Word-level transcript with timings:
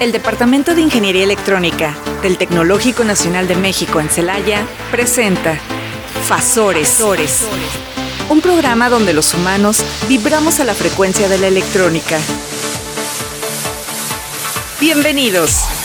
El 0.00 0.12
Departamento 0.12 0.76
de 0.76 0.80
Ingeniería 0.80 1.24
Electrónica 1.24 1.96
del 2.22 2.38
Tecnológico 2.38 3.02
Nacional 3.02 3.48
de 3.48 3.56
México 3.56 4.00
en 4.00 4.08
Celaya 4.08 4.64
presenta 4.92 5.58
Fasores, 6.28 7.00
un 8.28 8.40
programa 8.40 8.90
donde 8.90 9.12
los 9.12 9.34
humanos 9.34 9.82
vibramos 10.08 10.60
a 10.60 10.64
la 10.64 10.74
frecuencia 10.74 11.28
de 11.28 11.38
la 11.38 11.48
electrónica. 11.48 12.16
Bienvenidos. 14.78 15.77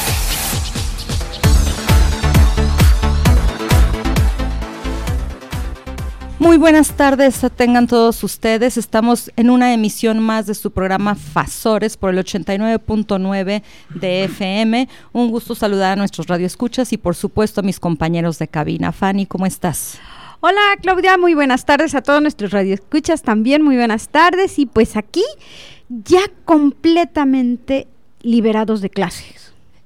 Muy 6.54 6.60
buenas 6.60 6.92
tardes, 6.92 7.42
tengan 7.56 7.88
todos 7.88 8.24
ustedes. 8.24 8.78
Estamos 8.78 9.32
en 9.38 9.50
una 9.50 9.74
emisión 9.74 10.20
más 10.20 10.46
de 10.46 10.54
su 10.54 10.70
programa 10.70 11.16
Fasores 11.16 11.98
por 11.98 12.12
el 12.12 12.24
89.9 12.24 13.64
de 13.96 14.24
FM. 14.26 14.88
Un 15.14 15.32
gusto 15.32 15.56
saludar 15.56 15.94
a 15.94 15.96
nuestros 15.96 16.28
radioescuchas 16.28 16.94
y 16.94 17.00
por 17.00 17.16
supuesto 17.16 17.62
a 17.62 17.64
mis 17.64 17.80
compañeros 17.80 18.38
de 18.38 18.48
cabina. 18.48 18.92
Fanny, 18.92 19.26
¿cómo 19.26 19.48
estás? 19.48 19.98
Hola 20.42 20.62
Claudia, 20.80 21.18
muy 21.18 21.34
buenas 21.34 21.66
tardes 21.66 21.96
a 21.96 22.04
todos 22.04 22.22
nuestros 22.22 22.52
radioescuchas 22.52 23.24
también, 23.24 23.64
muy 23.64 23.76
buenas 23.76 24.10
tardes 24.10 24.60
y 24.60 24.68
pues 24.68 24.96
aquí 24.96 25.26
ya 25.90 26.22
completamente 26.46 27.88
liberados 28.22 28.82
de 28.82 28.92
clases 28.92 29.43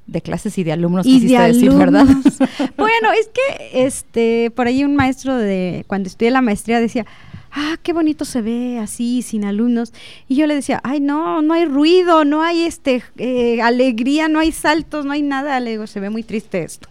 de 0.07 0.21
clases 0.21 0.57
y 0.57 0.63
de 0.63 0.71
alumnos, 0.71 1.05
y 1.05 1.27
de 1.27 1.37
decir, 1.37 1.71
¿verdad? 1.73 2.05
bueno, 2.77 3.11
es 3.19 3.27
que 3.27 3.85
este, 3.85 4.51
por 4.55 4.67
ahí 4.67 4.83
un 4.83 4.95
maestro 4.95 5.35
de, 5.35 5.83
cuando 5.87 6.07
estudié 6.07 6.31
la 6.31 6.41
maestría 6.41 6.79
decía, 6.79 7.05
ah, 7.51 7.75
qué 7.83 7.93
bonito 7.93 8.25
se 8.25 8.41
ve 8.41 8.79
así, 8.79 9.21
sin 9.21 9.43
alumnos. 9.43 9.93
Y 10.27 10.35
yo 10.35 10.47
le 10.47 10.55
decía, 10.55 10.79
ay, 10.83 10.99
no, 10.99 11.41
no 11.41 11.53
hay 11.53 11.65
ruido, 11.65 12.23
no 12.23 12.41
hay 12.41 12.63
este 12.63 13.03
eh, 13.17 13.61
alegría, 13.61 14.27
no 14.27 14.39
hay 14.39 14.51
saltos, 14.51 15.05
no 15.05 15.11
hay 15.11 15.21
nada. 15.21 15.59
Le 15.59 15.71
digo, 15.71 15.87
se 15.87 15.99
ve 15.99 16.09
muy 16.09 16.23
triste 16.23 16.63
esto. 16.63 16.87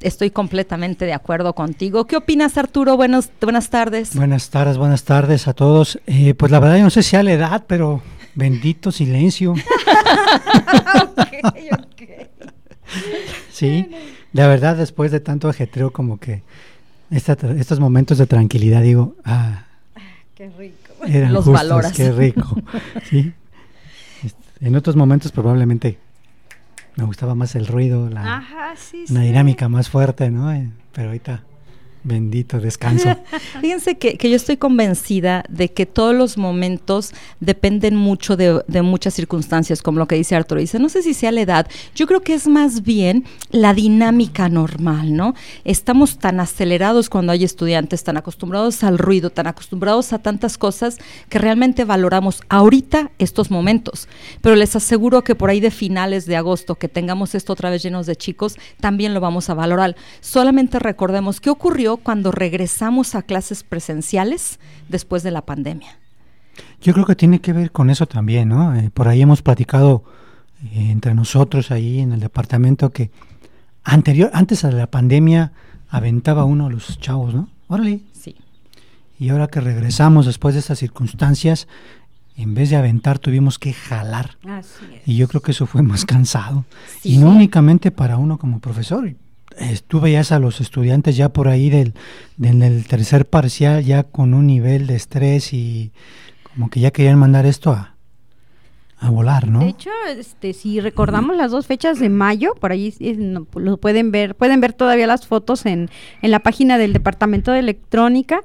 Estoy 0.00 0.30
completamente 0.30 1.04
de 1.04 1.12
acuerdo 1.12 1.54
contigo. 1.54 2.06
¿Qué 2.06 2.16
opinas, 2.16 2.58
Arturo? 2.58 2.96
Buenos, 2.96 3.30
buenas 3.40 3.70
tardes. 3.70 4.16
Buenas 4.16 4.50
tardes, 4.50 4.76
buenas 4.76 5.04
tardes 5.04 5.46
a 5.46 5.52
todos. 5.52 6.00
Eh, 6.06 6.34
pues 6.34 6.50
la 6.50 6.58
verdad, 6.58 6.78
yo 6.78 6.84
no 6.84 6.90
sé 6.90 7.04
si 7.04 7.14
a 7.14 7.22
la 7.22 7.32
edad, 7.32 7.64
pero 7.68 8.02
bendito 8.34 8.90
silencio. 8.90 9.54
Sí, 13.50 13.88
la 14.32 14.48
verdad, 14.48 14.76
después 14.76 15.12
de 15.12 15.20
tanto 15.20 15.48
ajetreo, 15.48 15.92
como 15.92 16.18
que 16.18 16.42
estos 17.10 17.80
momentos 17.80 18.18
de 18.18 18.26
tranquilidad, 18.26 18.82
digo, 18.82 19.14
ah, 19.24 19.66
qué 20.34 20.50
rico. 20.58 20.76
Eran 21.06 21.32
Los 21.32 21.46
valoras. 21.46 21.92
Qué 21.92 22.12
rico. 22.12 22.56
sí. 23.10 23.32
Este, 24.24 24.66
en 24.66 24.76
otros 24.76 24.96
momentos 24.96 25.32
probablemente 25.32 25.98
me 26.96 27.04
gustaba 27.04 27.34
más 27.34 27.54
el 27.54 27.66
ruido, 27.66 28.08
la, 28.08 28.74
dinámica 29.08 29.68
más 29.68 29.88
fuerte, 29.88 30.30
¿no? 30.30 30.52
Eh, 30.52 30.70
pero 30.92 31.08
ahorita 31.08 31.42
Bendito 32.04 32.58
descanso. 32.58 33.16
Fíjense 33.60 33.96
que, 33.96 34.18
yo 34.28 34.34
estoy 34.34 34.56
convencida 34.56 35.44
de 35.48 35.70
que 35.70 35.86
todos 35.86 36.14
los 36.14 36.36
momentos 36.36 37.12
dependen 37.38 37.94
mucho 37.94 38.36
de, 38.36 38.82
muchas 38.82 39.14
circunstancias, 39.14 39.82
como 39.82 40.00
lo 40.00 40.08
que 40.08 40.16
dice 40.16 40.34
Arturo. 40.34 40.60
Dice, 40.60 40.80
no 40.80 40.88
sé 40.88 41.02
si 41.02 41.14
sea 41.14 41.30
la 41.30 41.42
edad, 41.42 41.68
yo 41.94 42.08
creo 42.08 42.20
que 42.22 42.34
es 42.34 42.48
más 42.48 42.82
bien 42.82 43.24
la 43.50 43.72
dinámica 43.72 44.48
normal, 44.48 45.14
¿no? 45.14 45.34
Estamos 45.64 46.18
tan 46.18 46.40
acelerados 46.40 47.08
cuando 47.08 47.30
hay 47.30 47.44
estudiantes, 47.44 48.02
tan 48.02 48.16
acostumbrados 48.16 48.82
al 48.82 48.98
ruido, 48.98 49.30
tan 49.30 49.46
acostumbrados 49.46 50.12
a 50.12 50.18
tantas 50.18 50.58
cosas, 50.58 50.98
que 51.28 51.38
realmente 51.38 51.84
valoramos 51.84 52.40
ahorita 52.48 53.12
estos 53.18 53.52
momentos. 53.52 54.08
Pero 54.40 54.56
les 54.56 54.74
aseguro 54.74 55.22
que 55.22 55.36
por 55.36 55.50
ahí 55.50 55.60
de 55.60 55.70
finales 55.70 56.26
de 56.26 56.34
agosto, 56.34 56.74
que 56.74 56.88
tengamos 56.88 57.36
esto 57.36 57.52
otra 57.52 57.70
vez 57.70 57.84
llenos 57.84 58.06
de 58.06 58.16
chicos, 58.16 58.56
también 58.80 59.14
lo 59.14 59.20
vamos 59.20 59.50
a 59.50 59.54
valorar. 59.54 59.94
Solamente 60.20 60.80
recordemos 60.80 61.40
qué 61.40 61.50
ocurrió 61.50 61.91
cuando 61.98 62.32
regresamos 62.32 63.14
a 63.14 63.22
clases 63.22 63.62
presenciales 63.62 64.58
después 64.88 65.22
de 65.22 65.30
la 65.30 65.42
pandemia? 65.42 65.98
Yo 66.80 66.92
creo 66.92 67.06
que 67.06 67.16
tiene 67.16 67.40
que 67.40 67.52
ver 67.52 67.72
con 67.72 67.90
eso 67.90 68.06
también, 68.06 68.48
¿no? 68.48 68.74
Eh, 68.74 68.90
por 68.92 69.08
ahí 69.08 69.22
hemos 69.22 69.42
platicado 69.42 70.04
eh, 70.64 70.90
entre 70.90 71.14
nosotros 71.14 71.70
ahí 71.70 72.00
en 72.00 72.12
el 72.12 72.20
departamento 72.20 72.90
que 72.90 73.10
anterior, 73.84 74.30
antes 74.32 74.62
de 74.62 74.72
la 74.72 74.88
pandemia 74.88 75.52
aventaba 75.88 76.44
uno 76.44 76.66
a 76.66 76.70
los 76.70 76.98
chavos, 76.98 77.34
¿no? 77.34 77.48
Órale. 77.68 78.00
Sí. 78.12 78.36
Y 79.18 79.28
ahora 79.30 79.46
que 79.46 79.60
regresamos 79.60 80.26
después 80.26 80.54
de 80.54 80.60
estas 80.60 80.78
circunstancias, 80.78 81.68
en 82.36 82.54
vez 82.54 82.70
de 82.70 82.76
aventar 82.76 83.18
tuvimos 83.18 83.58
que 83.58 83.72
jalar. 83.72 84.36
Así 84.44 84.84
es. 84.94 85.06
Y 85.06 85.16
yo 85.16 85.28
creo 85.28 85.42
que 85.42 85.52
eso 85.52 85.66
fue 85.66 85.82
más 85.82 86.04
cansado. 86.04 86.64
y 87.02 87.18
no 87.18 87.30
únicamente 87.30 87.90
para 87.90 88.16
uno 88.16 88.38
como 88.38 88.58
profesor, 88.58 89.14
estuve 89.58 90.12
ya 90.12 90.22
a 90.34 90.38
los 90.38 90.60
estudiantes 90.60 91.16
ya 91.16 91.30
por 91.30 91.48
ahí 91.48 91.70
del, 91.70 91.94
del, 92.36 92.86
tercer 92.86 93.26
parcial 93.26 93.84
ya 93.84 94.02
con 94.04 94.34
un 94.34 94.46
nivel 94.46 94.86
de 94.86 94.96
estrés 94.96 95.52
y 95.52 95.92
como 96.52 96.70
que 96.70 96.80
ya 96.80 96.90
querían 96.90 97.18
mandar 97.18 97.46
esto 97.46 97.70
a, 97.70 97.94
a 98.98 99.10
volar, 99.10 99.48
¿no? 99.48 99.60
De 99.60 99.68
hecho, 99.68 99.90
este, 100.16 100.52
si 100.52 100.80
recordamos 100.80 101.36
las 101.36 101.50
dos 101.50 101.66
fechas 101.66 101.98
de 101.98 102.08
mayo, 102.08 102.54
por 102.60 102.72
ahí 102.72 102.94
lo 103.54 103.76
pueden 103.78 104.12
ver, 104.12 104.34
pueden 104.36 104.60
ver 104.60 104.72
todavía 104.72 105.06
las 105.06 105.26
fotos 105.26 105.66
en, 105.66 105.90
en 106.22 106.30
la 106.30 106.40
página 106.40 106.78
del 106.78 106.92
Departamento 106.92 107.50
de 107.52 107.58
Electrónica. 107.58 108.42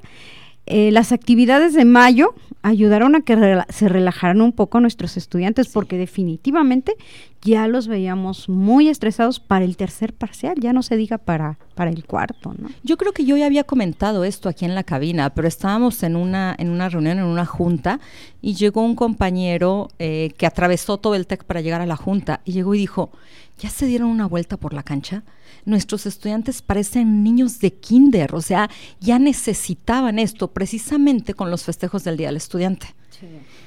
Eh, 0.66 0.90
las 0.90 1.12
actividades 1.12 1.74
de 1.74 1.84
mayo 1.84 2.34
ayudaron 2.62 3.14
a 3.14 3.22
que 3.22 3.62
se 3.70 3.88
relajaran 3.88 4.42
un 4.42 4.52
poco 4.52 4.80
nuestros 4.80 5.16
estudiantes 5.16 5.68
porque 5.68 5.96
definitivamente 5.96 6.94
ya 7.42 7.66
los 7.68 7.86
veíamos 7.86 8.48
muy 8.48 8.88
estresados 8.88 9.40
para 9.40 9.64
el 9.64 9.76
tercer 9.76 10.12
parcial, 10.12 10.56
ya 10.58 10.72
no 10.72 10.82
se 10.82 10.96
diga 10.96 11.18
para, 11.18 11.58
para 11.74 11.90
el 11.90 12.04
cuarto, 12.04 12.54
¿no? 12.58 12.68
Yo 12.82 12.96
creo 12.96 13.12
que 13.12 13.24
yo 13.24 13.36
ya 13.36 13.46
había 13.46 13.64
comentado 13.64 14.24
esto 14.24 14.48
aquí 14.48 14.64
en 14.64 14.74
la 14.74 14.82
cabina, 14.82 15.30
pero 15.30 15.46
estábamos 15.48 16.02
en 16.02 16.16
una, 16.16 16.54
en 16.58 16.70
una 16.70 16.88
reunión, 16.88 17.18
en 17.18 17.24
una 17.24 17.46
junta, 17.46 18.00
y 18.42 18.54
llegó 18.54 18.82
un 18.82 18.94
compañero 18.94 19.88
eh, 19.98 20.32
que 20.36 20.46
atravesó 20.46 20.98
todo 20.98 21.14
el 21.14 21.26
TEC 21.26 21.44
para 21.44 21.60
llegar 21.60 21.80
a 21.80 21.86
la 21.86 21.96
junta, 21.96 22.40
y 22.44 22.52
llegó 22.52 22.74
y 22.74 22.78
dijo, 22.78 23.10
¿ya 23.58 23.70
se 23.70 23.86
dieron 23.86 24.08
una 24.08 24.26
vuelta 24.26 24.56
por 24.56 24.74
la 24.74 24.82
cancha? 24.82 25.22
nuestros 25.64 26.06
estudiantes 26.06 26.62
parecen 26.62 27.22
niños 27.22 27.60
de 27.60 27.74
kinder, 27.74 28.34
o 28.34 28.40
sea, 28.40 28.70
ya 29.00 29.18
necesitaban 29.18 30.18
esto 30.18 30.48
precisamente 30.48 31.34
con 31.34 31.50
los 31.50 31.64
festejos 31.64 32.04
del 32.04 32.16
Día 32.16 32.28
del 32.28 32.36
Estudiante. 32.36 32.94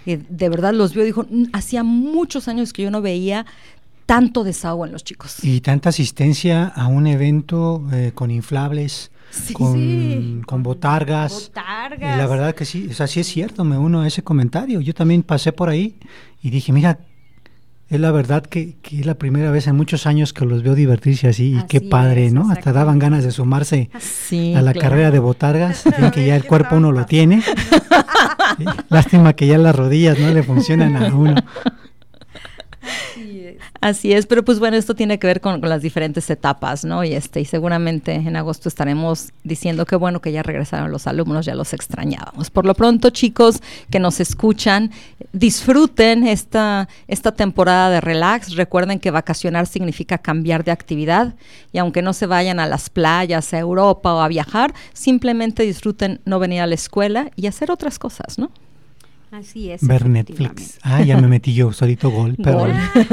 De 0.05 0.49
verdad 0.49 0.73
los 0.73 0.93
vio, 0.93 1.03
dijo, 1.03 1.25
mm, 1.29 1.45
hacía 1.53 1.83
muchos 1.83 2.47
años 2.47 2.73
que 2.73 2.83
yo 2.83 2.91
no 2.91 3.01
veía 3.01 3.45
tanto 4.05 4.43
desahogo 4.43 4.85
en 4.85 4.91
los 4.91 5.03
chicos. 5.03 5.43
Y 5.43 5.61
tanta 5.61 5.89
asistencia 5.89 6.67
a 6.67 6.87
un 6.87 7.07
evento 7.07 7.83
eh, 7.93 8.11
con 8.13 8.31
inflables. 8.31 9.11
con, 9.53 10.41
con, 10.45 10.61
botargas. 10.61 11.47
botargas. 11.47 12.15
Y 12.15 12.17
la 12.17 12.27
verdad 12.27 12.53
que 12.53 12.65
sí, 12.65 12.87
o 12.91 12.93
sea, 12.93 13.07
sí 13.07 13.21
es 13.21 13.27
cierto, 13.27 13.63
me 13.63 13.77
uno 13.77 14.01
a 14.01 14.07
ese 14.07 14.23
comentario. 14.23 14.81
Yo 14.81 14.93
también 14.93 15.23
pasé 15.23 15.53
por 15.53 15.69
ahí 15.69 15.95
y 16.41 16.49
dije, 16.49 16.73
mira, 16.73 16.99
es 17.91 17.99
la 17.99 18.11
verdad 18.11 18.43
que, 18.43 18.77
que, 18.81 19.01
es 19.01 19.05
la 19.05 19.15
primera 19.15 19.51
vez 19.51 19.67
en 19.67 19.75
muchos 19.75 20.07
años 20.07 20.31
que 20.31 20.45
los 20.45 20.63
veo 20.63 20.75
divertirse 20.75 21.27
así, 21.27 21.57
y 21.57 21.67
qué 21.67 21.81
padre, 21.81 22.31
¿no? 22.31 22.49
Hasta 22.49 22.71
daban 22.71 22.99
ganas 22.99 23.25
de 23.25 23.31
sumarse 23.31 23.89
a 24.55 24.61
la 24.61 24.73
carrera 24.73 25.11
de 25.11 25.19
botargas, 25.19 25.83
que 26.13 26.25
ya 26.25 26.37
el 26.37 26.45
cuerpo 26.45 26.77
uno 26.77 26.93
lo 26.93 27.05
tiene. 27.05 27.43
Lástima 28.89 29.33
que 29.33 29.45
ya 29.45 29.57
las 29.57 29.75
rodillas 29.75 30.17
no 30.19 30.31
le 30.31 30.41
funcionan 30.41 30.95
a 30.95 31.13
uno. 31.13 31.35
Así 33.79 34.13
es, 34.13 34.25
pero 34.25 34.43
pues 34.43 34.59
bueno, 34.59 34.77
esto 34.77 34.95
tiene 34.95 35.19
que 35.19 35.27
ver 35.27 35.41
con, 35.41 35.61
las 35.61 35.81
diferentes 35.81 36.29
etapas, 36.29 36.85
¿no? 36.85 37.03
Y 37.03 37.13
este, 37.13 37.41
y 37.41 37.45
seguramente 37.45 38.13
en 38.13 38.35
agosto 38.35 38.69
estaremos 38.69 39.31
diciendo 39.43 39.85
que 39.85 39.95
bueno 39.95 40.21
que 40.21 40.31
ya 40.31 40.43
regresaron 40.43 40.91
los 40.91 41.07
alumnos, 41.07 41.45
ya 41.45 41.55
los 41.55 41.73
extrañábamos. 41.73 42.49
Por 42.49 42.65
lo 42.65 42.73
pronto, 42.73 43.09
chicos 43.09 43.61
que 43.89 43.99
nos 43.99 44.19
escuchan, 44.19 44.91
disfruten 45.33 46.27
esta, 46.27 46.87
esta 47.07 47.31
temporada 47.31 47.89
de 47.89 48.01
relax. 48.01 48.55
Recuerden 48.55 48.99
que 48.99 49.11
vacacionar 49.11 49.67
significa 49.67 50.17
cambiar 50.17 50.63
de 50.63 50.71
actividad 50.71 51.35
y 51.71 51.77
aunque 51.77 52.01
no 52.01 52.13
se 52.13 52.25
vayan 52.25 52.59
a 52.59 52.67
las 52.67 52.89
playas, 52.89 53.53
a 53.53 53.59
Europa 53.59 54.13
o 54.13 54.21
a 54.21 54.27
viajar, 54.27 54.73
simplemente 54.93 55.63
disfruten 55.63 56.21
no 56.25 56.39
venir 56.39 56.61
a 56.61 56.67
la 56.67 56.75
escuela 56.75 57.31
y 57.35 57.47
hacer 57.47 57.71
otras 57.71 57.99
cosas, 57.99 58.37
¿no? 58.37 58.51
Así 59.31 59.71
es. 59.71 59.87
Ver 59.87 60.09
Netflix. 60.09 60.77
Ah, 60.83 61.01
ya 61.01 61.17
me 61.17 61.29
metí 61.29 61.53
yo 61.53 61.71
solito 61.71 62.09
gol, 62.09 62.35
pero 62.43 62.67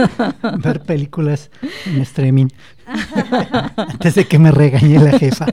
ver 0.58 0.82
películas 0.82 1.50
en 1.86 2.00
streaming. 2.00 2.48
Antes 3.76 4.16
de 4.16 4.26
que 4.26 4.38
me 4.38 4.50
regañe 4.50 4.98
la 4.98 5.16
jefa. 5.16 5.46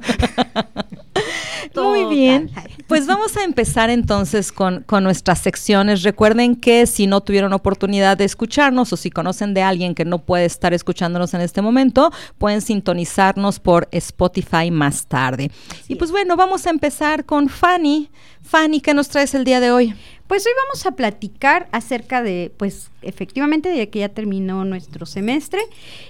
Muy 1.76 2.06
bien. 2.06 2.50
Pues 2.88 3.06
vamos 3.06 3.36
a 3.38 3.44
empezar 3.44 3.90
entonces 3.90 4.52
con, 4.52 4.84
con, 4.84 5.04
nuestras 5.04 5.40
secciones. 5.40 6.04
Recuerden 6.04 6.56
que 6.56 6.88
si 6.88 7.06
no 7.06 7.22
tuvieron 7.22 7.52
oportunidad 7.54 8.18
de 8.18 8.24
escucharnos 8.24 8.94
o 8.94 8.98
si 8.98 9.10
conocen 9.10 9.54
de 9.54 9.62
alguien 9.62 9.94
que 9.94 10.06
no 10.06 10.20
puede 10.20 10.46
estar 10.46 10.74
escuchándonos 10.74 11.34
en 11.34 11.42
este 11.42 11.62
momento, 11.62 12.12
pueden 12.38 12.62
sintonizarnos 12.62 13.60
por 13.60 13.88
Spotify 13.92 14.72
más 14.72 15.08
tarde. 15.08 15.52
y 15.88 15.96
pues 15.96 16.12
bueno, 16.12 16.36
vamos 16.38 16.66
a 16.66 16.70
empezar 16.70 17.26
con 17.26 17.50
Fanny. 17.50 18.10
Fanny, 18.42 18.80
¿qué 18.80 18.94
nos 18.94 19.10
traes 19.10 19.34
el 19.36 19.44
día 19.44 19.60
de 19.60 19.72
hoy? 19.72 19.96
Pues 20.28 20.44
hoy 20.48 20.54
vamos 20.66 20.86
a 20.88 20.92
platicar 20.92 21.68
acerca 21.72 22.24
de, 22.24 22.52
pues 22.58 22.90
efectivamente, 23.04 23.70
de 23.70 23.90
que 23.90 24.00
ya 24.00 24.10
terminó 24.10 24.66
nuestro 24.66 25.06
semestre 25.06 25.62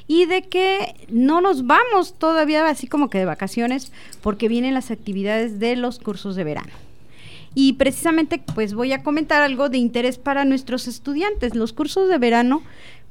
y 0.07 0.25
de 0.25 0.43
que 0.43 0.95
no 1.09 1.41
nos 1.41 1.67
vamos 1.67 2.13
todavía 2.13 2.65
así 2.67 2.87
como 2.87 3.09
que 3.09 3.17
de 3.17 3.25
vacaciones 3.25 3.91
porque 4.21 4.47
vienen 4.47 4.73
las 4.73 4.89
actividades 4.89 5.59
de 5.59 5.75
los 5.75 5.99
cursos 5.99 6.37
de 6.37 6.45
verano. 6.45 6.71
Y 7.55 7.73
precisamente 7.73 8.41
pues 8.53 8.73
voy 8.73 8.93
a 8.93 9.03
comentar 9.03 9.41
algo 9.41 9.67
de 9.67 9.79
interés 9.79 10.17
para 10.17 10.45
nuestros 10.45 10.87
estudiantes. 10.87 11.53
Los 11.53 11.73
cursos 11.73 12.07
de 12.07 12.17
verano 12.17 12.63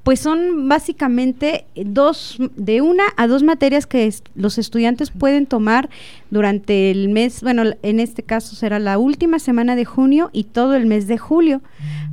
pues 0.04 0.20
son 0.20 0.68
básicamente 0.68 1.64
dos, 1.74 2.36
de 2.56 2.82
una 2.82 3.04
a 3.16 3.26
dos 3.26 3.42
materias 3.42 3.86
que 3.86 4.12
los 4.34 4.58
estudiantes 4.58 5.10
pueden 5.10 5.46
tomar 5.46 5.88
durante 6.30 6.90
el 6.90 7.08
mes, 7.08 7.42
bueno, 7.42 7.62
en 7.82 8.00
este 8.00 8.22
caso 8.22 8.54
será 8.54 8.78
la 8.78 8.98
última 8.98 9.38
semana 9.38 9.74
de 9.74 9.86
junio 9.86 10.28
y 10.34 10.44
todo 10.44 10.74
el 10.74 10.84
mes 10.84 11.06
de 11.06 11.16
julio. 11.16 11.62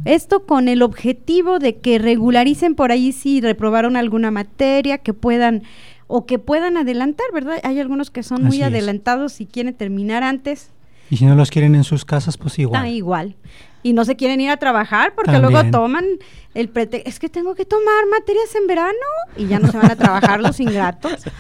Esto 0.05 0.45
con 0.45 0.69
el 0.69 0.81
objetivo 0.81 1.59
de 1.59 1.77
que 1.77 1.99
regularicen 1.99 2.75
por 2.75 2.93
ahí 2.93 3.11
si 3.11 3.41
reprobaron 3.41 3.97
alguna 3.97 4.31
materia, 4.31 4.97
que 4.97 5.13
puedan 5.13 5.63
o 6.07 6.25
que 6.25 6.39
puedan 6.39 6.77
adelantar, 6.77 7.27
¿verdad? 7.33 7.59
Hay 7.63 7.79
algunos 7.79 8.09
que 8.09 8.23
son 8.23 8.43
muy 8.43 8.61
adelantados 8.61 9.41
y 9.41 9.45
quieren 9.45 9.73
terminar 9.73 10.23
antes. 10.23 10.71
Y 11.09 11.17
si 11.17 11.25
no 11.25 11.35
los 11.35 11.51
quieren 11.51 11.75
en 11.75 11.83
sus 11.83 12.05
casas, 12.05 12.37
pues 12.37 12.57
igual. 12.57 12.81
Ah, 12.81 12.89
igual 12.89 13.35
y 13.83 13.93
no 13.93 14.05
se 14.05 14.15
quieren 14.15 14.41
ir 14.41 14.49
a 14.49 14.57
trabajar 14.57 15.13
porque 15.15 15.39
luego 15.39 15.63
toman 15.71 16.05
el 16.53 16.69
pretexto, 16.69 17.09
es 17.09 17.19
que 17.19 17.29
tengo 17.29 17.55
que 17.55 17.65
tomar 17.65 18.05
materias 18.09 18.53
en 18.55 18.67
verano 18.67 18.91
y 19.37 19.47
ya 19.47 19.59
no 19.59 19.71
se 19.71 19.77
van 19.77 19.91
a 19.91 19.95
trabajar 19.95 20.39
los 20.39 20.59
ingratos. 20.59 21.23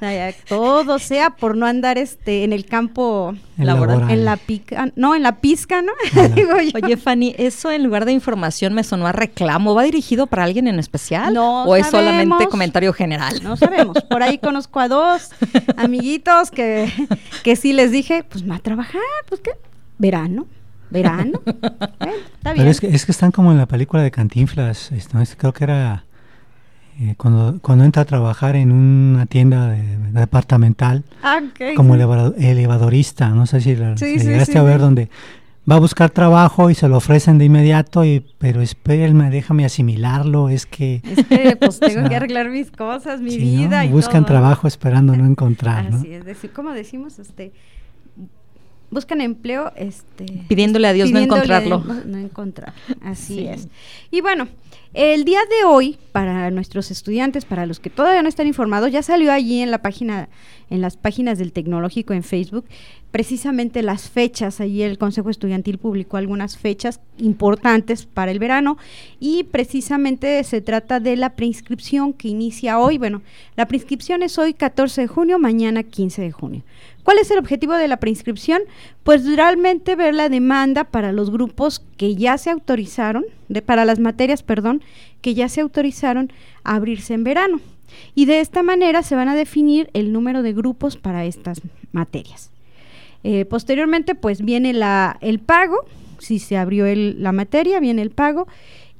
O 0.00 0.02
sea, 0.02 0.32
todo 0.48 0.98
sea 0.98 1.28
por 1.28 1.58
no 1.58 1.66
andar 1.66 1.98
este 1.98 2.42
en 2.44 2.54
el 2.54 2.64
campo 2.64 3.34
laboral, 3.58 4.10
en 4.10 4.24
la 4.24 4.38
pica, 4.38 4.90
no, 4.96 5.14
en 5.14 5.22
la 5.22 5.42
pizca, 5.42 5.82
¿no? 5.82 5.92
Oye, 6.74 6.96
Fanny, 6.96 7.34
eso 7.36 7.70
en 7.70 7.84
lugar 7.84 8.06
de 8.06 8.12
información 8.12 8.72
me 8.72 8.82
sonó 8.82 9.06
a 9.06 9.12
reclamo, 9.12 9.74
¿va 9.74 9.82
dirigido 9.82 10.26
para 10.26 10.44
alguien 10.44 10.68
en 10.68 10.78
especial? 10.78 11.34
No, 11.34 11.64
¿O 11.64 11.76
es 11.76 11.86
solamente 11.88 12.46
comentario 12.46 12.94
general? 12.94 13.42
No 13.42 13.58
sabemos. 13.58 13.98
Por 14.08 14.22
ahí 14.22 14.38
conozco 14.38 14.80
a 14.80 14.88
dos 14.88 15.32
amiguitos 15.76 16.50
que, 16.50 16.90
que 17.42 17.54
sí 17.54 17.74
les 17.74 17.92
dije, 17.92 18.24
pues 18.24 18.48
va 18.48 18.54
a 18.54 18.60
trabajar, 18.60 19.02
pues 19.28 19.42
qué, 19.42 19.50
verano 19.98 20.46
verano. 20.90 21.40
está 21.46 22.52
bien. 22.52 22.56
Pero 22.56 22.70
es 22.70 22.80
que, 22.80 22.88
es 22.88 23.06
que 23.06 23.12
están 23.12 23.32
como 23.32 23.52
en 23.52 23.58
la 23.58 23.66
película 23.66 24.02
de 24.02 24.10
Cantinflas, 24.10 24.92
esto, 24.92 25.18
creo 25.36 25.52
que 25.52 25.64
era 25.64 26.04
eh, 27.00 27.14
cuando, 27.16 27.58
cuando 27.62 27.84
entra 27.84 28.02
a 28.02 28.04
trabajar 28.04 28.56
en 28.56 28.72
una 28.72 29.26
tienda 29.26 29.70
departamental 29.70 31.04
ah, 31.22 31.40
como 31.74 31.94
elevadorista, 31.94 33.30
no 33.30 33.46
sé 33.46 33.60
si, 33.60 33.74
la, 33.76 33.94
llegaste 33.94 34.58
a 34.58 34.62
ver 34.62 34.80
donde 34.80 35.08
va 35.70 35.76
a 35.76 35.78
buscar 35.78 36.10
trabajo 36.10 36.68
y 36.68 36.74
se 36.74 36.88
lo 36.88 36.96
ofrecen 36.96 37.38
de 37.38 37.44
inmediato, 37.44 38.04
y, 38.04 38.26
pero 38.38 38.60
espérenme, 38.60 39.30
déjame 39.30 39.64
asimilarlo, 39.64 40.48
es 40.48 40.66
que... 40.66 41.00
pues 41.60 41.80
tengo 41.80 42.08
que 42.08 42.16
arreglar 42.16 42.50
mis 42.50 42.70
cosas, 42.70 43.20
mi 43.20 43.36
vida. 43.36 43.84
Y 43.84 43.88
buscan 43.88 44.26
trabajo 44.26 44.66
esperando 44.66 45.16
no 45.16 45.24
encontrar. 45.26 45.86
Así 45.86 46.12
es, 46.12 46.24
decir, 46.24 46.50
como 46.52 46.72
decimos, 46.72 47.18
este, 47.18 47.52
buscan 48.90 49.20
empleo 49.20 49.72
este 49.76 50.26
pidiéndole 50.48 50.88
a 50.88 50.92
Dios 50.92 51.10
no 51.10 51.18
encontrarlo. 51.18 51.84
no, 52.06 52.18
encontrar. 52.18 52.72
Así 53.02 53.46
es. 53.46 53.68
Y 54.10 54.20
bueno, 54.20 54.48
el 54.94 55.24
día 55.24 55.40
de 55.40 55.64
hoy 55.66 55.98
para 56.12 56.50
nuestros 56.50 56.90
estudiantes, 56.90 57.44
para 57.44 57.66
los 57.66 57.80
que 57.80 57.90
todavía 57.90 58.22
no 58.22 58.28
están 58.28 58.46
informados, 58.46 58.90
ya 58.90 59.02
salió 59.02 59.32
allí 59.32 59.60
en 59.60 59.70
la 59.70 59.82
página 59.82 60.28
en 60.70 60.80
las 60.80 60.96
páginas 60.96 61.36
del 61.38 61.52
tecnológico 61.52 62.14
en 62.14 62.22
Facebook 62.22 62.64
precisamente 63.10 63.82
las 63.82 64.08
fechas. 64.08 64.60
Allí 64.60 64.82
el 64.82 64.98
Consejo 64.98 65.30
Estudiantil 65.30 65.78
publicó 65.78 66.16
algunas 66.16 66.56
fechas 66.56 67.00
importantes 67.18 68.06
para 68.06 68.30
el 68.30 68.38
verano 68.38 68.78
y 69.18 69.44
precisamente 69.44 70.42
se 70.44 70.60
trata 70.60 71.00
de 71.00 71.16
la 71.16 71.30
preinscripción 71.30 72.12
que 72.12 72.28
inicia 72.28 72.78
hoy. 72.78 72.98
Bueno, 72.98 73.22
la 73.56 73.66
preinscripción 73.66 74.22
es 74.22 74.38
hoy 74.38 74.54
14 74.54 75.02
de 75.02 75.06
junio, 75.08 75.38
mañana 75.38 75.82
15 75.82 76.22
de 76.22 76.32
junio. 76.32 76.62
¿Cuál 77.10 77.18
es 77.18 77.32
el 77.32 77.38
objetivo 77.38 77.74
de 77.74 77.88
la 77.88 77.96
preinscripción? 77.96 78.62
Pues 79.02 79.26
realmente 79.26 79.96
ver 79.96 80.14
la 80.14 80.28
demanda 80.28 80.84
para 80.84 81.10
los 81.10 81.32
grupos 81.32 81.82
que 81.96 82.14
ya 82.14 82.38
se 82.38 82.50
autorizaron, 82.50 83.24
para 83.66 83.84
las 83.84 83.98
materias, 83.98 84.44
perdón, 84.44 84.80
que 85.20 85.34
ya 85.34 85.48
se 85.48 85.60
autorizaron 85.60 86.32
a 86.62 86.76
abrirse 86.76 87.14
en 87.14 87.24
verano. 87.24 87.60
Y 88.14 88.26
de 88.26 88.38
esta 88.38 88.62
manera 88.62 89.02
se 89.02 89.16
van 89.16 89.28
a 89.28 89.34
definir 89.34 89.90
el 89.92 90.12
número 90.12 90.44
de 90.44 90.52
grupos 90.52 90.96
para 90.96 91.24
estas 91.24 91.60
materias. 91.90 92.52
Eh, 93.24 93.44
posteriormente, 93.44 94.14
pues 94.14 94.42
viene 94.42 94.72
la, 94.72 95.18
el 95.20 95.40
pago, 95.40 95.86
si 96.20 96.38
se 96.38 96.56
abrió 96.58 96.86
la 96.94 97.32
materia, 97.32 97.80
viene 97.80 98.02
el 98.02 98.10
pago 98.10 98.46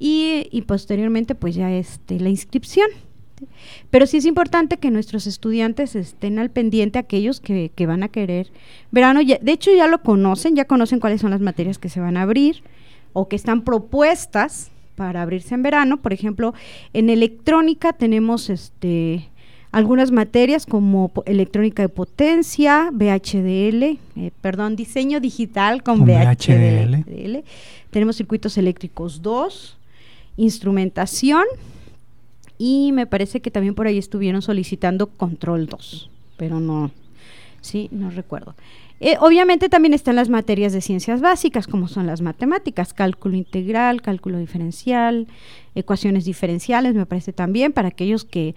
y, 0.00 0.48
y 0.50 0.62
posteriormente, 0.62 1.36
pues 1.36 1.54
ya 1.54 1.70
este, 1.70 2.18
la 2.18 2.30
inscripción. 2.30 2.88
Pero 3.90 4.06
sí 4.06 4.19
es 4.19 4.25
importante 4.25 4.76
que 4.76 4.90
nuestros 4.90 5.26
estudiantes 5.26 5.96
estén 5.96 6.38
al 6.38 6.50
pendiente, 6.50 6.98
aquellos 6.98 7.40
que, 7.40 7.70
van 7.87 8.02
a 8.02 8.08
querer 8.08 8.48
verano. 8.90 9.20
de 9.22 9.52
hecho, 9.52 9.70
ya 9.75 9.87
lo 9.87 10.02
conocen, 10.02 10.56
ya 10.56 10.64
conocen 10.64 11.00
cuáles 11.00 11.20
son 11.20 11.31
las 11.31 11.40
materias 11.40 11.78
que 11.78 11.88
se 11.88 12.00
van 12.00 12.16
a 12.16 12.22
abrir 12.22 12.62
o 13.12 13.28
que 13.28 13.37
están 13.37 13.62
propuestas 13.62 14.70
para 14.96 15.22
abrirse 15.22 15.54
en 15.54 15.62
verano. 15.62 15.96
Por 15.96 16.12
ejemplo, 16.12 16.54
en 16.92 17.10
electrónica 17.10 17.92
tenemos 17.92 18.50
este 18.50 19.28
algunas 19.72 20.10
materias 20.10 20.66
como 20.66 21.12
electrónica 21.26 21.82
de 21.82 21.88
potencia, 21.88 22.90
VHDL, 22.92 23.82
eh, 23.84 23.98
perdón, 24.40 24.75
diseño 24.75 25.20
digital 25.20 25.82
con, 25.82 26.04
VHDL. 26.04 27.44
Tenemos 27.90 28.16
circuitos 28.16 28.58
eléctricos 28.58 29.22
2, 29.22 29.76
instrumentación 30.37 31.44
y 32.62 32.92
me 32.92 33.06
parece 33.06 33.40
que 33.40 33.50
también 33.50 33.74
por 33.74 33.86
ahí 33.86 33.96
estuvieron 33.96 34.42
solicitando 34.42 35.06
control 35.06 35.64
2, 35.64 36.10
pero 36.36 36.60
no, 36.60 36.90
sí, 37.62 37.88
no 37.90 38.10
recuerdo. 38.10 38.54
Eh, 39.00 39.16
obviamente 39.18 39.70
también 39.70 39.94
están 39.94 40.16
las 40.16 40.28
materias 40.28 40.74
de 40.74 40.82
ciencias 40.82 41.22
básicas, 41.22 41.66
como 41.66 41.88
son 41.88 42.06
las 42.06 42.20
matemáticas, 42.20 42.92
cálculo 42.92 43.34
integral, 43.34 44.02
cálculo 44.02 44.38
diferencial, 44.38 45.26
ecuaciones 45.74 46.26
diferenciales, 46.26 46.94
me 46.94 47.06
parece 47.06 47.32
también, 47.32 47.72
para 47.72 47.88
aquellos 47.88 48.26
que 48.26 48.54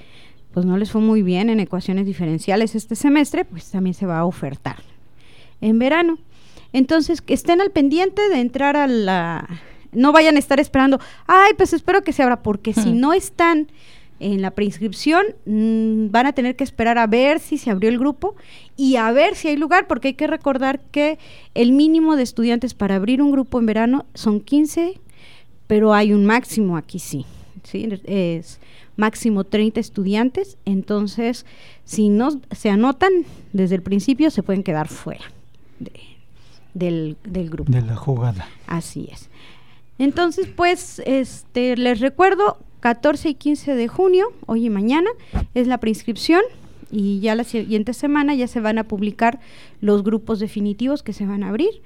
pues 0.53 0.65
no 0.65 0.75
les 0.75 0.91
fue 0.91 0.99
muy 0.99 1.21
bien 1.21 1.49
en 1.49 1.61
ecuaciones 1.61 2.05
diferenciales 2.05 2.75
este 2.75 2.97
semestre, 2.97 3.45
pues 3.45 3.71
también 3.71 3.93
se 3.93 4.05
va 4.05 4.19
a 4.19 4.25
ofertar 4.25 4.83
en 5.61 5.79
verano. 5.79 6.17
Entonces, 6.73 7.21
que 7.21 7.33
estén 7.33 7.61
al 7.61 7.71
pendiente 7.71 8.27
de 8.27 8.41
entrar 8.41 8.75
a 8.75 8.85
la... 8.87 9.47
No 9.93 10.11
vayan 10.11 10.35
a 10.35 10.39
estar 10.39 10.59
esperando, 10.59 10.99
ay, 11.27 11.53
pues 11.57 11.73
espero 11.73 12.03
que 12.03 12.13
se 12.13 12.23
abra, 12.23 12.41
porque 12.41 12.73
si 12.73 12.91
no 12.91 13.13
están 13.13 13.67
en 14.19 14.41
la 14.41 14.51
preinscripción, 14.51 15.23
mm, 15.45 16.11
van 16.11 16.27
a 16.27 16.33
tener 16.33 16.55
que 16.55 16.63
esperar 16.63 16.97
a 16.97 17.07
ver 17.07 17.39
si 17.39 17.57
se 17.57 17.69
abrió 17.69 17.89
el 17.89 17.99
grupo 17.99 18.35
y 18.77 18.95
a 18.95 19.11
ver 19.11 19.35
si 19.35 19.49
hay 19.49 19.57
lugar, 19.57 19.87
porque 19.87 20.09
hay 20.09 20.13
que 20.13 20.27
recordar 20.27 20.79
que 20.91 21.19
el 21.53 21.73
mínimo 21.73 22.15
de 22.15 22.23
estudiantes 22.23 22.73
para 22.73 22.95
abrir 22.95 23.21
un 23.21 23.31
grupo 23.31 23.59
en 23.59 23.65
verano 23.65 24.05
son 24.13 24.39
15, 24.39 24.99
pero 25.67 25.93
hay 25.93 26.13
un 26.13 26.25
máximo 26.25 26.77
aquí 26.77 26.99
sí, 26.99 27.25
¿sí? 27.63 27.89
Es 28.05 28.59
máximo 28.95 29.43
30 29.43 29.79
estudiantes, 29.79 30.57
entonces 30.65 31.45
si 31.83 32.09
no 32.09 32.29
se 32.51 32.69
anotan 32.69 33.11
desde 33.51 33.75
el 33.75 33.81
principio 33.81 34.29
se 34.29 34.43
pueden 34.43 34.63
quedar 34.63 34.87
fuera 34.87 35.25
del, 36.73 37.17
del 37.23 37.49
grupo. 37.49 37.71
De 37.71 37.81
la 37.81 37.95
jugada. 37.95 38.47
Así 38.67 39.09
es. 39.11 39.29
Entonces, 39.99 40.47
pues, 40.55 41.01
este, 41.05 41.77
les 41.77 41.99
recuerdo, 41.99 42.57
14 42.79 43.29
y 43.29 43.33
15 43.35 43.75
de 43.75 43.87
junio, 43.87 44.25
hoy 44.45 44.65
y 44.65 44.69
mañana, 44.69 45.09
es 45.53 45.67
la 45.67 45.77
preinscripción 45.77 46.41
y 46.91 47.19
ya 47.21 47.33
la 47.35 47.43
siguiente 47.43 47.93
semana 47.93 48.35
ya 48.35 48.47
se 48.47 48.59
van 48.59 48.77
a 48.77 48.83
publicar 48.83 49.39
los 49.81 50.03
grupos 50.03 50.39
definitivos 50.39 51.01
que 51.01 51.13
se 51.13 51.25
van 51.25 51.43
a 51.43 51.49
abrir. 51.49 51.81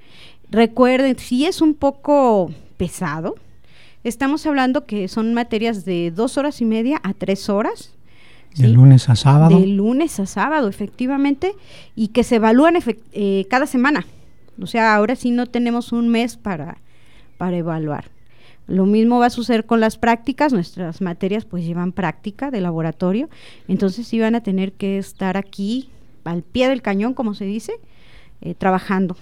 Recuerden, 0.50 1.18
si 1.18 1.46
es 1.46 1.62
un 1.62 1.74
poco 1.74 2.50
pesado, 2.76 3.36
estamos 4.04 4.44
hablando 4.46 4.86
que 4.86 5.08
son 5.08 5.34
materias 5.34 5.84
de 5.84 6.10
dos 6.10 6.36
horas 6.36 6.60
y 6.60 6.64
media 6.64 7.00
a 7.02 7.14
tres 7.14 7.48
horas. 7.48 7.94
De 8.56 8.68
lunes 8.68 9.08
a 9.08 9.16
sábado. 9.16 9.58
De 9.58 9.66
lunes 9.66 10.18
a 10.20 10.26
sábado, 10.26 10.68
efectivamente, 10.68 11.54
y 11.94 12.08
que 12.08 12.24
se 12.24 12.36
evalúan 12.36 12.74
eh, 13.12 13.46
cada 13.48 13.66
semana. 13.66 14.06
O 14.60 14.66
sea, 14.66 14.94
ahora 14.94 15.16
sí 15.16 15.30
no 15.30 15.46
tenemos 15.46 15.92
un 15.92 16.08
mes 16.08 16.36
para, 16.36 16.78
para 17.38 17.56
evaluar. 17.56 18.10
Lo 18.66 18.84
mismo 18.84 19.18
va 19.18 19.26
a 19.26 19.30
suceder 19.30 19.64
con 19.64 19.80
las 19.80 19.96
prácticas, 19.96 20.52
nuestras 20.52 21.00
materias 21.00 21.46
pues 21.46 21.64
llevan 21.64 21.92
práctica 21.92 22.50
de 22.50 22.60
laboratorio, 22.60 23.30
entonces 23.66 24.06
sí 24.06 24.20
van 24.20 24.34
a 24.34 24.42
tener 24.42 24.72
que 24.72 24.98
estar 24.98 25.38
aquí 25.38 25.88
al 26.24 26.42
pie 26.42 26.68
del 26.68 26.82
cañón, 26.82 27.14
como 27.14 27.32
se 27.32 27.46
dice, 27.46 27.72
eh, 28.42 28.54
trabajando. 28.54 29.16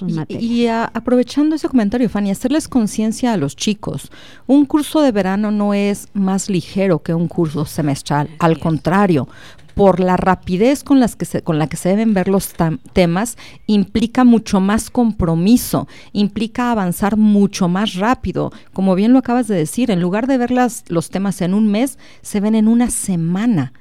Materias. 0.00 0.42
Y, 0.42 0.66
aprovechando 0.66 1.56
ese 1.56 1.68
comentario, 1.68 2.08
Fanny, 2.08 2.30
hacerles 2.30 2.68
conciencia 2.68 3.32
a 3.32 3.36
los 3.36 3.56
chicos. 3.56 4.10
Un 4.46 4.66
curso 4.66 5.00
de 5.00 5.10
verano 5.10 5.50
no 5.50 5.72
es 5.72 6.08
más 6.12 6.50
ligero 6.50 7.02
que 7.02 7.14
un 7.14 7.28
curso 7.28 7.64
semestral, 7.64 8.28
al 8.38 8.58
contrario, 8.58 9.28
por 9.74 10.00
la 10.00 10.16
rapidez 10.16 10.84
con, 10.84 11.00
las 11.00 11.16
que 11.16 11.24
se, 11.24 11.42
con 11.42 11.58
la 11.58 11.68
que 11.68 11.76
se 11.76 11.90
deben 11.90 12.14
ver 12.14 12.28
los 12.28 12.52
temas, 12.92 13.36
implica 13.66 14.24
mucho 14.24 14.60
más 14.60 14.90
compromiso, 14.90 15.88
implica 16.12 16.70
avanzar 16.70 17.16
mucho 17.16 17.68
más 17.68 17.94
rápido. 17.94 18.52
Como 18.72 18.94
bien 18.94 19.12
lo 19.12 19.18
acabas 19.18 19.48
de 19.48 19.56
decir, 19.56 19.90
en 19.90 20.00
lugar 20.00 20.26
de 20.26 20.38
ver 20.38 20.50
las, 20.50 20.84
los 20.88 21.10
temas 21.10 21.40
en 21.40 21.54
un 21.54 21.70
mes, 21.70 21.98
se 22.22 22.40
ven 22.40 22.54
en 22.54 22.68
una 22.68 22.90
semana. 22.90 23.72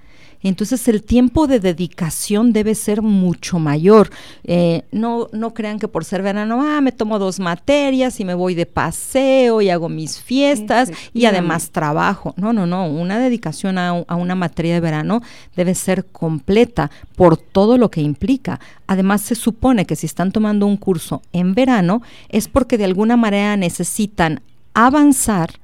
Entonces 0.41 0.87
el 0.87 1.03
tiempo 1.03 1.47
de 1.47 1.59
dedicación 1.59 2.53
debe 2.53 2.75
ser 2.75 3.01
mucho 3.01 3.59
mayor. 3.59 4.09
Eh, 4.43 4.83
no, 4.91 5.27
no 5.33 5.53
crean 5.53 5.79
que 5.79 5.87
por 5.87 6.05
ser 6.05 6.21
verano, 6.21 6.61
ah, 6.61 6.81
me 6.81 6.91
tomo 6.91 7.19
dos 7.19 7.39
materias 7.39 8.19
y 8.19 8.25
me 8.25 8.33
voy 8.33 8.55
de 8.55 8.65
paseo 8.65 9.61
y 9.61 9.69
hago 9.69 9.89
mis 9.89 10.19
fiestas 10.19 10.91
y 11.13 11.25
además 11.25 11.71
trabajo. 11.71 12.33
No, 12.37 12.53
no, 12.53 12.65
no. 12.65 12.87
Una 12.87 13.19
dedicación 13.19 13.77
a, 13.77 13.89
a 13.89 14.15
una 14.15 14.35
materia 14.35 14.73
de 14.73 14.79
verano 14.79 15.21
debe 15.55 15.75
ser 15.75 16.05
completa 16.05 16.89
por 17.15 17.37
todo 17.37 17.77
lo 17.77 17.91
que 17.91 18.01
implica. 18.01 18.59
Además, 18.87 19.21
se 19.21 19.35
supone 19.35 19.85
que 19.85 19.95
si 19.95 20.05
están 20.05 20.31
tomando 20.31 20.65
un 20.65 20.77
curso 20.77 21.21
en 21.33 21.53
verano 21.53 22.01
es 22.29 22.47
porque 22.47 22.77
de 22.77 22.85
alguna 22.85 23.17
manera 23.17 23.57
necesitan 23.57 24.41
avanzar 24.73 25.59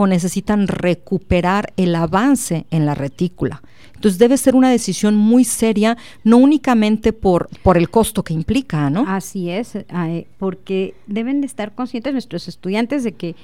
o 0.00 0.06
necesitan 0.06 0.68
recuperar 0.68 1.72
el 1.76 1.92
avance 1.96 2.66
en 2.70 2.86
la 2.86 2.94
retícula. 2.94 3.62
Entonces 3.96 4.16
debe 4.20 4.36
ser 4.36 4.54
una 4.54 4.70
decisión 4.70 5.16
muy 5.16 5.42
seria, 5.42 5.96
no 6.22 6.36
únicamente 6.36 7.12
por, 7.12 7.48
por 7.64 7.76
el 7.76 7.90
costo 7.90 8.22
que 8.22 8.32
implica, 8.32 8.90
¿no? 8.90 9.04
Así 9.08 9.50
es, 9.50 9.74
eh, 9.74 10.28
porque 10.38 10.94
deben 11.08 11.40
de 11.40 11.48
estar 11.48 11.74
conscientes 11.74 12.12
nuestros 12.12 12.46
estudiantes 12.46 13.02
de 13.02 13.10
que 13.10 13.34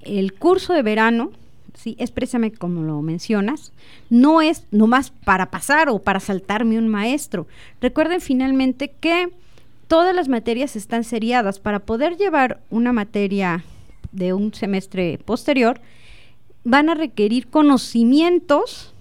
el 0.00 0.32
curso 0.32 0.72
de 0.72 0.80
verano, 0.80 1.32
sí, 1.74 1.96
es 1.98 2.10
precisamente 2.10 2.56
como 2.56 2.80
lo 2.80 3.02
mencionas, 3.02 3.74
no 4.08 4.40
es 4.40 4.64
nomás 4.70 5.10
para 5.10 5.50
pasar 5.50 5.90
o 5.90 5.98
para 5.98 6.18
saltarme 6.18 6.78
un 6.78 6.88
maestro. 6.88 7.46
Recuerden 7.82 8.22
finalmente 8.22 8.90
que 9.00 9.28
todas 9.86 10.14
las 10.14 10.30
materias 10.30 10.76
están 10.76 11.04
seriadas. 11.04 11.58
Para 11.58 11.80
poder 11.80 12.16
llevar 12.16 12.62
una 12.70 12.94
materia 12.94 13.64
de 14.12 14.32
un 14.32 14.52
semestre 14.54 15.18
posterior, 15.24 15.80
van 16.64 16.88
a 16.88 16.94
requerir 16.94 17.48
conocimientos 17.48 18.94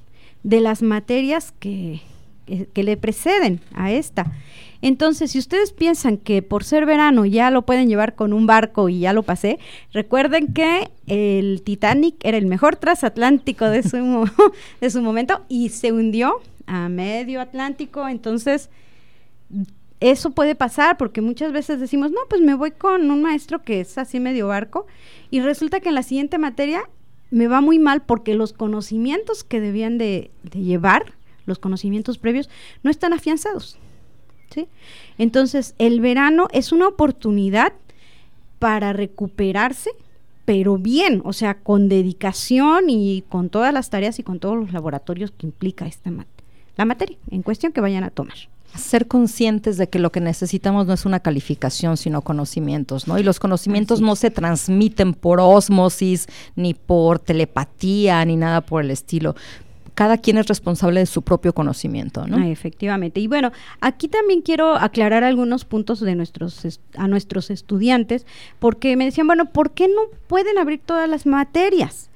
de 0.43 0.61
las 0.61 0.81
materias 0.81 1.53
que, 1.59 2.01
que, 2.73 2.83
le 2.83 2.97
preceden 2.97 3.59
a 3.73 3.91
esta. 3.91 4.31
Entonces, 4.81 5.31
si 5.31 5.39
ustedes 5.39 5.73
piensan 5.73 6.17
que 6.17 6.41
por 6.41 6.63
ser 6.63 6.85
verano 6.85 7.25
ya 7.25 7.51
lo 7.51 7.63
pueden 7.63 7.89
llevar 7.89 8.15
con 8.15 8.31
un 8.31 8.47
barco 8.47 8.87
y 8.87 8.99
ya 9.01 9.11
lo 9.11 9.23
pasé, 9.23 9.59
recuerden 9.91 10.53
que 10.53 10.89
el 11.07 11.61
Titanic 11.63 12.15
era 12.23 12.37
el 12.37 12.45
mejor 12.45 12.77
transatlántico 12.77 13.65
de 13.65 13.83
su, 13.83 14.29
de 14.81 14.89
su 14.89 15.01
momento 15.01 15.41
y 15.49 15.69
se 15.69 15.91
hundió 15.91 16.41
a 16.65 16.87
medio 16.87 17.41
Atlántico. 17.41 18.07
Entonces, 18.07 18.69
eso 19.99 20.31
puede 20.31 20.55
pasar 20.55 20.97
porque 20.97 21.21
muchas 21.21 21.51
veces 21.51 21.79
decimos, 21.79 22.11
no, 22.11 22.21
pues 22.29 22.41
me 22.41 22.53
voy 22.53 22.71
con 22.71 23.11
un 23.11 23.21
maestro 23.21 23.61
que 23.61 23.81
es 23.81 23.97
así 23.97 24.19
medio 24.19 24.47
barco 24.47 24.87
y 25.29 25.41
resulta 25.41 25.79
que 25.79 25.89
en 25.89 25.95
la 25.95 26.03
siguiente 26.03 26.37
materia 26.37 26.89
me 27.31 27.47
va 27.47 27.61
muy 27.61 27.79
mal 27.79 28.01
porque 28.01 28.33
los 28.33 28.53
conocimientos 28.53 29.43
que 29.43 29.59
debían 29.59 29.97
de, 29.97 30.31
llevar, 30.53 31.13
los 31.45 31.59
conocimientos 31.59 32.17
previos, 32.17 32.49
no 32.81 32.89
están 32.89 33.13
afianzados. 33.13 33.77
¿sí? 34.51 34.67
Entonces, 35.17 35.75
el 35.77 35.99
verano 35.99 36.47
es 36.53 36.71
una 36.71 36.87
oportunidad 36.87 37.73
para 38.57 38.93
recuperarse, 38.93 39.91
pero 40.45 40.77
bien, 40.77 41.21
o 41.25 41.33
sea, 41.33 41.55
con 41.59 41.89
dedicación 41.89 42.89
y 42.89 43.23
con 43.29 43.49
todas 43.49 43.73
las 43.73 43.89
tareas 43.89 44.17
y 44.17 44.23
con 44.23 44.39
todos 44.39 44.57
los 44.57 44.71
laboratorios 44.73 45.31
que 45.31 45.45
implica 45.45 45.85
esta 45.85 46.11
la 46.77 46.85
materia 46.85 47.17
en 47.29 47.43
cuestión 47.43 47.73
que 47.73 47.81
vayan 47.81 48.05
a 48.05 48.09
tomar 48.09 48.37
ser 48.75 49.07
conscientes 49.07 49.77
de 49.77 49.89
que 49.89 49.99
lo 49.99 50.11
que 50.11 50.21
necesitamos 50.21 50.87
no 50.87 50.93
es 50.93 51.05
una 51.05 51.19
calificación, 51.19 51.97
sino 51.97 52.21
conocimientos, 52.21 53.07
¿no? 53.07 53.17
Y 53.17 53.23
los 53.23 53.39
conocimientos 53.39 54.01
no 54.01 54.15
se 54.15 54.31
transmiten 54.31 55.13
por 55.13 55.39
osmosis, 55.39 56.27
ni 56.55 56.73
por 56.73 57.19
telepatía, 57.19 58.23
ni 58.25 58.35
nada 58.35 58.61
por 58.61 58.83
el 58.83 58.91
estilo. 58.91 59.35
Cada 59.95 60.17
quien 60.17 60.37
es 60.37 60.47
responsable 60.47 61.01
de 61.01 61.05
su 61.05 61.23
propio 61.23 61.53
conocimiento, 61.53 62.25
¿no? 62.25 62.37
Ah, 62.37 62.47
efectivamente. 62.47 63.19
Y 63.19 63.27
bueno, 63.27 63.51
aquí 63.81 64.07
también 64.07 64.41
quiero 64.41 64.75
aclarar 64.75 65.25
algunos 65.25 65.65
puntos 65.65 65.99
de 65.99 66.15
nuestros 66.15 66.79
a 66.95 67.07
nuestros 67.09 67.49
estudiantes, 67.49 68.25
porque 68.59 68.95
me 68.95 69.05
decían, 69.05 69.27
bueno, 69.27 69.51
¿por 69.51 69.71
qué 69.71 69.89
no 69.89 70.03
pueden 70.27 70.57
abrir 70.57 70.79
todas 70.85 71.09
las 71.09 71.25
materias? 71.25 72.08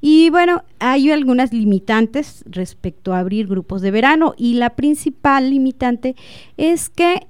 Y 0.00 0.30
bueno, 0.30 0.64
hay 0.78 1.10
algunas 1.10 1.52
limitantes 1.52 2.42
respecto 2.46 3.12
a 3.12 3.18
abrir 3.18 3.46
grupos 3.46 3.82
de 3.82 3.90
verano 3.90 4.34
y 4.36 4.54
la 4.54 4.70
principal 4.70 5.50
limitante 5.50 6.16
es 6.56 6.88
que 6.88 7.26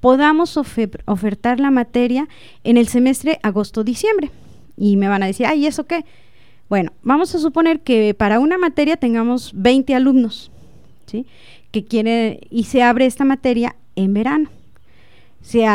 podamos 0.00 0.56
ofertar 0.56 1.60
la 1.60 1.70
materia 1.70 2.28
en 2.64 2.76
el 2.76 2.88
semestre 2.88 3.38
agosto-diciembre. 3.42 4.30
Y 4.76 4.96
me 4.96 5.08
van 5.08 5.22
a 5.22 5.26
decir, 5.26 5.46
ay, 5.46 5.66
¿eso 5.66 5.84
qué? 5.84 6.04
Bueno, 6.68 6.92
vamos 7.02 7.34
a 7.34 7.38
suponer 7.38 7.80
que 7.80 8.14
para 8.14 8.38
una 8.38 8.58
materia 8.58 8.96
tengamos 8.96 9.52
20 9.54 9.94
alumnos, 9.94 10.50
¿sí? 11.06 11.26
Que 11.70 11.84
quiere 11.84 12.40
y 12.50 12.64
se 12.64 12.82
abre 12.82 13.06
esta 13.06 13.24
materia 13.24 13.76
en 13.96 14.14
verano. 14.14 14.50
Se 15.42 15.66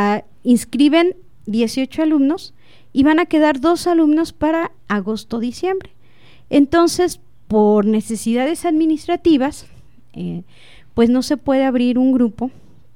inscriben 0.44 1.16
18 1.48 2.04
alumnos 2.04 2.54
y 2.94 3.04
van 3.04 3.20
a 3.20 3.26
quedar 3.26 3.60
dos 3.60 3.88
alumnos 3.88 4.32
para 4.32 4.72
agosto-diciembre. 4.88 5.92
Entonces, 6.56 7.20
por 7.50 7.86
necesidades 7.86 8.64
administrativas, 8.64 9.66
eh, 10.14 10.44
pues 10.94 11.10
no 11.10 11.22
se 11.22 11.36
puede 11.36 11.66
abrir 11.66 12.00
un 12.00 12.14
grupo 12.14 12.50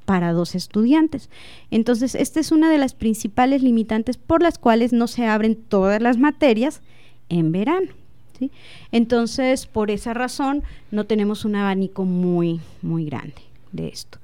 para 0.05 0.31
dos 0.31 0.55
estudiantes. 0.55 1.29
Entonces, 1.69 2.15
esta 2.15 2.39
es 2.39 2.53
una 2.53 2.71
de 2.71 2.77
las 2.77 2.93
principales 2.93 3.61
limitantes 3.61 4.15
por 4.15 4.41
las 4.41 4.57
cuales 4.57 4.93
no 4.93 5.07
se 5.07 5.25
abren 5.25 5.57
todas 5.57 6.01
las 6.01 6.17
materias 6.17 6.81
en 7.27 7.51
verano. 7.51 7.89
¿sí? 8.39 8.49
Entonces, 8.93 9.65
por 9.65 9.91
esa 9.91 10.13
razón, 10.13 10.63
no 10.89 11.03
tenemos 11.05 11.43
un 11.43 11.57
abanico 11.57 12.05
muy, 12.05 12.61
muy 12.81 13.03
grande 13.03 13.41
de 13.73 13.89
esto. 13.89 14.19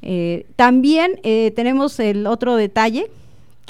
Eh, 0.00 0.46
también 0.56 1.20
eh, 1.22 1.52
tenemos 1.54 2.00
el 2.00 2.26
otro 2.26 2.56
detalle 2.56 3.10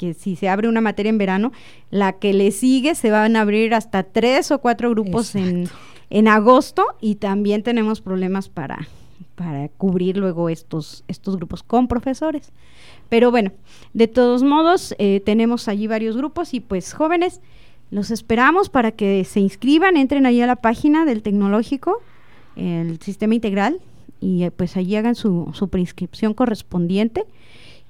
que 0.01 0.15
si 0.15 0.35
se 0.35 0.49
abre 0.49 0.67
una 0.67 0.81
materia 0.81 1.11
en 1.11 1.19
verano, 1.19 1.51
la 1.91 2.13
que 2.13 2.33
le 2.33 2.49
sigue 2.49 2.95
se 2.95 3.11
van 3.11 3.35
a 3.35 3.41
abrir 3.41 3.75
hasta 3.75 4.01
tres 4.01 4.49
o 4.49 4.57
cuatro 4.57 4.89
grupos 4.89 5.35
en, 5.35 5.69
en, 6.09 6.27
agosto 6.27 6.83
y 6.99 7.15
también 7.15 7.61
tenemos 7.61 8.01
problemas 8.01 8.49
para, 8.49 8.87
para 9.35 9.69
cubrir 9.69 10.17
luego 10.17 10.49
estos, 10.49 11.03
estos 11.07 11.35
grupos 11.37 11.61
con 11.61 11.87
profesores. 11.87 12.51
Pero 13.09 13.29
bueno, 13.29 13.51
de 13.93 14.07
todos 14.07 14.41
modos, 14.41 14.95
eh, 14.97 15.21
tenemos 15.23 15.67
allí 15.67 15.85
varios 15.85 16.17
grupos 16.17 16.55
y 16.55 16.61
pues 16.61 16.93
jóvenes, 16.93 17.39
los 17.91 18.09
esperamos 18.09 18.69
para 18.69 18.93
que 18.93 19.23
se 19.23 19.39
inscriban, 19.39 19.97
entren 19.97 20.25
allí 20.25 20.41
a 20.41 20.47
la 20.47 20.55
página 20.55 21.05
del 21.05 21.21
tecnológico, 21.21 22.01
el 22.55 22.99
sistema 23.01 23.35
integral, 23.35 23.79
y 24.19 24.45
eh, 24.45 24.51
pues 24.51 24.77
allí 24.77 24.95
hagan 24.95 25.13
su, 25.13 25.51
su 25.53 25.67
preinscripción 25.67 26.33
correspondiente 26.33 27.25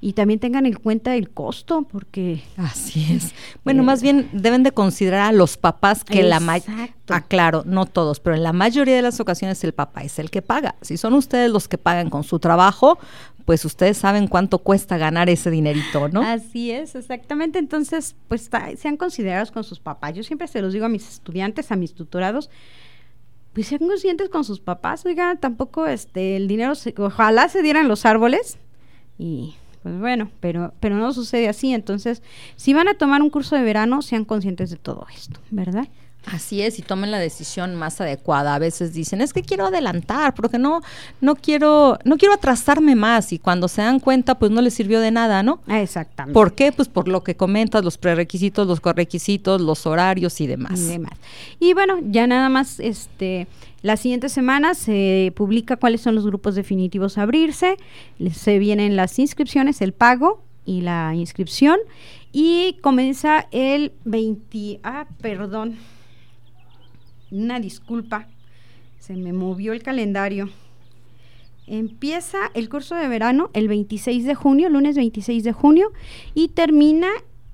y 0.03 0.13
también 0.13 0.39
tengan 0.39 0.65
en 0.65 0.74
cuenta 0.74 1.15
el 1.15 1.29
costo, 1.29 1.84
porque... 1.84 2.41
Así 2.58 3.13
es. 3.13 3.36
Bueno, 3.63 3.84
más 3.84 4.01
bien 4.01 4.27
deben 4.34 4.63
de 4.63 4.72
considerar 4.72 5.22
a 5.22 5.31
los 5.31 5.58
papás 5.58 6.03
que 6.03 6.24
la 6.24 6.39
mayoría... 6.39 6.89
Ah, 7.10 7.22
claro, 7.22 7.62
no 7.67 7.86
todos, 7.86 8.20
pero 8.20 8.36
en 8.36 8.41
la 8.41 8.51
mayoría 8.51 8.96
de 8.96 9.03
las 9.03 9.20
ocasiones 9.20 9.63
el 9.63 9.74
papá 9.74 10.01
es 10.01 10.17
el 10.17 10.31
que 10.31 10.41
paga. 10.41 10.75
Si 10.81 10.98
son 10.98 11.13
ustedes 11.13 11.51
los 11.51 11.67
que 11.67 11.77
pagan 11.77 12.10
con 12.10 12.24
su 12.24 12.39
trabajo, 12.39 12.98
pues 13.46 13.63
ustedes 13.63 13.98
saben 13.98 14.27
cuánto 14.27 14.58
cuesta 14.58 14.98
ganar 14.98 15.29
ese 15.29 15.51
dinerito, 15.51 16.10
¿no? 16.10 16.24
Así 16.24 16.72
es, 16.72 16.96
exactamente. 16.96 17.60
Entonces, 17.60 18.15
pues 18.27 18.50
sean 18.77 18.98
considerados 18.98 19.51
con 19.51 19.63
sus 19.63 19.79
papás. 19.79 20.15
Yo 20.15 20.24
siempre 20.24 20.48
se 20.48 20.63
los 20.63 20.74
digo 20.74 20.86
a 20.86 20.89
mis 20.89 21.08
estudiantes, 21.08 21.72
a 21.72 21.75
mis 21.75 21.93
tutorados, 21.93 22.50
pues 23.53 23.67
sean 23.67 23.88
conscientes 23.88 24.29
con 24.29 24.46
sus 24.46 24.60
papás. 24.60 25.05
Oiga, 25.05 25.36
tampoco 25.36 25.86
este 25.86 26.38
el 26.38 26.48
dinero, 26.48 26.74
se, 26.74 26.96
ojalá 26.98 27.50
se 27.50 27.62
dieran 27.62 27.88
los 27.88 28.08
árboles 28.08 28.58
y 29.20 29.55
pues 29.84 30.00
bueno, 30.00 30.30
pero, 30.40 30.74
pero 30.80 30.96
no 30.96 31.14
sucede 31.14 31.50
así. 31.50 31.74
Entonces, 31.74 32.22
si 32.56 32.74
van 32.74 32.88
a 32.88 32.96
tomar 32.96 33.22
un 33.22 33.30
curso 33.30 33.56
de 33.56 33.64
verano, 33.64 34.02
sean 34.02 34.26
conscientes 34.26 34.70
de 34.70 34.78
todo 34.78 35.08
esto, 35.16 35.40
¿verdad? 35.50 35.88
Así 36.25 36.62
es, 36.62 36.78
y 36.78 36.84
tomen 36.84 37.10
la 37.10 37.18
decisión 37.18 37.75
más 37.75 38.00
adecuada. 38.00 38.54
A 38.54 38.60
veces 38.60 38.94
dicen, 38.94 39.22
es 39.22 39.34
que 39.34 39.42
quiero 39.42 39.66
adelantar, 39.66 40.36
porque 40.36 40.60
no, 40.60 40.82
no 41.20 41.36
quiero, 41.36 41.98
no 42.06 42.18
quiero 42.18 42.36
atrasarme 42.36 42.96
más, 42.96 43.34
y 43.34 43.40
cuando 43.40 43.68
se 43.68 43.82
dan 43.82 44.00
cuenta, 44.00 44.38
pues 44.38 44.51
no 44.51 44.62
les 44.62 44.74
sirvió 44.74 45.00
de 45.00 45.12
nada, 45.12 45.42
¿no? 45.42 45.62
Exactamente. 45.68 46.34
¿Por 46.34 46.54
qué? 46.54 46.72
Pues 46.72 46.88
por 46.88 47.08
lo 47.08 47.24
que 47.24 47.36
comentas, 47.36 47.84
los 47.84 47.98
prerequisitos, 47.98 48.68
los 48.68 48.80
correquisitos, 48.80 49.62
los 49.62 49.86
horarios 49.88 50.40
y 50.42 50.48
demás. 50.48 50.80
Y 50.80 50.84
demás. 50.84 51.13
Y 51.60 51.74
bueno, 51.74 51.98
ya 52.04 52.28
nada 52.28 52.50
más, 52.50 52.80
este, 52.80 53.48
la 53.82 53.98
siguiente 53.98 54.30
semana 54.30 54.75
se 54.75 55.34
publica 55.36 55.75
cuáles 55.75 56.01
son 56.01 56.13
los 56.13 56.25
grupos 56.25 56.54
definitivos 56.54 57.18
a 57.18 57.24
abrirse, 57.24 57.78
se 58.32 58.60
vienen 58.60 58.96
las 58.96 59.18
inscripciones, 59.18 59.82
el 59.82 59.92
pago 59.92 60.44
y 60.66 60.82
la 60.82 61.16
inscripción, 61.16 61.80
y 62.32 62.78
comienza 62.82 63.48
el 63.51 63.92
20, 64.06 64.80
ah, 64.84 65.08
perdón, 65.20 65.78
una 67.32 67.60
disculpa, 67.60 68.28
se 69.00 69.16
me 69.16 69.34
movió 69.34 69.74
el 69.74 69.82
calendario. 69.82 70.50
Empieza 71.66 72.38
el 72.54 72.70
curso 72.70 72.96
de 72.96 73.08
verano 73.08 73.50
el 73.54 73.68
26 73.68 74.26
de 74.26 74.36
junio, 74.36 74.70
lunes 74.70 74.96
26 74.96 75.44
de 75.44 75.54
junio, 75.54 75.92
y 76.34 76.50
termina 76.50 77.08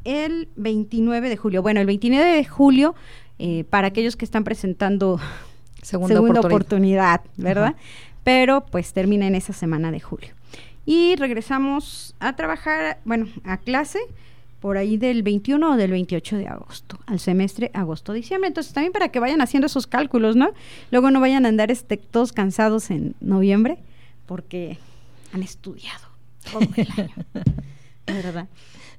el 0.03 0.50
29 0.55 1.29
de 1.29 1.38
julio. 1.38 1.62
Bueno, 1.62 1.79
el 1.79 1.86
29 1.86 2.36
de 2.36 2.46
julio, 2.46 2.96
eh, 3.39 3.63
para 3.65 3.88
aquellos 3.88 4.15
que 4.15 4.25
están 4.25 4.43
presentando 4.43 5.19
segunda, 5.81 6.19
oportunidad. 6.19 7.22
¿verdad? 7.38 7.75
Pero 8.24 8.65
pues 8.65 8.93
termina 8.93 9.27
en 9.27 9.36
esa 9.36 9.53
semana 9.53 9.91
de 9.91 10.00
julio. 10.00 10.29
Y 10.86 11.15
regresamos 11.17 12.15
a 12.19 12.36
trabajar, 12.36 13.00
bueno, 13.05 13.27
a 13.43 13.57
clase 13.57 14.00
por 14.59 14.77
ahí 14.77 14.97
del 14.97 15.23
21 15.23 15.71
o 15.71 15.77
del 15.77 15.91
28 15.91 16.37
de 16.37 16.47
agosto, 16.47 16.99
al 17.05 17.19
semestre 17.19 17.71
agosto-diciembre. 17.73 18.47
Entonces 18.47 18.73
también 18.73 18.93
para 18.93 19.09
que 19.09 19.19
vayan 19.19 19.41
haciendo 19.41 19.67
esos 19.67 19.87
cálculos, 19.87 20.35
¿no? 20.35 20.51
Luego 20.91 21.11
no 21.11 21.19
vayan 21.19 21.45
a 21.45 21.49
andar 21.49 21.71
este, 21.71 21.97
todos 21.97 22.33
cansados 22.33 22.89
en 22.89 23.15
noviembre 23.21 23.77
porque 24.25 24.77
han 25.33 25.43
estudiado 25.43 26.07
todo 26.51 26.61
el 26.75 26.87
año. 26.97 27.13
¿Verdad? 28.07 28.47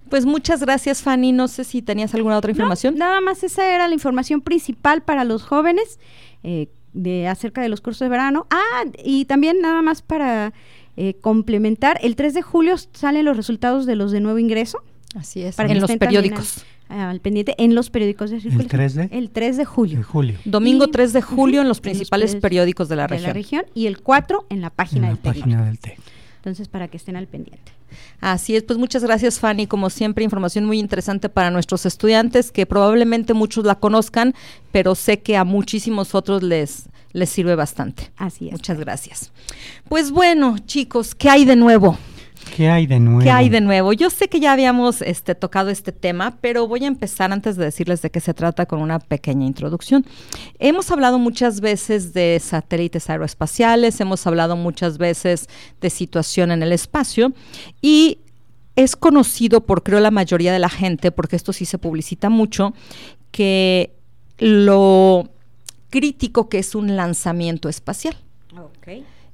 Pues 0.09 0.25
muchas 0.25 0.61
gracias, 0.61 1.03
Fanny. 1.03 1.33
No 1.33 1.49
sé 1.49 1.65
si 1.65 1.83
tenías 1.83 2.15
alguna 2.15 2.39
otra 2.39 2.51
información. 2.51 2.97
nada 2.97 3.21
más 3.21 3.43
esa 3.43 3.75
era 3.75 3.89
la 3.89 3.95
información 3.95 4.41
principal 4.41 5.03
para 5.03 5.25
los 5.25 5.43
jóvenes 5.43 5.99
eh, 6.43 6.69
de 6.93 7.29
acerca 7.29 7.61
de 7.61 7.69
los 7.69 7.81
cursos 7.81 8.01
de 8.01 8.09
verano. 8.09 8.47
Ah, 8.51 8.85
y 9.05 9.27
también 9.27 9.61
nada 9.61 9.83
más 9.83 10.03
para 10.03 10.53
eh, 10.97 11.15
complementar, 11.21 11.99
el 12.03 12.17
3 12.17 12.35
de 12.35 12.43
julio 12.43 12.77
salen 12.93 13.25
los 13.25 13.37
resultados 13.37 13.87
de 13.87 13.97
los 13.97 14.13
de 14.13 14.21
nuevo 14.21 14.39
ingreso. 14.39 14.83
Así 15.19 15.43
es, 15.43 15.59
en 15.59 15.81
los 15.81 15.91
periódicos. 15.97 16.65
Al, 16.89 17.21
pendiente 17.21 17.55
en 17.59 17.75
los 17.75 17.91
periódicos 17.91 18.31
de 18.31 18.41
circulación. 18.41 18.81
¿El 18.81 18.93
3 18.93 18.95
de? 18.95 19.19
El 19.19 19.31
3 19.31 19.57
de 19.59 19.65
julio. 19.65 20.03
julio. 20.03 20.39
Domingo 20.45 20.89
3 20.89 21.13
de 21.13 21.21
julio 21.21 21.61
en 21.61 21.69
los 21.69 21.81
principales 21.81 22.37
periódicos 22.37 22.89
de 22.89 22.97
la, 22.97 23.03
de 23.03 23.09
región. 23.09 23.27
la 23.27 23.33
región. 23.35 23.65
Y 23.75 23.87
el 23.87 24.01
4 24.01 24.47
en 24.49 24.61
la 24.63 24.71
página, 24.71 24.99
en 24.99 25.03
la 25.03 25.09
del, 25.09 25.19
página 25.19 25.65
del 25.65 25.79
TEC. 25.79 25.99
Entonces, 26.37 26.69
para 26.69 26.89
que 26.89 26.97
estén 26.97 27.17
al 27.17 27.27
pendiente. 27.27 27.73
Así 28.21 28.55
es, 28.55 28.63
pues 28.63 28.79
muchas 28.79 29.03
gracias 29.03 29.41
Fanny, 29.41 29.67
como 29.67 29.91
siempre 29.91 30.23
información 30.23 30.65
muy 30.67 30.79
interesante 30.79 31.29
para 31.29 31.51
nuestros 31.51 31.87
estudiantes 31.87 32.53
que 32.53 32.67
probablemente 32.67 33.33
muchos 33.33 33.65
la 33.65 33.77
conozcan, 33.77 34.35
pero 34.73 34.95
sé 34.95 35.21
que 35.21 35.37
a 35.37 35.45
muchísimos 35.45 36.15
otros 36.15 36.43
les 36.43 36.89
les 37.13 37.31
sirve 37.31 37.55
bastante. 37.55 38.11
Así 38.17 38.47
es. 38.47 38.53
Muchas 38.53 38.79
gracias. 38.79 39.33
Pues 39.89 40.11
bueno, 40.11 40.57
chicos, 40.67 41.15
¿qué 41.15 41.31
hay 41.31 41.45
de 41.45 41.57
nuevo? 41.57 41.99
¿Qué 42.57 42.69
hay 42.69 42.87
de 42.87 43.01
nuevo? 43.01 43.21
¿Qué 43.21 43.31
hay 43.31 43.49
de 43.49 43.61
nuevo? 43.61 43.93
Yo 43.93 44.11
sé 44.11 44.29
que 44.29 44.41
ya 44.41 44.53
habíamos 44.53 45.03
este, 45.03 45.35
tocado 45.35 45.71
este 45.71 45.93
tema, 45.93 46.39
pero 46.41 46.67
voy 46.67 46.85
a 46.85 46.87
empezar 46.89 47.33
antes 47.33 47.57
de 47.57 47.65
decirles 47.65 48.03
de 48.03 48.11
qué 48.11 48.21
se 48.21 48.35
trata 48.35 48.67
con 48.67 48.81
una 48.81 48.99
pequeña 48.99 49.47
introducción. 49.47 50.05
Hemos 50.59 50.91
hablado 50.91 51.19
muchas 51.19 51.61
veces 51.61 52.13
de 52.13 52.41
satélites 52.41 53.11
aeroespaciales, 53.11 54.01
hemos 54.01 54.27
hablado 54.27 54.57
muchas 54.57 54.99
veces 54.99 55.49
de 55.81 55.91
situación 55.91 56.51
en 56.51 56.63
el 56.63 56.73
espacio 56.73 57.33
y 57.81 58.19
es 58.77 58.97
conocido 58.97 59.63
por 59.67 59.83
creo 59.83 60.01
la 60.01 60.11
mayoría 60.11 60.53
de 60.53 60.61
la 60.61 60.69
gente, 60.69 61.11
porque 61.11 61.37
esto 61.37 61.53
sí 61.53 61.65
se 61.65 61.79
publicita 61.79 62.29
mucho, 62.29 62.75
que 63.33 63.93
lo 64.39 65.29
crítico 65.91 66.49
que 66.49 66.59
es 66.59 66.75
un 66.75 66.97
lanzamiento 66.97 67.69
espacial. 67.69 68.17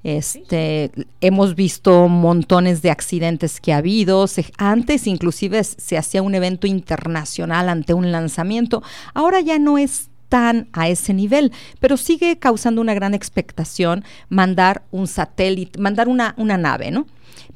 Este, 0.05 0.93
hemos 1.23 1.55
visto 1.55 2.09
montones 2.09 2.83
de 2.83 2.91
accidentes 2.91 3.59
que 3.59 3.73
ha 3.73 3.79
habido. 3.79 4.27
antes 4.59 5.07
inclusive 5.07 5.65
se 5.65 5.97
hacía 5.97 6.23
un 6.23 6.35
evento 6.35 6.67
internacional 6.67 7.71
ante 7.71 7.95
un 7.95 8.13
lanzamiento. 8.13 8.83
Ahora 9.15 9.41
ya 9.41 9.59
no 9.59 9.79
es 9.79 10.11
tan 10.29 10.69
a 10.73 10.89
ese 10.89 11.15
nivel, 11.15 11.53
pero 11.81 11.97
sigue 11.97 12.39
causando 12.39 12.83
una 12.83 12.93
gran 12.93 13.15
expectación 13.15 14.05
mandar 14.29 14.83
un 14.91 15.07
satélite, 15.07 15.81
mandar 15.81 16.09
una, 16.09 16.35
una 16.37 16.59
nave, 16.59 16.91
¿no? 16.91 17.07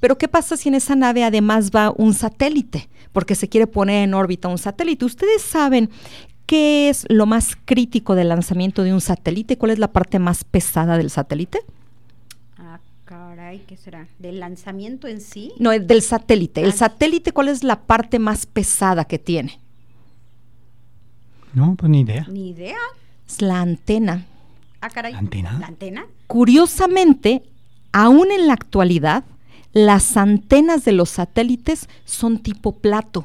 Pero 0.00 0.16
¿qué 0.16 0.26
pasa 0.26 0.56
si 0.56 0.70
en 0.70 0.76
esa 0.76 0.96
nave 0.96 1.24
además 1.24 1.70
va 1.70 1.92
un 1.96 2.14
satélite? 2.14 2.88
Porque 3.12 3.34
se 3.34 3.48
quiere 3.48 3.66
poner 3.66 4.04
en 4.04 4.14
órbita 4.14 4.48
un 4.48 4.58
satélite. 4.58 5.04
Ustedes 5.04 5.42
saben 5.42 5.90
¿Qué 6.46 6.88
es 6.88 7.04
lo 7.10 7.26
más 7.26 7.58
crítico 7.62 8.14
del 8.14 8.30
lanzamiento 8.30 8.82
de 8.82 8.94
un 8.94 9.02
satélite? 9.02 9.58
¿Cuál 9.58 9.72
es 9.72 9.78
la 9.78 9.92
parte 9.92 10.18
más 10.18 10.44
pesada 10.44 10.96
del 10.96 11.10
satélite? 11.10 11.60
Caray, 13.08 13.60
¿qué 13.66 13.78
será? 13.78 14.06
¿Del 14.18 14.38
lanzamiento 14.38 15.08
en 15.08 15.22
sí? 15.22 15.52
No, 15.58 15.70
del 15.70 16.02
satélite. 16.02 16.62
¿El 16.62 16.72
ah. 16.72 16.76
satélite 16.76 17.32
cuál 17.32 17.48
es 17.48 17.64
la 17.64 17.80
parte 17.80 18.18
más 18.18 18.44
pesada 18.44 19.06
que 19.06 19.18
tiene? 19.18 19.58
No, 21.54 21.74
pues 21.74 21.88
ni 21.88 22.02
idea. 22.02 22.26
Ni 22.28 22.50
idea. 22.50 22.76
Es 23.26 23.40
la 23.40 23.62
antena. 23.62 24.26
Ah, 24.82 24.90
caray. 24.90 25.14
¿La 25.14 25.20
antena? 25.20 25.58
¿La 25.58 25.68
antena? 25.68 26.06
Curiosamente, 26.26 27.44
aún 27.92 28.30
en 28.30 28.46
la 28.46 28.52
actualidad, 28.52 29.24
las 29.72 30.18
antenas 30.18 30.84
de 30.84 30.92
los 30.92 31.08
satélites 31.08 31.88
son 32.04 32.36
tipo 32.36 32.72
plato. 32.72 33.24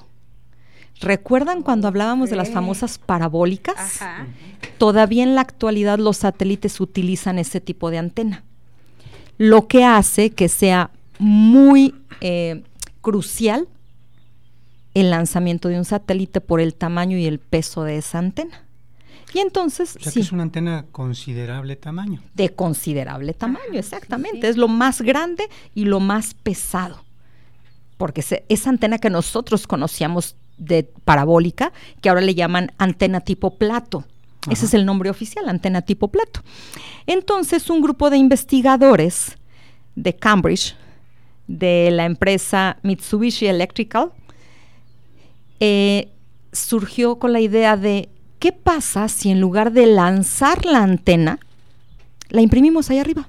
¿Recuerdan 1.02 1.62
cuando 1.62 1.90
hablábamos 1.90 2.30
de 2.30 2.38
las 2.38 2.52
famosas 2.52 3.00
parabólicas? 3.00 4.00
Todavía 4.78 5.24
en 5.24 5.36
la 5.36 5.42
actualidad 5.42 6.00
los 6.00 6.16
satélites 6.16 6.80
utilizan 6.80 7.38
ese 7.38 7.60
tipo 7.60 7.92
de 7.92 7.98
antena, 7.98 8.46
lo 9.38 9.68
que 9.68 9.84
hace 9.84 10.32
que 10.32 10.50
sea 10.50 10.92
muy 11.20 11.96
eh, 12.22 12.64
crucial 13.02 13.68
el 14.94 15.10
lanzamiento 15.10 15.70
de 15.70 15.78
un 15.78 15.86
satélite 15.86 16.42
por 16.42 16.62
el 16.62 16.76
tamaño 16.76 17.18
y 17.18 17.26
el 17.26 17.40
peso 17.40 17.84
de 17.84 17.98
esa 17.98 18.20
antena. 18.20 18.64
Y 19.34 19.40
entonces, 19.40 19.96
o 19.96 20.00
sea 20.00 20.12
que 20.12 20.20
es 20.20 20.32
una 20.32 20.44
antena 20.44 20.86
considerable 20.92 21.76
tamaño. 21.76 22.22
De 22.36 22.54
considerable 22.54 23.34
tamaño, 23.34 23.80
exactamente. 23.80 24.48
Es 24.48 24.58
lo 24.58 24.68
más 24.68 25.02
grande 25.02 25.50
y 25.74 25.86
lo 25.86 26.00
más 26.00 26.36
pesado. 26.36 27.04
Porque 27.98 28.24
esa 28.48 28.70
antena 28.70 29.00
que 29.00 29.10
nosotros 29.10 29.66
conocíamos 29.66 30.36
de 30.58 30.84
parabólica, 30.84 31.74
que 32.02 32.10
ahora 32.10 32.22
le 32.22 32.36
llaman 32.36 32.72
antena 32.78 33.22
tipo 33.22 33.58
plato. 33.58 34.06
Ese 34.50 34.66
es 34.66 34.74
el 34.74 34.86
nombre 34.86 35.10
oficial, 35.10 35.48
antena 35.48 35.82
tipo 35.82 36.10
plato. 36.10 36.42
Entonces, 37.08 37.70
un 37.70 37.82
grupo 37.82 38.10
de 38.10 38.18
investigadores 38.18 39.38
de 39.96 40.16
Cambridge, 40.16 40.76
de 41.48 41.90
la 41.92 42.06
empresa 42.06 42.78
Mitsubishi 42.84 43.48
Electrical, 43.48 44.12
eh, 45.60 46.10
surgió 46.52 47.20
con 47.20 47.32
la 47.34 47.40
idea 47.40 47.78
de 47.78 48.10
qué 48.40 48.52
pasa 48.52 49.08
si 49.08 49.30
en 49.30 49.40
lugar 49.40 49.72
de 49.72 49.86
lanzar 49.86 50.66
la 50.66 50.84
antena, 50.84 51.40
la 52.30 52.42
imprimimos 52.42 52.90
ahí 52.90 53.00
arriba. 53.00 53.28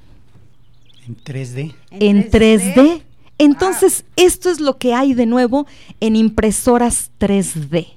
En 1.07 1.17
3D. 1.17 1.75
En, 1.91 2.31
3D 2.31 3.03
entonces, 3.39 4.05
esto 4.17 4.51
es 4.51 4.61
lo 4.61 4.79
que 4.79 4.95
hay 4.95 5.15
de 5.15 5.27
nuevo 5.27 5.67
en 6.01 6.17
impresoras 6.17 7.11
3D. 7.19 7.89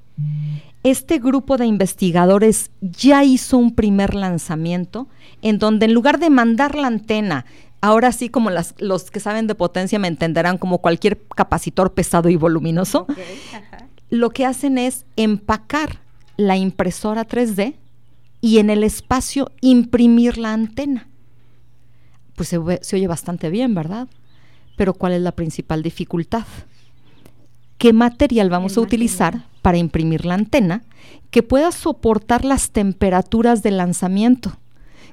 Este 0.89 1.19
grupo 1.19 1.58
de 1.58 1.65
investigadores 1.65 2.71
ya 2.80 3.26
hizo 3.26 3.58
un 3.58 3.76
primer 3.76 4.15
lanzamiento 4.15 5.10
en 5.41 5.60
donde 5.60 5.86
en 5.86 5.93
lugar 5.93 6.17
de 6.17 6.30
mandar 6.30 6.76
la 6.76 6.88
antena, 6.88 7.45
ahora 7.82 8.13
sí 8.13 8.30
como 8.30 8.52
los 8.78 9.12
que 9.12 9.19
saben 9.19 9.47
de 9.47 9.56
potencia 9.56 10.00
me 10.00 10.08
entenderán 10.08 10.58
como 10.58 10.78
cualquier 10.78 11.21
capacitor 11.36 11.93
pesado 11.93 12.30
y 12.30 12.38
voluminoso, 12.38 13.06
lo 14.10 14.30
que 14.30 14.45
hacen 14.45 14.78
es 14.78 15.06
empacar 15.17 16.00
la 16.38 16.56
impresora 16.56 17.28
3D 17.28 17.76
y 18.39 18.60
en 18.60 18.69
el 18.69 18.86
espacio 18.86 19.52
imprimir 19.60 20.38
la 20.38 20.54
antena. 20.54 21.10
Pues 22.38 22.47
se, 22.47 22.62
se 22.80 22.95
oye 22.95 23.08
bastante 23.08 23.50
bien, 23.50 23.76
¿verdad? 23.76 24.08
Pero 24.78 24.93
¿cuál 24.93 25.12
es 25.12 25.21
la 25.21 25.34
principal 25.34 25.84
dificultad? 25.84 26.45
¿Qué 27.78 27.91
material 27.91 28.50
vamos 28.50 28.78
a 28.78 28.82
utilizar 28.82 29.43
para 29.68 29.80
imprimir 29.80 30.26
la 30.26 30.36
antena 30.36 30.84
que 31.30 31.44
pueda 31.44 31.74
soportar 31.74 32.46
las 32.46 32.72
temperaturas 32.72 33.64
del 33.64 33.76
lanzamiento, 33.76 34.58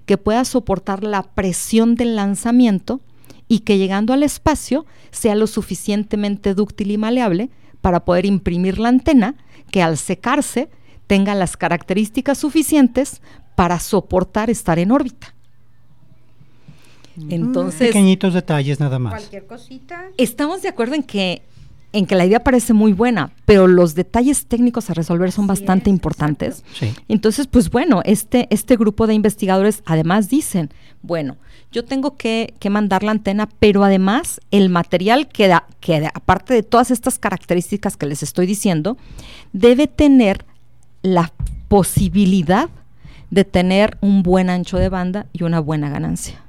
que 0.06 0.16
pueda 0.16 0.44
soportar 0.44 1.02
la 1.02 1.24
presión 1.24 1.96
del 1.96 2.14
lanzamiento 2.14 3.00
y 3.48 3.58
que 3.60 3.78
llegando 3.78 4.12
al 4.12 4.22
espacio 4.22 4.86
sea 5.10 5.34
lo 5.34 5.48
suficientemente 5.48 6.54
dúctil 6.54 6.92
y 6.92 6.98
maleable 6.98 7.50
para 7.80 8.04
poder 8.04 8.26
imprimir 8.26 8.78
la 8.78 8.90
antena 8.90 9.34
que 9.72 9.82
al 9.82 9.98
secarse 9.98 10.68
tenga 11.08 11.34
las 11.34 11.56
características 11.56 12.38
suficientes 12.38 13.22
para 13.56 13.80
soportar 13.80 14.50
estar 14.50 14.78
en 14.78 14.92
órbita. 14.92 15.34
Entonces, 17.28 17.88
pequeñitos 17.88 18.34
detalles 18.34 18.78
nada 18.78 19.00
más. 19.00 19.14
Cualquier 19.14 19.46
cosita. 19.48 20.10
Estamos 20.16 20.62
de 20.62 20.68
acuerdo 20.68 20.94
en 20.94 21.02
que 21.02 21.42
en 21.94 22.06
que 22.06 22.16
la 22.16 22.26
idea 22.26 22.42
parece 22.42 22.72
muy 22.72 22.92
buena, 22.92 23.30
pero 23.46 23.68
los 23.68 23.94
detalles 23.94 24.46
técnicos 24.46 24.90
a 24.90 24.94
resolver 24.94 25.30
son 25.30 25.46
bastante 25.46 25.90
importantes. 25.90 26.64
Entonces, 27.06 27.46
pues 27.46 27.70
bueno, 27.70 28.02
este, 28.04 28.48
este 28.50 28.76
grupo 28.76 29.06
de 29.06 29.14
investigadores 29.14 29.82
además 29.86 30.28
dicen, 30.28 30.70
bueno, 31.02 31.36
yo 31.70 31.84
tengo 31.84 32.16
que, 32.16 32.54
que 32.58 32.68
mandar 32.68 33.04
la 33.04 33.12
antena, 33.12 33.48
pero 33.60 33.84
además 33.84 34.40
el 34.50 34.70
material 34.70 35.28
que, 35.28 35.46
da, 35.46 35.68
que 35.78 36.10
aparte 36.12 36.52
de 36.52 36.64
todas 36.64 36.90
estas 36.90 37.20
características 37.20 37.96
que 37.96 38.06
les 38.06 38.24
estoy 38.24 38.46
diciendo, 38.46 38.96
debe 39.52 39.86
tener 39.86 40.44
la 41.02 41.32
posibilidad 41.68 42.70
de 43.30 43.44
tener 43.44 43.98
un 44.00 44.24
buen 44.24 44.50
ancho 44.50 44.78
de 44.78 44.88
banda 44.88 45.26
y 45.32 45.44
una 45.44 45.60
buena 45.60 45.90
ganancia. 45.90 46.43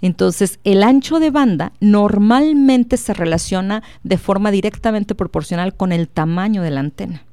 Entonces, 0.00 0.60
el 0.64 0.82
ancho 0.82 1.18
de 1.18 1.30
banda 1.30 1.72
normalmente 1.80 2.96
se 2.96 3.14
relaciona 3.14 3.82
de 4.02 4.18
forma 4.18 4.50
directamente 4.50 5.14
proporcional 5.14 5.74
con 5.74 5.92
el 5.92 6.08
tamaño 6.08 6.62
de 6.62 6.70
la 6.70 6.80
antena. 6.80 7.24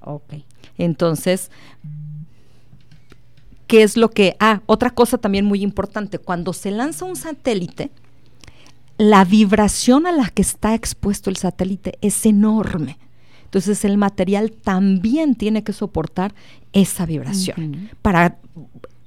Ok. 0.00 0.34
Entonces, 0.78 1.50
¿qué 3.66 3.82
es 3.82 3.96
lo 3.96 4.10
que... 4.10 4.36
Ah, 4.40 4.62
otra 4.66 4.90
cosa 4.90 5.18
también 5.18 5.44
muy 5.44 5.62
importante, 5.62 6.18
cuando 6.18 6.52
se 6.52 6.70
lanza 6.70 7.04
un 7.04 7.16
satélite, 7.16 7.90
la 8.96 9.24
vibración 9.24 10.06
a 10.06 10.12
la 10.12 10.28
que 10.28 10.42
está 10.42 10.74
expuesto 10.74 11.30
el 11.30 11.36
satélite 11.36 11.98
es 12.00 12.24
enorme. 12.26 12.98
Entonces 13.44 13.84
el 13.84 13.98
material 13.98 14.52
también 14.52 15.34
tiene 15.34 15.64
que 15.64 15.72
soportar 15.72 16.34
esa 16.72 17.04
vibración. 17.04 17.90
Para 18.00 18.38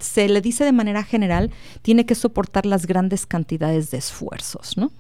se 0.04 0.30
le 0.30 0.42
dice 0.42 0.64
de 0.64 0.72
manera 0.72 1.04
general, 1.04 1.52
tiene 1.82 2.06
que 2.06 2.16
soportar 2.16 2.66
las 2.66 2.86
grandes 2.86 3.26
cantidades 3.26 3.92
de 3.92 3.98
esfuerzos, 3.98 4.78
¿no? 4.78 4.92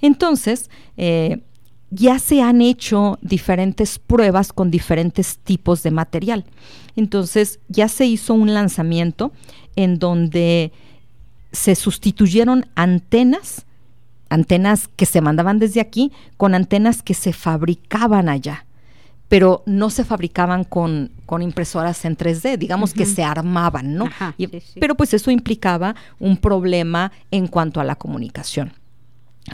Entonces, 0.00 0.70
eh, 0.96 1.42
ya 1.90 2.18
se 2.18 2.42
han 2.42 2.60
hecho 2.60 3.18
diferentes 3.22 3.98
pruebas 3.98 4.52
con 4.52 4.70
diferentes 4.70 5.38
tipos 5.38 5.82
de 5.82 5.90
material. 5.92 6.44
Entonces, 6.96 7.60
ya 7.68 7.88
se 7.88 8.06
hizo 8.06 8.34
un 8.34 8.54
lanzamiento 8.54 9.32
en 9.76 9.98
donde 9.98 10.72
se 11.52 11.74
sustituyeron 11.74 12.66
antenas 12.74 13.66
antenas 14.28 14.88
que 14.88 15.06
se 15.06 15.20
mandaban 15.20 15.58
desde 15.58 15.80
aquí 15.80 16.12
con 16.36 16.54
antenas 16.54 17.02
que 17.02 17.14
se 17.14 17.32
fabricaban 17.32 18.28
allá, 18.28 18.65
pero 19.28 19.62
no 19.66 19.90
se 19.90 20.04
fabricaban 20.04 20.64
con, 20.64 21.10
con 21.26 21.42
impresoras 21.42 22.04
en 22.04 22.16
3D, 22.16 22.58
digamos 22.58 22.94
que 22.94 23.06
se 23.06 23.24
armaban, 23.24 23.94
¿no? 23.94 24.08
Pero 24.80 24.94
pues 24.94 25.14
eso 25.14 25.30
implicaba 25.30 25.96
un 26.18 26.36
problema 26.36 27.12
en 27.30 27.48
cuanto 27.48 27.80
a 27.80 27.84
la 27.84 27.96
comunicación. 27.96 28.72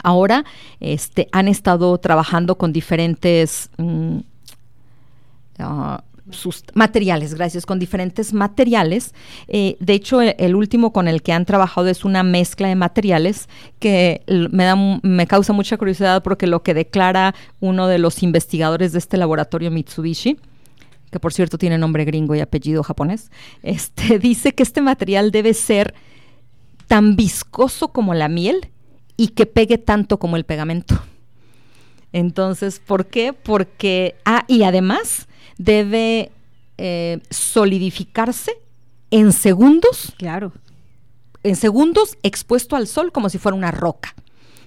Ahora 0.03 0.45
este, 0.81 1.29
han 1.33 1.49
estado 1.49 1.97
trabajando 1.99 2.57
con 2.57 2.73
diferentes 2.73 3.71
mm, 3.79 4.19
ah, 5.59 6.03
materiales, 6.75 7.35
gracias, 7.35 7.67
con 7.67 7.79
diferentes 7.79 8.33
materiales. 8.33 9.15
Eh, 9.49 9.77
de 9.81 9.95
hecho, 9.95 10.21
el, 10.21 10.55
último 10.55 10.93
con 10.93 11.09
el 11.09 11.23
que 11.23 11.33
han 11.33 11.45
trabajado 11.45 11.89
es 11.89 12.05
una 12.05 12.23
mezcla 12.23 12.69
de 12.69 12.77
materiales 12.77 13.49
que 13.79 14.23
me, 14.27 14.65
da, 14.65 14.77
me 14.77 15.27
causa 15.27 15.53
mucha 15.53 15.77
curiosidad 15.77 16.23
porque 16.23 16.47
lo 16.47 16.63
que 16.63 16.75
declara 16.75 17.35
uno 17.61 17.89
de 17.89 17.99
los 17.99 18.23
investigadores 18.23 18.93
de 18.93 18.99
este 18.99 19.17
laboratorio 19.17 19.71
Mitsubishi, 19.71 20.39
que 21.11 21.21
por 21.21 21.33
cierto 21.33 21.59
tiene 21.59 21.77
nombre 21.77 22.05
gringo 22.05 22.35
y 22.35 22.41
apellido 22.41 22.83
japonés, 22.83 23.31
este, 23.63 24.19
dice 24.21 24.53
que 24.53 24.63
este 24.63 24.81
material 24.81 25.31
debe 25.31 25.55
ser 25.55 25.95
tan 26.87 27.17
viscoso 27.17 27.89
como 27.89 28.15
la 28.15 28.29
miel 28.29 28.71
y 29.17 29.29
que 29.29 29.47
pegue 29.47 29.79
tanto 29.79 30.19
como 30.19 30.37
el 30.37 30.45
pegamento. 30.45 31.01
Entonces, 32.13 32.81
¿por 32.81 33.07
qué? 33.07 33.33
Porque, 33.33 34.17
ah, 34.25 34.45
y 34.47 34.65
además 34.65 35.27
debe 35.59 36.33
eh, 36.79 37.21
solidificarse 37.31 38.53
en 39.11 39.33
segundos. 39.33 40.12
Claro. 40.17 40.53
En 41.43 41.57
segundos 41.57 42.17
expuesto 42.23 42.77
al 42.77 42.87
sol 42.87 43.12
como 43.12 43.29
si 43.29 43.38
fuera 43.38 43.57
una 43.57 43.71
roca. 43.71 44.15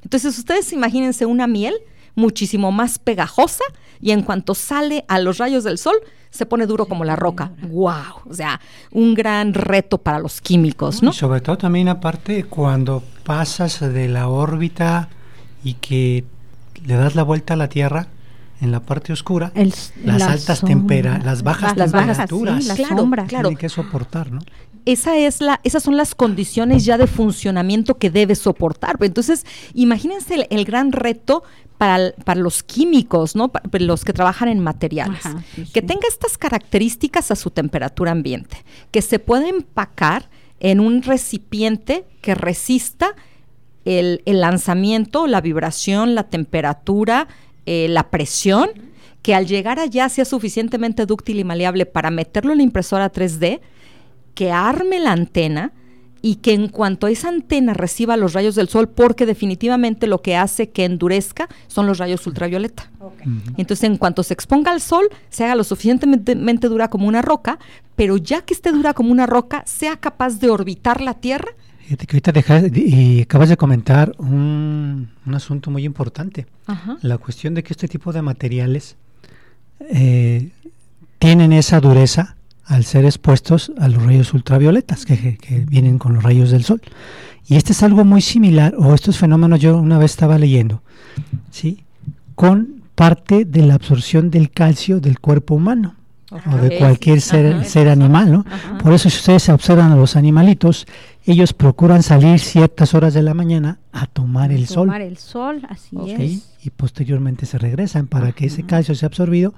Entonces, 0.03 0.37
ustedes 0.37 0.71
imagínense 0.71 1.25
una 1.25 1.47
miel 1.47 1.75
muchísimo 2.15 2.71
más 2.71 2.99
pegajosa 2.99 3.63
y 4.01 4.11
en 4.11 4.21
cuanto 4.21 4.55
sale 4.55 5.05
a 5.07 5.19
los 5.19 5.37
rayos 5.37 5.63
del 5.63 5.77
sol 5.77 5.95
se 6.29 6.45
pone 6.45 6.65
duro 6.65 6.85
como 6.85 7.05
la 7.05 7.15
roca. 7.15 7.51
¡Wow! 7.61 8.29
O 8.29 8.33
sea, 8.33 8.59
un 8.91 9.13
gran 9.13 9.53
reto 9.53 9.97
para 9.97 10.19
los 10.19 10.41
químicos, 10.41 11.01
¿no? 11.01 11.11
Y 11.11 11.13
sobre 11.13 11.41
todo 11.41 11.57
también 11.57 11.87
aparte 11.87 12.43
cuando 12.43 13.03
pasas 13.23 13.79
de 13.79 14.07
la 14.09 14.27
órbita 14.27 15.09
y 15.63 15.75
que 15.75 16.25
le 16.85 16.95
das 16.95 17.15
la 17.15 17.23
vuelta 17.23 17.53
a 17.53 17.57
la 17.57 17.69
Tierra, 17.69 18.07
en 18.65 18.71
la 18.71 18.81
parte 18.81 19.13
oscura, 19.13 19.53
las 20.03 20.21
altas 20.21 20.61
temperaturas, 20.61 21.23
las 21.23 21.43
bajas 21.43 21.77
las 21.77 21.91
temperaturas, 21.91 22.67
bajas, 22.67 22.77
claro, 22.77 23.09
claro. 23.09 23.27
tienen 23.27 23.57
que 23.57 23.69
soportar, 23.69 24.31
¿no? 24.31 24.41
Esa 24.85 25.17
es 25.17 25.41
la, 25.41 25.61
esas 25.63 25.81
son 25.81 25.97
las 25.97 26.13
condiciones 26.13 26.85
ya 26.85 26.97
de 26.97 27.07
funcionamiento 27.07 27.97
que 27.97 28.11
debe 28.11 28.35
soportar. 28.35 28.97
Entonces, 29.01 29.45
imagínense 29.73 30.47
el, 30.47 30.65
gran 30.65 30.91
reto 30.91 31.43
para, 31.79 32.11
para, 32.23 32.39
los 32.39 32.61
químicos, 32.61 33.35
¿no? 33.35 33.47
Para 33.49 33.83
los 33.83 34.05
que 34.05 34.13
trabajan 34.13 34.47
en 34.47 34.59
materiales. 34.59 35.21
que 35.73 35.81
tenga 35.81 36.07
estas 36.07 36.37
características 36.37 37.31
a 37.31 37.35
su 37.35 37.49
temperatura 37.49 38.11
ambiente, 38.11 38.63
que 38.91 39.01
se 39.01 39.17
pueda 39.17 39.47
empacar 39.47 40.29
en 40.59 40.79
un 40.79 41.01
recipiente 41.01 42.05
que 42.21 42.35
resista 42.35 43.15
el, 43.85 44.21
el 44.25 44.41
lanzamiento, 44.41 45.25
la 45.25 45.41
vibración, 45.41 46.13
la 46.13 46.23
temperatura, 46.23 47.27
eh, 47.65 47.87
la 47.89 48.09
presión, 48.09 48.69
que 49.21 49.33
al 49.33 49.47
llegar 49.47 49.79
allá 49.79 50.07
sea 50.09 50.25
suficientemente 50.25 51.05
dúctil 51.05 51.39
y 51.39 51.43
maleable 51.43 51.85
para 51.85 52.11
meterlo 52.11 52.51
en 52.51 52.57
la 52.57 52.63
impresora 52.63 53.11
3D, 53.11 53.59
que 54.35 54.51
arme 54.51 54.99
la 54.99 55.13
antena 55.13 55.73
y 56.21 56.37
que 56.37 56.53
en 56.53 56.69
cuanto 56.69 57.05
esa 57.07 57.29
antena 57.29 57.75
reciba 57.75 58.17
los 58.17 58.33
rayos 58.33 58.55
del 58.55 58.67
sol, 58.67 58.89
porque 58.89 59.27
definitivamente 59.27 60.07
lo 60.07 60.23
que 60.23 60.35
hace 60.35 60.69
que 60.69 60.83
endurezca 60.83 61.47
son 61.67 61.85
los 61.85 61.99
rayos 61.99 62.25
ultravioleta. 62.25 62.89
Entonces, 63.57 63.83
en 63.83 63.97
cuanto 63.97 64.23
se 64.23 64.33
exponga 64.33 64.71
al 64.71 64.81
sol, 64.81 65.07
se 65.29 65.43
haga 65.43 65.55
lo 65.55 65.63
suficientemente 65.63 66.67
dura 66.67 66.89
como 66.89 67.07
una 67.07 67.21
roca, 67.21 67.59
pero 67.95 68.17
ya 68.17 68.41
que 68.41 68.55
esté 68.55 68.71
dura 68.71 68.95
como 68.95 69.11
una 69.11 69.27
roca, 69.27 69.61
sea 69.67 69.97
capaz 69.97 70.39
de 70.39 70.49
orbitar 70.49 70.99
la 70.99 71.13
Tierra 71.13 71.49
Fíjate 71.85 72.07
que 72.07 72.17
ahorita 72.17 72.67
y 72.73 73.21
acabas 73.21 73.47
de 73.47 73.57
comentar 73.57 74.15
un, 74.17 75.07
asunto 75.31 75.69
muy 75.69 75.85
importante. 75.85 76.47
La 77.03 77.19
cuestión 77.19 77.53
de 77.53 77.61
que 77.61 77.73
este 77.73 77.87
tipo 77.87 78.11
de 78.11 78.23
materiales 78.23 78.95
eh, 79.91 80.49
tienen 81.19 81.53
esa 81.53 81.79
dureza 81.79 82.37
al 82.63 82.85
ser 82.85 83.05
expuestos 83.05 83.71
a 83.77 83.87
los 83.87 84.01
rayos 84.01 84.33
ultravioletas 84.33 85.05
que, 85.05 85.37
vienen 85.67 85.99
con 85.99 86.15
los 86.15 86.23
rayos 86.23 86.49
del 86.49 86.63
sol. 86.63 86.81
Y 87.47 87.55
este 87.55 87.73
es 87.73 87.83
algo 87.83 88.03
muy 88.03 88.21
similar, 88.21 88.73
o 88.79 88.95
estos 88.95 89.19
fenómenos 89.19 89.59
yo 89.59 89.77
una 89.77 89.99
vez 89.99 90.09
estaba 90.09 90.39
leyendo, 90.39 90.81
¿sí? 91.51 91.83
con 92.33 92.81
parte 92.95 93.45
de 93.45 93.61
la 93.61 93.75
absorción 93.75 94.31
del 94.31 94.49
calcio 94.49 94.99
del 94.99 95.19
cuerpo 95.19 95.53
humano 95.53 95.93
o 96.51 96.57
de 96.57 96.77
cualquier 96.77 97.21
ser, 97.21 97.65
ser 97.65 97.89
animal, 97.89 98.31
¿no? 98.31 98.45
Por 98.81 98.93
eso 98.93 99.09
si 99.09 99.17
ustedes 99.17 99.49
observan 99.49 99.91
a 99.91 99.95
los 99.95 100.15
animalitos, 100.15 100.85
ellos 101.25 101.53
procuran 101.53 102.03
salir 102.03 102.39
ciertas 102.39 102.93
horas 102.93 103.13
de 103.13 103.23
la 103.23 103.33
mañana 103.33 103.79
a 103.91 104.05
tomar 104.05 104.51
el 104.51 104.67
sol. 104.67 104.87
Tomar 104.87 105.01
el 105.01 105.17
sol, 105.17 105.61
así 105.69 105.97
es. 106.07 106.55
Y 106.63 106.69
posteriormente 106.69 107.45
se 107.45 107.57
regresan 107.57 108.07
para 108.07 108.31
que 108.31 108.47
ese 108.47 108.63
calcio 108.63 108.95
sea 108.95 109.07
absorbido 109.07 109.53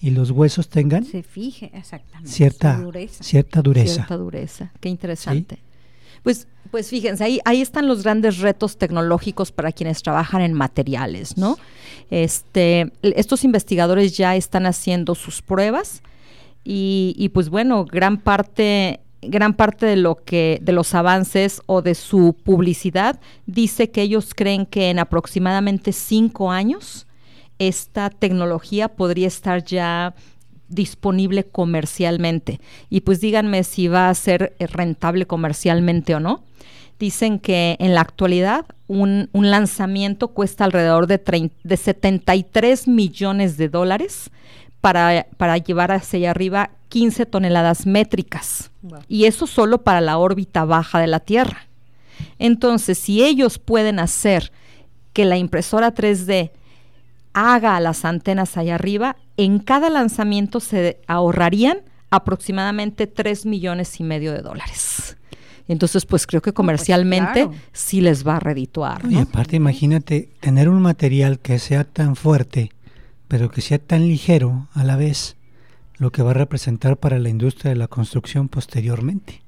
y 0.00 0.10
los 0.10 0.30
huesos 0.30 0.68
tengan 0.68 1.04
se 1.04 1.22
fije 1.22 1.70
exactamente 1.74 2.30
cierta 2.30 2.76
dureza. 2.78 3.24
cierta 3.24 3.62
dureza. 3.62 3.94
Cierta 3.94 4.16
dureza. 4.16 4.72
Qué 4.80 4.88
interesante. 4.88 5.58
Pues, 6.22 6.46
pues 6.70 6.88
fíjense, 6.88 7.24
ahí, 7.24 7.40
ahí 7.44 7.60
están 7.60 7.88
los 7.88 8.02
grandes 8.02 8.38
retos 8.38 8.76
tecnológicos 8.76 9.52
para 9.52 9.72
quienes 9.72 10.02
trabajan 10.02 10.42
en 10.42 10.52
materiales, 10.52 11.36
¿no? 11.36 11.56
Este, 12.10 12.92
estos 13.02 13.44
investigadores 13.44 14.16
ya 14.16 14.36
están 14.36 14.66
haciendo 14.66 15.14
sus 15.14 15.42
pruebas 15.42 16.02
y, 16.64 17.30
pues 17.32 17.48
bueno, 17.48 17.84
gran 17.84 18.18
parte 18.18 19.00
gran 19.20 19.54
parte 19.54 19.84
de 19.84 19.96
lo 19.96 20.14
que 20.14 20.60
de 20.62 20.72
los 20.72 20.94
avances 20.94 21.60
o 21.66 21.82
de 21.82 21.96
su 21.96 22.36
publicidad 22.44 23.18
dice 23.46 23.90
que 23.90 24.02
ellos 24.02 24.32
creen 24.32 24.64
que 24.64 24.90
en 24.90 25.00
aproximadamente 25.00 25.92
cinco 25.92 26.52
años 26.52 27.08
esta 27.58 28.10
tecnología 28.10 28.88
podría 28.88 29.26
estar 29.26 29.64
ya 29.64 30.14
disponible 30.68 31.44
comercialmente. 31.44 32.60
Y 32.90 33.00
pues 33.00 33.20
díganme 33.20 33.64
si 33.64 33.88
va 33.88 34.08
a 34.08 34.14
ser 34.14 34.54
rentable 34.60 35.26
comercialmente 35.26 36.14
o 36.14 36.20
no. 36.20 36.44
Dicen 36.98 37.38
que 37.38 37.76
en 37.78 37.94
la 37.94 38.00
actualidad 38.00 38.66
un, 38.86 39.30
un 39.32 39.50
lanzamiento 39.50 40.28
cuesta 40.28 40.64
alrededor 40.64 41.06
de, 41.06 41.50
de 41.62 41.76
73 41.76 42.88
millones 42.88 43.56
de 43.56 43.68
dólares 43.68 44.30
para, 44.80 45.26
para 45.36 45.58
llevar 45.58 45.92
hacia 45.92 46.18
allá 46.18 46.30
arriba 46.30 46.70
15 46.88 47.26
toneladas 47.26 47.86
métricas. 47.86 48.70
Y 49.08 49.24
eso 49.24 49.46
solo 49.46 49.82
para 49.82 50.00
la 50.00 50.18
órbita 50.18 50.64
baja 50.64 50.98
de 51.00 51.06
la 51.06 51.20
Tierra. 51.20 51.68
Entonces, 52.38 52.98
si 52.98 53.22
ellos 53.22 53.58
pueden 53.58 53.98
hacer 53.98 54.52
que 55.12 55.24
la 55.24 55.36
impresora 55.36 55.94
3D 55.94 56.50
haga 57.32 57.78
las 57.80 58.04
antenas 58.04 58.56
allá 58.56 58.76
arriba, 58.76 59.16
en 59.36 59.58
cada 59.58 59.90
lanzamiento 59.90 60.60
se 60.60 61.00
ahorrarían 61.06 61.78
aproximadamente 62.10 63.06
3 63.06 63.46
millones 63.46 64.00
y 64.00 64.04
medio 64.04 64.32
de 64.32 64.42
dólares. 64.42 65.16
Entonces, 65.68 66.06
pues 66.06 66.26
creo 66.26 66.40
que 66.40 66.52
pues 66.52 66.56
comercialmente 66.56 67.48
sí 67.72 68.00
les 68.00 68.26
va 68.26 68.36
a 68.36 68.40
redituar. 68.40 69.02
Y 69.08 69.18
aparte, 69.18 69.56
imagínate 69.56 70.30
tener 70.40 70.68
un 70.68 70.80
material 70.80 71.38
que 71.40 71.58
sea 71.58 71.84
tan 71.84 72.16
fuerte 72.16 72.70
pero 73.28 73.50
que 73.50 73.60
sea 73.60 73.78
tan 73.78 74.08
ligero 74.08 74.68
a 74.74 74.84
la 74.84 74.96
vez 74.96 75.36
lo 75.98 76.10
que 76.10 76.22
va 76.22 76.30
a 76.30 76.34
representar 76.34 76.96
para 76.96 77.18
la 77.18 77.28
industria 77.28 77.70
de 77.70 77.76
la 77.76 77.88
construcción 77.88 78.48
posteriormente. 78.48 79.42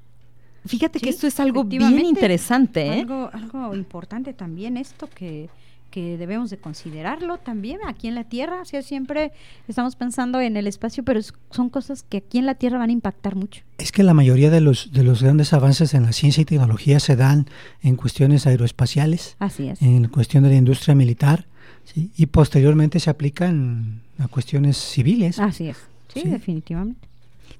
Fíjate 0.65 0.99
que 0.99 1.09
esto 1.09 1.25
es 1.25 1.39
algo 1.39 1.63
bien 1.63 1.99
interesante. 1.99 2.85
¿eh? 2.85 3.01
Algo, 3.01 3.29
algo 3.33 3.75
importante 3.75 4.33
también 4.33 4.77
esto 4.77 5.09
que 5.09 5.49
que 5.91 6.17
debemos 6.17 6.49
de 6.49 6.57
considerarlo 6.57 7.37
también 7.37 7.79
aquí 7.85 8.07
en 8.07 8.15
la 8.15 8.23
Tierra. 8.23 8.61
O 8.61 8.65
sea, 8.65 8.81
siempre 8.81 9.31
estamos 9.67 9.95
pensando 9.95 10.39
en 10.39 10.57
el 10.57 10.65
espacio, 10.65 11.03
pero 11.03 11.19
son 11.51 11.69
cosas 11.69 12.03
que 12.03 12.17
aquí 12.17 12.39
en 12.39 12.47
la 12.47 12.55
Tierra 12.55 12.79
van 12.79 12.89
a 12.89 12.93
impactar 12.93 13.35
mucho. 13.35 13.61
Es 13.77 13.91
que 13.91 14.01
la 14.01 14.15
mayoría 14.15 14.49
de 14.49 14.61
los, 14.61 14.91
de 14.91 15.03
los 15.03 15.21
grandes 15.21 15.53
avances 15.53 15.93
en 15.93 16.03
la 16.03 16.13
ciencia 16.13 16.41
y 16.41 16.45
tecnología 16.45 16.99
se 16.99 17.15
dan 17.15 17.47
en 17.83 17.97
cuestiones 17.97 18.47
aeroespaciales, 18.47 19.35
Así 19.39 19.67
es. 19.67 19.81
en 19.81 20.07
cuestión 20.07 20.43
de 20.43 20.49
la 20.49 20.55
industria 20.55 20.95
militar, 20.95 21.45
y 21.95 22.25
posteriormente 22.27 22.99
se 22.99 23.09
aplican 23.09 24.01
a 24.19 24.27
cuestiones 24.27 24.77
civiles. 24.77 25.39
Así 25.39 25.69
es, 25.69 25.77
sí. 26.13 26.23
definitivamente. 26.23 27.11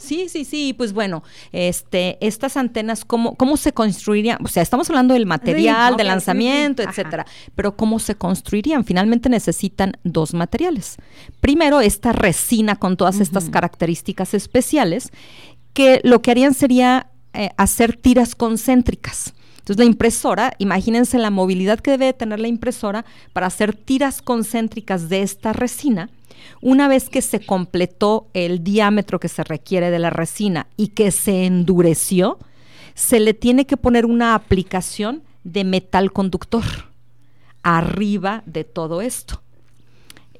Sí, 0.01 0.29
sí, 0.29 0.45
sí, 0.45 0.73
pues 0.73 0.93
bueno, 0.93 1.21
este, 1.51 2.17
estas 2.25 2.57
antenas, 2.57 3.05
¿cómo, 3.05 3.35
cómo 3.35 3.55
se 3.55 3.71
construirían? 3.71 4.43
O 4.43 4.47
sea, 4.47 4.63
estamos 4.63 4.89
hablando 4.89 5.13
del 5.13 5.27
material, 5.27 5.95
del 5.95 6.07
lanzamiento, 6.07 6.81
etcétera, 6.81 7.27
pero 7.53 7.75
¿cómo 7.75 7.99
se 7.99 8.15
construirían? 8.15 8.83
Finalmente 8.83 9.29
necesitan 9.29 9.93
dos 10.03 10.33
materiales. 10.33 10.97
Primero, 11.39 11.81
esta 11.81 12.13
resina 12.13 12.77
con 12.77 12.97
todas 12.97 13.19
estas 13.19 13.49
características 13.49 14.33
especiales, 14.33 15.11
que 15.73 16.01
lo 16.03 16.23
que 16.23 16.31
harían 16.31 16.55
sería 16.55 17.11
eh, 17.33 17.51
hacer 17.57 17.95
tiras 17.95 18.33
concéntricas. 18.33 19.35
Entonces 19.62 19.78
la 19.78 19.86
impresora, 19.86 20.54
imagínense 20.58 21.17
la 21.17 21.30
movilidad 21.30 21.80
que 21.80 21.91
debe 21.91 22.13
tener 22.13 22.39
la 22.39 22.47
impresora 22.47 23.06
para 23.34 23.47
hacer 23.47 23.76
tiras 23.76 24.21
concéntricas 24.21 25.10
de 25.10 25.21
esta 25.21 25.54
resina 25.54 26.10
una 26.62 26.88
vez 26.88 27.10
que 27.10 27.21
se 27.21 27.45
completó 27.45 28.28
el 28.34 28.63
diámetro 28.63 29.19
que 29.19 29.28
se 29.28 29.43
requiere 29.43 29.91
de 29.91 30.00
la 30.00 30.10
resina 30.10 30.67
y 30.78 30.89
que 30.89 31.12
se 31.12 31.45
endureció, 31.45 32.39
se 32.93 33.19
le 33.19 33.34
tiene 33.34 33.65
que 33.65 33.78
poner 33.78 34.06
una 34.06 34.36
aplicación 34.36 35.24
de 35.43 35.63
metal 35.63 36.12
conductor 36.12 36.63
arriba 37.63 38.43
de 38.45 38.63
todo 38.63 39.02
esto. 39.02 39.41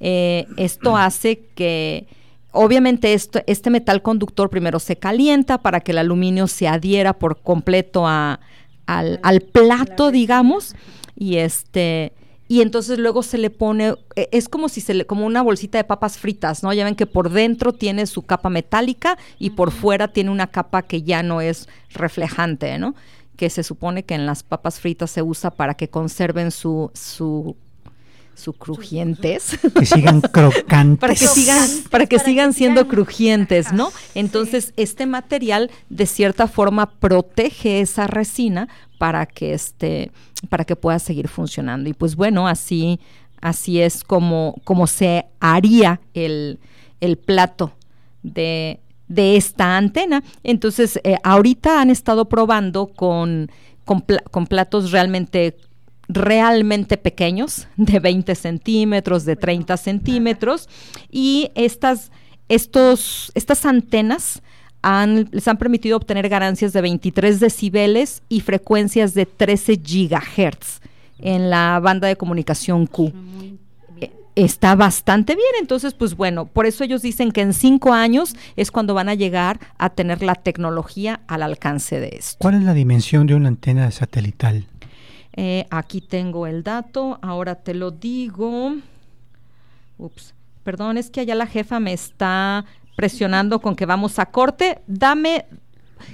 Eh, 0.00 0.46
esto 0.56 0.96
hace 0.96 1.46
que, 1.54 2.06
obviamente, 2.52 3.14
este 3.14 3.70
metal 3.70 4.02
conductor 4.02 4.50
primero 4.50 4.78
se 4.78 4.96
calienta 4.96 5.58
para 5.58 5.80
que 5.80 5.92
el 5.92 5.98
aluminio 5.98 6.46
se 6.46 6.68
adhiera 6.68 7.14
por 7.14 7.40
completo 7.40 8.06
al, 8.86 9.20
al 9.22 9.40
plato, 9.40 10.10
digamos, 10.10 10.74
y 11.16 11.36
este 11.36 12.12
y 12.52 12.60
entonces 12.60 12.98
luego 12.98 13.22
se 13.22 13.38
le 13.38 13.48
pone, 13.48 13.94
e, 14.14 14.28
es 14.30 14.46
como 14.46 14.68
si 14.68 14.82
se 14.82 14.92
le, 14.92 15.06
como 15.06 15.24
una 15.24 15.40
bolsita 15.40 15.78
de 15.78 15.84
papas 15.84 16.18
fritas, 16.18 16.62
¿no? 16.62 16.70
Ya 16.74 16.84
ven 16.84 16.96
que 16.96 17.06
por 17.06 17.30
dentro 17.30 17.72
tiene 17.72 18.04
su 18.04 18.24
capa 18.24 18.50
metálica 18.50 19.16
y 19.38 19.50
por 19.50 19.70
fuera 19.70 20.08
tiene 20.08 20.28
una 20.28 20.48
capa 20.48 20.82
que 20.82 21.02
ya 21.02 21.22
no 21.22 21.40
es 21.40 21.66
reflejante, 21.94 22.78
¿no? 22.78 22.94
Que 23.36 23.48
se 23.48 23.62
supone 23.62 24.02
que 24.02 24.14
en 24.14 24.26
las 24.26 24.42
papas 24.42 24.80
fritas 24.80 25.10
se 25.10 25.22
usa 25.22 25.50
para 25.52 25.72
que 25.72 25.88
conserven 25.88 26.50
su, 26.50 26.90
su 26.92 27.56
su 28.34 28.52
crujientes. 28.52 29.58
Que 29.78 29.86
sigan 29.86 30.20
crocantes. 30.20 31.00
para 31.00 31.14
que 31.14 31.26
sigan, 31.26 31.68
para 31.90 32.06
que 32.06 32.18
sigan 32.18 32.52
siendo 32.52 32.86
crujientes, 32.86 33.72
¿no? 33.72 33.90
Entonces, 34.14 34.72
este 34.76 35.06
material 35.06 35.70
de 35.88 36.06
cierta 36.06 36.46
forma 36.46 36.90
protege 36.90 37.80
esa 37.80 38.06
resina 38.06 38.68
para 38.98 39.26
que 39.26 39.54
este, 39.54 40.12
para 40.48 40.64
que 40.64 40.76
pueda 40.76 40.98
seguir 40.98 41.28
funcionando. 41.28 41.88
Y 41.88 41.94
pues 41.94 42.16
bueno, 42.16 42.46
así, 42.46 43.00
así 43.40 43.80
es 43.80 44.04
como, 44.04 44.56
como 44.64 44.86
se 44.86 45.26
haría 45.40 46.00
el, 46.14 46.58
plato 47.24 47.72
de, 48.22 48.80
de 49.08 49.36
esta 49.36 49.76
antena. 49.76 50.22
Entonces, 50.44 51.00
eh, 51.04 51.16
ahorita 51.24 51.80
han 51.80 51.90
estado 51.90 52.28
probando 52.28 52.86
con, 52.88 53.50
con, 53.84 54.04
con 54.30 54.46
platos 54.46 54.92
realmente 54.92 55.56
realmente 56.14 56.96
pequeños, 56.96 57.68
de 57.76 57.98
20 57.98 58.34
centímetros, 58.34 59.24
de 59.24 59.36
30 59.36 59.76
centímetros, 59.76 60.68
y 61.10 61.50
estas, 61.54 62.10
estos, 62.48 63.32
estas 63.34 63.64
antenas 63.66 64.42
han, 64.82 65.28
les 65.30 65.46
han 65.48 65.56
permitido 65.56 65.96
obtener 65.96 66.28
ganancias 66.28 66.72
de 66.72 66.80
23 66.80 67.40
decibeles 67.40 68.22
y 68.28 68.40
frecuencias 68.40 69.14
de 69.14 69.26
13 69.26 69.80
gigahertz 69.84 70.80
en 71.18 71.50
la 71.50 71.78
banda 71.80 72.08
de 72.08 72.16
comunicación 72.16 72.86
Q. 72.86 73.12
Eh, 74.00 74.10
está 74.34 74.74
bastante 74.74 75.34
bien, 75.34 75.52
entonces 75.60 75.94
pues 75.94 76.16
bueno, 76.16 76.46
por 76.46 76.66
eso 76.66 76.84
ellos 76.84 77.02
dicen 77.02 77.30
que 77.30 77.40
en 77.40 77.52
cinco 77.52 77.92
años 77.92 78.34
es 78.56 78.70
cuando 78.70 78.92
van 78.92 79.08
a 79.08 79.14
llegar 79.14 79.60
a 79.78 79.90
tener 79.90 80.22
la 80.22 80.34
tecnología 80.34 81.20
al 81.28 81.42
alcance 81.42 82.00
de 82.00 82.16
esto. 82.18 82.36
¿Cuál 82.38 82.56
es 82.56 82.62
la 82.64 82.74
dimensión 82.74 83.26
de 83.26 83.36
una 83.36 83.48
antena 83.48 83.90
satelital? 83.92 84.66
Eh, 85.34 85.66
aquí 85.70 86.00
tengo 86.00 86.46
el 86.46 86.62
dato, 86.62 87.18
ahora 87.22 87.54
te 87.56 87.74
lo 87.74 87.90
digo. 87.90 88.76
Ups, 89.98 90.34
perdón, 90.62 90.98
es 90.98 91.10
que 91.10 91.20
allá 91.20 91.34
la 91.34 91.46
jefa 91.46 91.80
me 91.80 91.92
está 91.92 92.64
presionando 92.96 93.60
con 93.60 93.74
que 93.74 93.86
vamos 93.86 94.18
a 94.18 94.26
corte. 94.26 94.82
Dame 94.86 95.46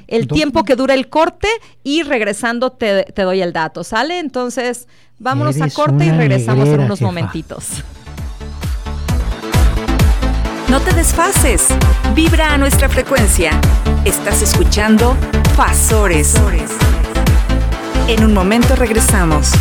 el 0.07 0.28
tiempo 0.28 0.64
que 0.64 0.76
dura 0.76 0.94
el 0.94 1.09
corte 1.09 1.48
y 1.83 2.02
regresando 2.02 2.72
te, 2.72 3.04
doy 3.16 3.40
el 3.40 3.52
dato, 3.52 3.85
¿sale? 3.85 4.18
Entonces, 4.18 4.88
vámonos 5.18 5.61
a 5.61 5.68
corte 5.70 6.07
y 6.07 6.11
regresamos 6.11 6.68
en 6.68 6.81
unos 6.81 7.00
momentitos. 7.00 7.83
No 10.68 10.81
te 10.81 10.92
desfases, 10.92 11.66
vibra 12.14 12.52
a 12.52 12.59
nuestra 12.59 12.90
frecuencia. 12.90 13.59
Estás 14.04 14.42
escuchando 14.42 15.16
Fasores. 15.57 16.35
En 18.09 18.25
un 18.25 18.33
momento 18.33 18.75
regresamos. 18.75 19.53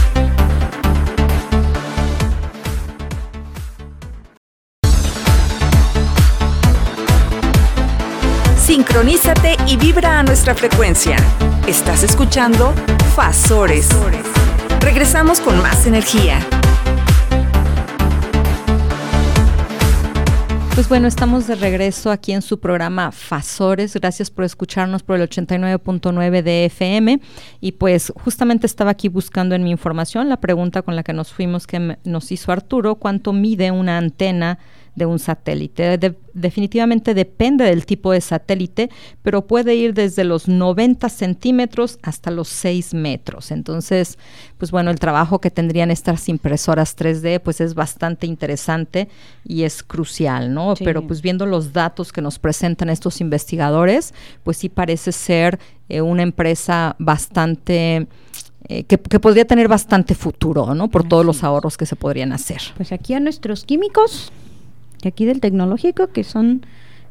Sincronízate 8.57 9.57
y 9.67 9.75
vibra 9.75 10.19
a 10.19 10.23
nuestra 10.23 10.55
frecuencia. 10.55 11.17
Estás 11.67 12.03
escuchando 12.03 12.73
Fasores. 13.17 13.89
Regresamos 14.79 15.41
con 15.41 15.61
más 15.61 15.85
energía. 15.85 16.39
Pues 20.77 20.89
bueno, 20.89 21.07
estamos 21.07 21.47
de 21.47 21.55
regreso 21.55 22.11
aquí 22.11 22.33
en 22.33 22.43
su 22.43 22.59
programa 22.59 23.11
Fasores. 23.11 23.95
Gracias 23.95 24.29
por 24.29 24.45
escucharnos 24.45 25.01
por 25.01 25.19
el 25.19 25.27
89.9 25.27 26.43
de 26.43 26.65
FM. 26.65 27.19
Y 27.59 27.71
pues 27.71 28.13
justamente 28.15 28.67
estaba 28.67 28.91
aquí 28.91 29.09
buscando 29.09 29.55
en 29.55 29.63
mi 29.63 29.71
información 29.71 30.29
la 30.29 30.39
pregunta 30.39 30.83
con 30.83 30.95
la 30.95 31.01
que 31.01 31.13
nos 31.13 31.33
fuimos 31.33 31.65
que 31.65 31.97
nos 32.03 32.31
hizo 32.31 32.51
Arturo, 32.51 32.93
¿cuánto 32.93 33.33
mide 33.33 33.71
una 33.71 33.97
antena 33.97 34.59
de 34.97 35.05
un 35.05 35.19
satélite. 35.19 35.99
definitivamente 36.33 37.13
depende 37.13 37.65
del 37.65 37.85
tipo 37.85 38.11
de 38.11 38.19
satélite, 38.19 38.89
pero 39.21 39.45
puede 39.45 39.75
ir 39.75 39.93
desde 39.93 40.23
los 40.23 40.47
90 40.47 41.07
centímetros 41.09 41.99
hasta 42.01 42.31
los 42.31 42.47
6 42.47 42.95
metros. 42.95 43.51
Entonces, 43.51 44.17
pues 44.57 44.71
bueno, 44.71 44.89
el 44.89 44.99
trabajo 44.99 45.39
que 45.39 45.51
tendrían 45.51 45.91
estas 45.91 46.27
impresoras 46.29 46.97
3D, 46.97 47.39
pues 47.39 47.61
es 47.61 47.75
bastante 47.75 48.25
interesante 48.25 49.07
y 49.45 49.63
es 49.63 49.83
crucial, 49.83 50.51
¿no? 50.51 50.73
Pero 50.83 51.05
pues 51.05 51.21
viendo 51.21 51.45
los 51.45 51.73
datos 51.73 52.11
que 52.11 52.23
nos 52.23 52.39
presentan 52.39 52.89
estos 52.89 53.21
investigadores, 53.21 54.15
pues 54.43 54.57
sí 54.57 54.67
parece 54.67 55.11
ser 55.11 55.59
eh, 55.89 56.01
una 56.01 56.23
empresa 56.23 56.95
bastante... 56.97 58.07
Eh, 58.69 58.83
que, 58.83 58.97
que, 58.97 59.19
podría 59.19 59.45
tener 59.45 59.69
bastante 59.69 60.13
futuro, 60.13 60.73
¿no? 60.73 60.89
Por 60.89 61.07
todos 61.07 61.25
los 61.25 61.43
ahorros 61.43 61.77
que 61.77 61.85
se 61.85 61.95
podrían 61.95 62.33
hacer. 62.33 62.59
Pues 62.75 62.91
aquí 62.91 63.13
a 63.13 63.19
nuestros 63.21 63.63
químicos 63.63 64.31
aquí 65.05 65.25
del 65.25 65.39
tecnológico, 65.39 66.07
que 66.07 66.23
son 66.23 66.65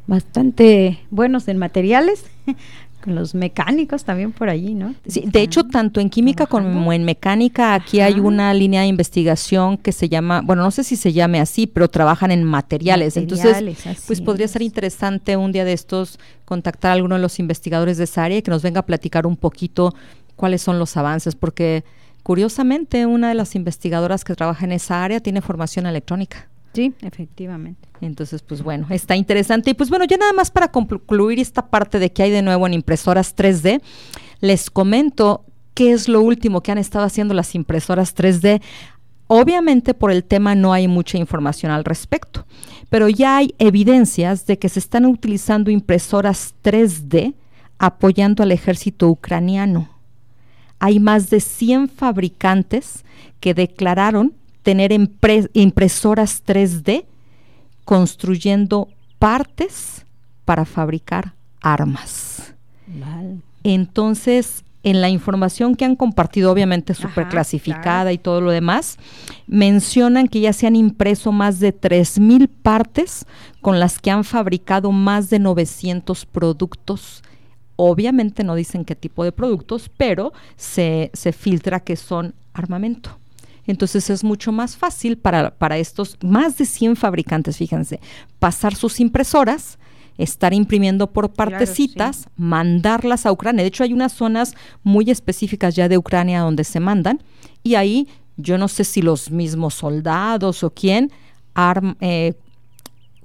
bastante 0.07 1.01
buenos 1.11 1.49
en 1.49 1.59
materiales, 1.59 2.25
con 3.03 3.15
los 3.15 3.35
mecánicos 3.35 4.05
también 4.05 4.33
por 4.33 4.49
allí, 4.49 4.75
¿no? 4.75 4.95
Sí, 5.07 5.25
de 5.27 5.41
hecho, 5.41 5.65
tanto 5.65 6.01
en 6.01 6.11
química 6.11 6.47
como 6.47 6.93
en 6.93 7.05
mecánica, 7.05 7.75
aquí 7.75 8.01
hay 8.01 8.19
una 8.19 8.53
línea 8.53 8.81
de 8.81 8.89
investigación 8.89 9.79
que 9.79 9.93
se 9.93 10.09
llama, 10.09 10.41
bueno, 10.43 10.63
no 10.63 10.71
sé 10.71 10.83
si 10.83 10.97
se 10.97 11.13
llame 11.13 11.41
así, 11.41 11.67
pero 11.69 11.89
trabajan 11.89 12.33
en 12.33 12.43
materiales. 12.43 13.17
Entonces, 13.17 13.79
pues 14.07 14.21
podría 14.21 14.49
ser 14.49 14.63
interesante 14.63 15.37
un 15.37 15.53
día 15.53 15.65
de 15.65 15.73
estos 15.73 16.19
contactar 16.45 16.91
a 16.91 16.95
alguno 16.95 17.15
de 17.15 17.21
los 17.21 17.39
investigadores 17.39 17.97
de 17.97 18.05
esa 18.05 18.25
área 18.25 18.39
y 18.39 18.43
que 18.43 18.51
nos 18.51 18.63
venga 18.63 18.81
a 18.81 18.87
platicar 18.87 19.27
un 19.27 19.37
poquito 19.37 19.95
cuáles 20.35 20.63
son 20.63 20.79
los 20.79 20.97
avances, 20.97 21.37
porque 21.37 21.85
curiosamente 22.23 23.07
una 23.07 23.29
de 23.29 23.35
las 23.35 23.55
investigadoras 23.55 24.25
que 24.25 24.35
trabaja 24.35 24.65
en 24.65 24.73
esa 24.73 25.05
área 25.05 25.21
tiene 25.21 25.43
formación 25.43 25.87
electrónica. 25.87 26.49
Sí, 26.77 26.93
efectivamente. 27.01 27.89
Entonces, 28.03 28.43
pues 28.43 28.63
bueno, 28.63 28.87
está 28.91 29.17
interesante. 29.17 29.71
Y 29.71 29.75
pues 29.75 29.89
bueno, 29.89 30.05
ya 30.05 30.19
nada 30.19 30.35
más 30.35 30.51
para 30.51 30.71
concluir 30.71 31.41
esta 31.41 31.71
parte 31.71 31.99
de 31.99 32.13
que 32.13 32.23
hay 32.23 32.31
de 32.31 32.43
nuevo 32.43 32.67
en 32.67 32.75
impresoras 32.75 33.35
3D, 33.35 33.81
les 34.41 34.69
comento 34.69 35.47
qué 35.73 35.93
es 35.93 36.07
lo 36.07 36.21
último 36.21 36.61
que 36.61 36.73
han 36.73 36.77
estado 36.77 37.07
haciendo 37.07 37.33
las 37.33 37.55
impresoras 37.55 38.15
3D. 38.15 38.61
Obviamente 39.27 39.95
por 39.95 40.11
el 40.11 40.23
tema 40.23 40.55
no 40.55 40.75
hay 40.75 40.87
mucha 40.87 41.17
información 41.17 41.73
al 41.73 41.83
respecto, 41.83 42.45
pero 42.91 43.09
ya 43.09 43.39
hay 43.39 43.55
evidencias 43.59 44.45
de 44.45 44.59
que 44.59 44.69
se 44.69 44.79
están 44.79 45.07
utilizando 45.07 45.71
impresoras 45.71 46.55
3D 46.63 47.33
apoyando 47.79 48.43
al 48.43 48.53
ejército 48.53 49.09
ucraniano. 49.09 49.89
Hay 50.79 51.01
más 51.01 51.31
de 51.31 51.41
100 51.41 51.89
fabricantes 51.89 53.03
que 53.41 53.55
declararon 53.55 54.35
tener 54.67 54.91
impresoras 54.91 56.43
3D 56.45 57.05
construyendo 57.85 58.89
partes 59.21 60.05
para 60.45 60.65
fabricar 60.65 61.35
armas. 61.61 62.53
Entonces, 63.63 64.65
en 64.83 65.01
la 65.01 65.09
información 65.09 65.77
que 65.77 65.85
han 65.85 65.95
compartido, 65.95 66.51
obviamente 66.51 66.95
súper 66.95 67.29
clasificada 67.29 68.13
y 68.13 68.19
todo 68.19 68.41
lo 68.41 68.51
demás, 68.51 68.99
mencionan 69.47 70.27
que 70.27 70.41
ya 70.41 70.53
se 70.53 70.67
han 70.67 70.75
impreso 70.75 71.31
más 71.31 71.61
de 71.61 71.73
3.000 71.73 72.49
partes 72.49 73.25
con 73.61 73.79
las 73.79 74.01
que 74.01 74.11
han 74.11 74.25
fabricado 74.25 74.91
más 74.91 75.31
de 75.31 75.39
900 75.39 76.27
productos. 76.27 77.23
Obviamente 77.77 78.43
no 78.43 78.57
dicen 78.57 78.85
qué 78.85 78.97
tipo 78.97 79.23
de 79.23 79.31
productos, 79.31 79.89
pero 79.97 80.33
se, 80.57 81.13
se 81.15 81.31
filtra 81.31 81.79
que 81.79 81.95
son 81.95 82.35
armamento. 82.53 83.17
Entonces 83.67 84.11
es 84.11 84.25
mucho 84.25 84.53
más 84.53 84.77
fácil 84.77 85.19
para, 85.19 85.51
para 85.51 85.79
estos 85.79 86.17
más 86.23 86.57
de 86.59 86.67
100 86.67 86.97
fabricantes, 86.97 87.57
fíjense, 87.57 88.01
pasar 88.39 88.75
sus 88.75 89.01
impresoras 89.01 89.79
estar 90.19 90.55
imprimiendo 90.55 91.13
por 91.13 91.33
partecitas, 91.33 92.29
mandarlas 92.37 93.27
a 93.27 93.33
Ucrania. 93.33 93.63
De 93.63 93.69
hecho, 93.69 93.85
hay 93.85 93.93
unas 93.93 94.13
zonas 94.13 94.55
muy 94.83 95.11
específicas 95.11 95.75
ya 95.75 95.89
de 95.89 95.99
Ucrania 95.99 96.41
donde 96.41 96.65
se 96.65 96.81
mandan 96.81 97.23
y 97.63 97.75
ahí 97.75 98.09
yo 98.37 98.59
no 98.59 98.69
sé 98.69 98.85
si 98.85 99.03
los 99.03 99.31
mismos 99.31 99.75
soldados 99.75 100.63
o 100.63 100.71
quién 100.71 101.11
eh, 102.01 102.35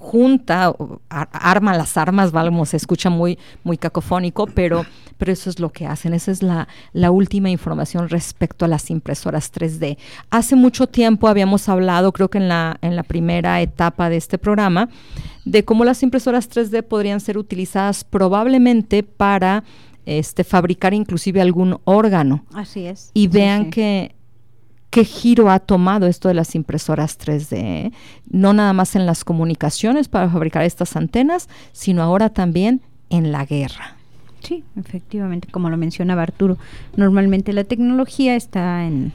junta, 0.02 0.74
arma 1.10 1.78
las 1.78 1.96
armas, 1.96 2.32
vamos, 2.32 2.70
se 2.70 2.78
escucha 2.78 3.12
muy, 3.12 3.38
muy 3.64 3.78
cacofónico, 3.78 4.48
pero, 4.48 4.84
pero 5.20 5.32
eso 5.32 5.50
es 5.50 5.60
lo 5.60 5.70
que 5.70 5.86
hacen. 5.86 6.16
Esa 6.16 6.32
es 6.32 6.42
la, 6.42 6.68
la 6.92 7.12
última 7.12 7.52
información 7.52 8.10
respecto 8.10 8.66
a 8.66 8.68
las 8.68 8.90
impresoras 8.90 9.54
3D. 9.54 9.98
Hace 10.32 10.56
mucho 10.56 10.88
tiempo 10.88 11.28
habíamos 11.28 11.70
hablado, 11.70 12.12
creo 12.14 12.30
que 12.30 12.40
en 12.40 12.48
la, 12.48 12.80
en 12.82 12.96
la 12.96 13.04
primera 13.04 13.62
etapa 13.62 14.10
de 14.10 14.18
este 14.18 14.40
programa, 14.40 14.90
de 15.46 15.64
cómo 15.64 15.86
las 15.86 16.02
impresoras 16.02 16.50
3D 16.50 16.82
podrían 16.82 17.20
ser 17.20 17.38
utilizadas 17.38 18.04
probablemente 18.04 19.04
para 19.04 19.64
este, 20.08 20.44
fabricar 20.44 20.96
inclusive 20.96 21.42
algún 21.42 21.80
órgano. 21.84 22.44
Así 22.54 22.88
es. 22.88 23.12
Y 23.14 23.28
vean 23.28 23.70
que 23.70 24.16
qué 24.92 25.06
giro 25.06 25.50
ha 25.50 25.60
tomado 25.60 26.06
esto 26.06 26.28
de 26.28 26.36
las 26.36 26.54
impresoras 26.54 27.18
3D, 27.18 27.58
¿eh? 27.58 27.92
no 28.30 28.54
nada 28.54 28.74
más 28.74 28.96
en 28.96 29.06
las 29.06 29.24
comunicaciones 29.24 30.10
para 30.10 30.30
fabricar 30.30 30.64
estas 30.64 30.96
antenas, 30.96 31.50
sino 31.72 32.04
ahora 32.04 32.30
también 32.30 32.82
en 33.10 33.32
la 33.32 33.46
guerra. 33.46 33.96
Sí, 34.42 34.64
efectivamente, 34.76 35.48
como 35.50 35.70
lo 35.70 35.78
mencionaba 35.78 36.24
Arturo, 36.24 36.58
normalmente 36.96 37.54
la 37.54 37.64
tecnología 37.64 38.36
está 38.36 38.86
en 38.86 39.14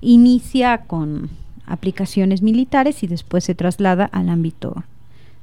inicia 0.00 0.78
con 0.86 1.28
aplicaciones 1.66 2.40
militares 2.40 3.02
y 3.02 3.06
después 3.06 3.44
se 3.44 3.54
traslada 3.54 4.06
al 4.06 4.28
ámbito 4.30 4.84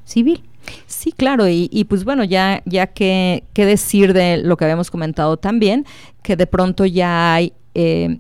civil. 0.06 0.42
Sí, 0.88 1.12
claro, 1.12 1.48
y, 1.48 1.86
pues 1.88 2.04
bueno, 2.04 2.24
ya, 2.24 2.62
ya 2.66 2.88
que, 2.88 3.44
qué 3.54 3.66
decir 3.66 4.13
de 4.13 4.38
lo 4.38 4.58
que 4.58 4.66
habíamos 4.66 4.92
comentado 4.92 5.38
también, 5.38 5.86
que 6.24 6.36
de 6.36 6.48
pronto 6.48 6.86
ya 6.86 7.36
hay 7.36 7.54
eh, 7.74 8.20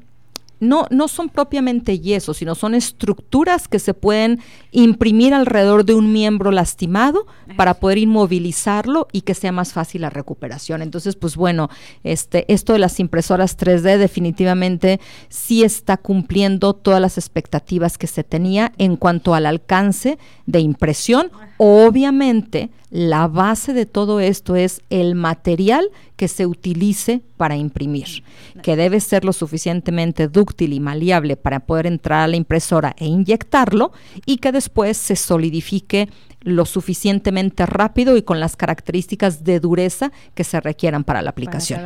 no, 0.59 0.87
no 0.89 1.07
son 1.07 1.29
propiamente 1.29 1.99
yesos, 1.99 2.37
sino 2.37 2.55
son 2.55 2.75
estructuras 2.75 3.67
que 3.67 3.79
se 3.79 3.93
pueden 3.93 4.39
imprimir 4.71 5.33
alrededor 5.33 5.85
de 5.85 5.93
un 5.93 6.11
miembro 6.11 6.51
lastimado 6.51 7.25
para 7.55 7.75
poder 7.75 7.97
inmovilizarlo 7.97 9.07
y 9.11 9.21
que 9.21 9.33
sea 9.33 9.51
más 9.51 9.73
fácil 9.73 10.01
la 10.01 10.09
recuperación. 10.09 10.81
Entonces, 10.81 11.15
pues 11.15 11.35
bueno, 11.35 11.69
este, 12.03 12.51
esto 12.51 12.73
de 12.73 12.79
las 12.79 12.99
impresoras 12.99 13.57
3D 13.57 13.97
definitivamente 13.97 14.99
sí 15.29 15.63
está 15.63 15.97
cumpliendo 15.97 16.73
todas 16.73 17.01
las 17.01 17.17
expectativas 17.17 17.97
que 17.97 18.07
se 18.07 18.23
tenía 18.23 18.73
en 18.77 18.95
cuanto 18.95 19.33
al 19.33 19.45
alcance 19.45 20.17
de 20.45 20.59
impresión. 20.59 21.31
Obviamente, 21.57 22.69
la 22.91 23.27
base 23.27 23.73
de 23.73 23.85
todo 23.85 24.19
esto 24.19 24.55
es 24.55 24.81
el 24.89 25.15
material 25.15 25.89
que 26.15 26.27
se 26.27 26.45
utilice 26.45 27.21
para 27.35 27.55
imprimir, 27.55 28.23
que 28.61 28.75
debe 28.75 28.99
ser 28.99 29.25
lo 29.25 29.33
suficientemente 29.33 30.27
dúctil 30.27 30.73
y 30.73 30.79
maleable 30.79 31.35
para 31.35 31.59
poder 31.59 31.87
entrar 31.87 32.21
a 32.21 32.27
la 32.27 32.35
impresora 32.35 32.95
e 32.97 33.05
inyectarlo 33.05 33.91
y 34.25 34.37
que 34.37 34.51
después 34.51 34.97
se 34.97 35.15
solidifique 35.15 36.09
lo 36.41 36.65
suficientemente 36.65 37.65
rápido 37.65 38.15
y 38.15 38.21
con 38.21 38.39
las 38.39 38.55
características 38.55 39.43
de 39.43 39.59
dureza 39.59 40.11
que 40.33 40.43
se 40.43 40.61
requieran 40.61 41.03
para 41.03 41.21
la 41.21 41.31
aplicación. 41.31 41.81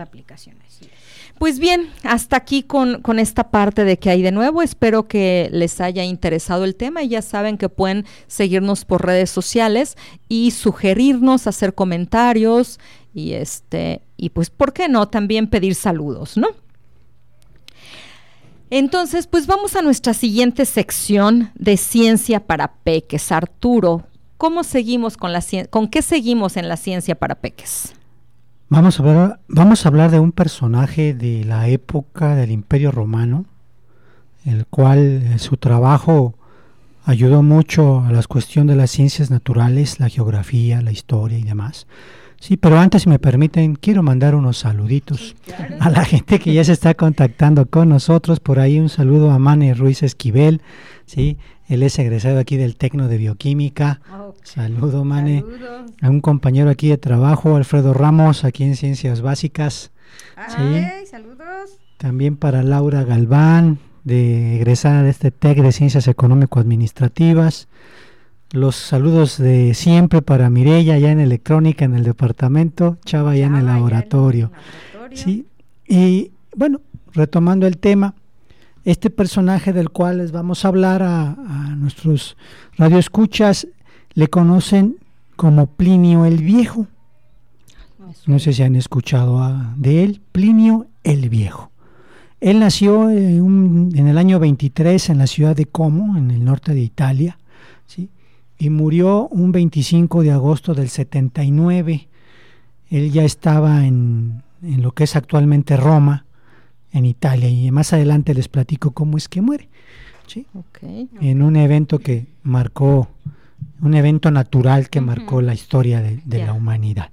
Pues 1.42 1.58
bien, 1.58 1.90
hasta 2.04 2.38
aquí 2.38 2.62
con, 2.62 3.02
con, 3.02 3.18
esta 3.18 3.50
parte 3.50 3.84
de 3.84 3.98
que 3.98 4.12
hay 4.12 4.22
de 4.22 4.32
nuevo. 4.32 4.62
Espero 4.62 5.08
que 5.08 5.50
les 5.52 5.82
haya 5.82 6.04
interesado 6.04 6.66
el 6.66 6.76
tema 6.76 7.02
y 7.02 7.08
ya 7.08 7.24
saben 7.24 7.58
que 7.58 7.68
pueden 7.68 8.06
seguirnos 8.28 8.86
por 8.86 9.04
redes 9.04 9.32
sociales 9.32 9.98
y 10.30 10.52
sugerirnos, 10.52 11.48
hacer 11.48 11.74
comentarios 11.74 12.80
y 13.16 13.34
este 13.34 14.04
y 14.18 14.30
pues 14.30 14.52
por 14.52 14.72
qué 14.72 14.88
no 14.88 15.08
también 15.08 15.48
pedir 15.48 15.74
saludos, 15.74 16.38
¿no? 16.38 16.50
Entonces, 18.70 19.26
pues 19.26 19.48
vamos 19.48 19.76
a 19.76 19.82
nuestra 19.82 20.14
siguiente 20.14 20.68
sección 20.68 21.50
de 21.56 21.76
ciencia 21.78 22.46
para 22.46 22.76
peques. 22.84 23.32
Arturo, 23.32 24.04
¿cómo 24.38 24.64
seguimos 24.64 25.18
con 25.18 25.34
la 25.34 25.44
con 25.72 25.88
qué 25.88 26.04
seguimos 26.04 26.56
en 26.56 26.70
la 26.70 26.78
ciencia 26.78 27.16
para 27.16 27.34
peques? 27.34 27.96
Vamos 28.74 29.02
a, 29.02 29.04
ver, 29.04 29.40
vamos 29.50 29.86
a 29.86 29.90
hablar 29.90 30.12
de 30.12 30.20
un 30.20 30.32
personaje 30.32 31.14
de 31.14 31.44
la 31.44 31.68
época 31.68 32.36
del 32.36 32.52
Imperio 32.52 32.90
Romano, 32.90 33.44
el 34.46 34.66
cual 34.66 35.00
eh, 35.00 35.40
su 35.40 35.58
trabajo 35.58 36.36
ayudó 37.04 37.44
mucho 37.44 38.00
a 38.00 38.14
las 38.14 38.30
cuestiones 38.30 38.78
de 38.78 38.82
las 38.82 38.92
ciencias 38.92 39.30
naturales, 39.30 40.00
la 40.00 40.08
geografía, 40.08 40.82
la 40.82 40.94
historia 40.94 41.38
y 41.38 41.44
demás. 41.44 41.86
Sí, 42.42 42.58
pero 42.58 42.80
antes, 42.80 43.04
si 43.04 43.10
me 43.10 43.20
permiten, 43.20 43.76
quiero 43.76 44.02
mandar 44.02 44.34
unos 44.34 44.58
saluditos 44.58 45.36
a 45.80 45.92
la 45.92 46.04
gente 46.04 46.40
que 46.40 46.52
ya 46.52 46.64
se 46.64 46.72
está 46.72 46.96
contactando 46.96 47.68
con 47.68 47.90
nosotros. 47.90 48.40
Por 48.40 48.60
ahí 48.60 48.80
un 48.80 48.90
saludo 48.90 49.30
a 49.30 49.38
Mane 49.38 49.76
Ruiz 49.76 50.02
Esquivel, 50.02 50.64
¿sí? 51.06 51.38
Él 51.68 51.84
es 51.84 52.00
egresado 52.00 52.40
aquí 52.40 52.58
del 52.58 52.78
Tecno 52.78 53.08
de 53.08 53.18
Bioquímica. 53.18 54.02
Saludo, 54.42 55.06
Mane. 55.06 55.46
A 56.02 56.10
un 56.10 56.20
compañero 56.20 56.72
aquí 56.72 56.90
de 56.90 56.98
trabajo, 56.98 57.56
Alfredo 57.56 57.94
Ramos, 57.94 58.44
aquí 58.44 58.64
en 58.64 58.76
Ciencias 58.76 59.22
Básicas. 59.22 59.92
Ay, 60.36 61.06
saludos. 61.06 61.78
También 61.98 62.38
para 62.38 62.64
Laura 62.64 63.04
Galván, 63.04 63.78
de 64.04 64.56
egresada 64.56 65.04
de 65.04 65.12
este 65.12 65.30
TEC 65.30 65.62
de 65.62 65.72
Ciencias 65.72 66.08
Económico-Administrativas. 66.08 67.68
Los 68.54 68.76
saludos 68.76 69.38
de 69.38 69.74
siempre 69.74 70.22
para 70.22 70.50
Mirella, 70.50 70.98
ya 70.98 71.10
en 71.10 71.22
electrónica 71.22 71.86
en 71.86 71.96
el 71.96 72.04
departamento, 72.04 72.98
Chava 73.06 73.34
ya 73.34 73.46
en 73.46 73.56
el 73.56 73.66
laboratorio. 73.66 74.52
Sí, 75.14 75.48
y 75.88 76.32
bueno, 76.56 76.82
retomando 77.14 77.66
el 77.66 77.78
tema, 77.78 78.14
este 78.84 79.10
personaje 79.10 79.72
del 79.72 79.90
cual 79.90 80.18
les 80.18 80.34
vamos 80.34 80.66
a 80.66 80.68
hablar 80.68 81.02
a, 81.02 81.36
nuestros 81.78 82.36
radioescuchas 82.78 83.68
le 84.16 84.28
conocen 84.28 84.98
como 85.38 85.68
Plinio 85.68 86.26
el 86.26 86.44
Viejo. 86.44 86.88
No 88.26 88.38
sé 88.40 88.52
si 88.52 88.64
han 88.64 88.76
escuchado 88.76 89.42
de 89.78 90.04
él, 90.04 90.22
Plinio 90.34 90.88
el 91.04 91.30
Viejo. 91.30 91.72
Él 92.42 92.60
nació 92.60 93.10
en, 93.10 93.92
en, 93.96 94.08
el 94.08 94.18
año 94.18 94.40
23 94.40 95.10
en 95.10 95.20
la 95.20 95.28
ciudad 95.28 95.56
de 95.56 95.68
Como, 95.68 96.18
en 96.18 96.32
el 96.32 96.44
norte 96.44 96.74
de 96.74 96.82
Italia, 96.82 97.38
¿sí? 97.86 98.10
Y 98.62 98.70
murió 98.70 99.28
un 99.30 99.52
25 99.52 100.22
de 100.22 100.30
agosto 100.30 100.76
del 100.76 100.90
79. 100.90 102.08
Él 102.92 103.12
ya 103.12 103.24
estaba 103.24 103.88
en, 103.88 104.44
en 104.62 104.84
lo 104.84 104.92
que 104.92 105.06
es 105.06 105.16
actualmente 105.16 105.76
Roma, 105.78 106.26
en 106.92 107.06
Italia 107.06 107.50
y 107.50 107.72
más 107.72 107.92
adelante 107.92 108.36
les 108.36 108.48
platico 108.48 108.92
cómo 108.92 109.18
es 109.18 109.28
que 109.28 109.42
muere. 109.42 109.68
¿sí? 110.28 110.46
En 111.22 111.42
un 111.42 111.56
evento 111.56 111.98
que 111.98 112.28
marcó, 112.44 113.10
un 113.82 113.96
evento 113.96 114.30
natural 114.30 114.92
que 114.92 115.02
marcó 115.02 115.42
la 115.42 115.56
historia 115.56 116.00
de, 116.00 116.46
la 116.46 116.54
humanidad. 116.54 117.10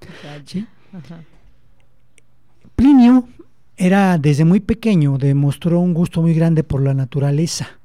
Plinio 2.76 3.26
era 3.78 4.18
desde 4.18 4.44
muy 4.44 4.60
pequeño, 4.60 5.16
demostró 5.16 5.80
un 5.80 5.94
gusto 5.94 6.20
muy 6.20 6.34
grande 6.34 6.62
por 6.62 6.82
la 6.82 6.92
naturaleza. 6.92 7.77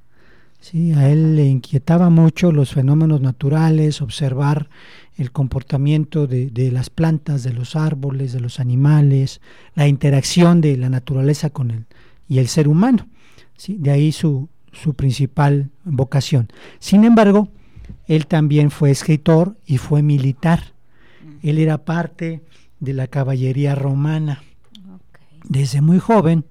Sí, 0.63 0.93
a 0.93 1.09
él 1.09 1.35
le 1.35 1.45
inquietaba 1.45 2.09
mucho 2.09 2.53
los 2.53 2.71
fenómenos 2.71 3.19
naturales, 3.19 4.01
observar 4.01 4.69
el 5.17 5.29
comportamiento 5.33 6.25
de, 6.25 6.71
las 6.71 6.89
plantas, 6.89 7.43
de 7.43 7.51
los 7.51 7.75
árboles, 7.75 8.31
de 8.31 8.39
los 8.39 8.61
animales, 8.61 9.41
la 9.75 9.89
interacción 9.89 10.61
de 10.61 10.77
la 10.77 10.87
naturaleza 10.87 11.49
con 11.49 11.69
él 11.69 11.85
y 12.29 12.39
el 12.39 12.47
ser 12.47 12.69
humano. 12.69 13.09
¿sí? 13.57 13.75
De 13.77 13.91
ahí 13.91 14.13
su, 14.13 14.47
su 14.71 14.93
principal 14.93 15.69
vocación. 15.83 16.47
Sin 16.79 17.03
embargo, 17.03 17.49
él 18.07 18.25
también 18.25 18.71
fue 18.71 18.89
escritor 18.89 19.57
y 19.65 19.79
fue 19.79 20.01
militar. 20.01 20.71
Él 21.41 21.57
era 21.57 21.79
parte 21.79 22.41
de 22.79 22.93
la 22.93 23.07
caballería 23.07 23.75
romana. 23.75 24.41
Desde 25.43 25.81
muy 25.81 25.99
joven, 25.99 26.45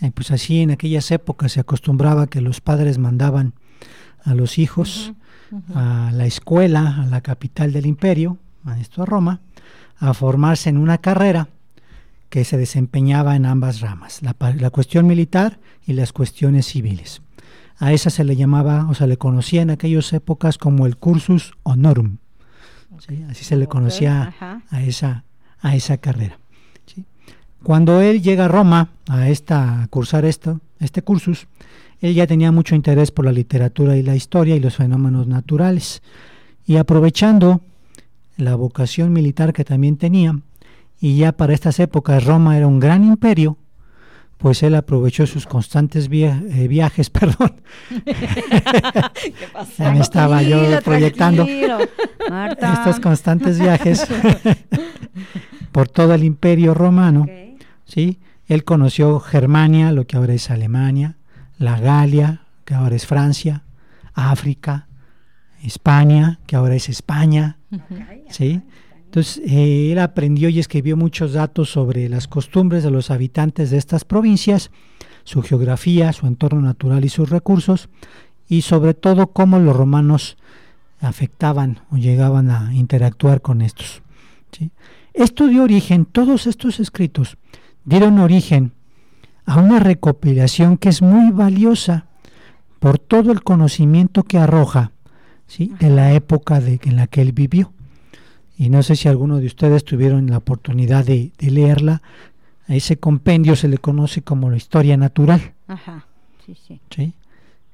eh, 0.00 0.10
pues 0.12 0.30
así 0.30 0.60
en 0.60 0.70
aquellas 0.70 1.10
épocas 1.10 1.52
se 1.52 1.60
acostumbraba 1.60 2.26
que 2.26 2.40
los 2.40 2.60
padres 2.60 2.98
mandaban 2.98 3.54
a 4.24 4.34
los 4.34 4.58
hijos 4.58 5.12
a 5.74 6.10
la 6.12 6.26
escuela, 6.26 7.02
a 7.02 7.06
la 7.06 7.20
capital 7.20 7.72
del 7.72 7.86
imperio, 7.86 8.38
a 8.64 8.78
esto 8.78 9.02
a 9.02 9.06
Roma, 9.06 9.40
a 9.98 10.12
formarse 10.12 10.68
en 10.68 10.76
una 10.76 10.98
carrera 10.98 11.48
que 12.28 12.44
se 12.44 12.56
desempeñaba 12.56 13.36
en 13.36 13.46
ambas 13.46 13.80
ramas, 13.80 14.22
la, 14.22 14.34
la, 14.56 14.70
cuestión 14.70 15.06
militar 15.06 15.58
y 15.86 15.92
las 15.92 16.12
cuestiones 16.12 16.66
civiles. 16.66 17.22
A 17.78 17.92
esa 17.92 18.10
se 18.10 18.24
le 18.24 18.36
llamaba, 18.36 18.88
o 18.88 18.94
se 18.94 19.06
le 19.06 19.16
conocía 19.16 19.62
en 19.62 19.70
aquellas 19.70 20.12
épocas 20.12 20.58
como 20.58 20.86
el 20.86 20.96
cursus 20.96 21.52
honorum. 21.62 22.18
Así 23.30 23.44
se 23.44 23.56
le 23.56 23.68
conocía 23.68 24.34
a, 24.70 24.82
esa, 24.82 25.24
a 25.60 25.76
esa 25.76 25.98
carrera. 25.98 26.38
Cuando 27.66 28.00
él 28.00 28.22
llega 28.22 28.44
a 28.44 28.48
Roma 28.48 28.90
a, 29.08 29.28
esta, 29.28 29.82
a 29.82 29.88
cursar 29.88 30.24
esto, 30.24 30.60
este 30.78 31.02
cursus, 31.02 31.48
él 32.00 32.14
ya 32.14 32.28
tenía 32.28 32.52
mucho 32.52 32.76
interés 32.76 33.10
por 33.10 33.24
la 33.24 33.32
literatura 33.32 33.96
y 33.96 34.04
la 34.04 34.14
historia 34.14 34.54
y 34.54 34.60
los 34.60 34.76
fenómenos 34.76 35.26
naturales. 35.26 36.00
Y 36.64 36.76
aprovechando 36.76 37.62
la 38.36 38.54
vocación 38.54 39.12
militar 39.12 39.52
que 39.52 39.64
también 39.64 39.96
tenía, 39.96 40.38
y 41.00 41.16
ya 41.16 41.32
para 41.32 41.54
estas 41.54 41.80
épocas 41.80 42.24
Roma 42.24 42.56
era 42.56 42.68
un 42.68 42.78
gran 42.78 43.02
imperio, 43.02 43.56
pues 44.38 44.62
él 44.62 44.76
aprovechó 44.76 45.26
sus 45.26 45.44
constantes 45.44 46.08
eh, 46.08 46.68
viajes, 46.68 47.10
perdón. 47.10 47.62
¿Qué 48.04 49.48
pasa? 49.52 49.90
me 49.90 49.98
estaba 49.98 50.40
yo 50.40 50.80
proyectando 50.84 51.44
estos 51.44 53.00
constantes 53.00 53.58
viajes 53.58 54.06
por 55.72 55.88
todo 55.88 56.14
el 56.14 56.22
imperio 56.22 56.72
romano. 56.72 57.26
¿Sí? 57.86 58.18
Él 58.46 58.64
conoció 58.64 59.18
Germania, 59.18 59.92
lo 59.92 60.06
que 60.06 60.16
ahora 60.16 60.34
es 60.34 60.50
Alemania, 60.50 61.16
la 61.58 61.80
Galia, 61.80 62.42
que 62.64 62.74
ahora 62.74 62.94
es 62.94 63.06
Francia, 63.06 63.64
África, 64.14 64.86
España, 65.62 66.38
que 66.46 66.56
ahora 66.56 66.74
es 66.74 66.88
España. 66.88 67.58
¿sí? 68.30 68.62
Entonces, 69.06 69.42
eh, 69.46 69.92
él 69.92 69.98
aprendió 69.98 70.48
y 70.48 70.58
escribió 70.58 70.96
muchos 70.96 71.32
datos 71.32 71.70
sobre 71.70 72.08
las 72.08 72.28
costumbres 72.28 72.84
de 72.84 72.90
los 72.90 73.10
habitantes 73.10 73.70
de 73.70 73.78
estas 73.78 74.04
provincias, 74.04 74.70
su 75.24 75.42
geografía, 75.42 76.12
su 76.12 76.26
entorno 76.26 76.60
natural 76.60 77.04
y 77.04 77.08
sus 77.08 77.30
recursos, 77.30 77.88
y 78.48 78.62
sobre 78.62 78.94
todo 78.94 79.28
cómo 79.28 79.58
los 79.58 79.74
romanos 79.74 80.36
afectaban 81.00 81.80
o 81.90 81.96
llegaban 81.96 82.50
a 82.50 82.74
interactuar 82.74 83.40
con 83.42 83.60
estos. 83.60 84.02
Esto 85.14 85.48
dio 85.48 85.64
origen, 85.64 86.04
todos 86.04 86.46
estos 86.46 86.78
escritos 86.78 87.36
dieron 87.86 88.18
origen 88.18 88.72
a 89.46 89.58
una 89.58 89.78
recopilación 89.78 90.76
que 90.76 90.90
es 90.90 91.00
muy 91.00 91.30
valiosa 91.30 92.04
por 92.78 92.98
todo 92.98 93.32
el 93.32 93.42
conocimiento 93.42 94.22
que 94.22 94.36
arroja 94.38 94.92
¿sí? 95.46 95.72
de 95.80 95.88
la 95.88 96.12
época 96.12 96.60
de, 96.60 96.78
en 96.84 96.96
la 96.96 97.06
que 97.06 97.22
él 97.22 97.32
vivió 97.32 97.72
y 98.58 98.70
no 98.70 98.82
sé 98.82 98.96
si 98.96 99.08
alguno 99.08 99.38
de 99.38 99.46
ustedes 99.46 99.84
tuvieron 99.84 100.30
la 100.30 100.38
oportunidad 100.38 101.04
de, 101.04 101.32
leerla. 101.38 102.02
A 102.68 102.74
ese 102.74 102.96
compendio 102.96 103.54
se 103.54 103.68
le 103.68 103.78
conoce 103.78 104.22
como 104.22 104.50
la 104.50 104.56
historia 104.56 104.96
natural. 104.96 105.52
Ajá, 105.68 106.06
sí, 106.44 106.56
sí. 106.90 107.12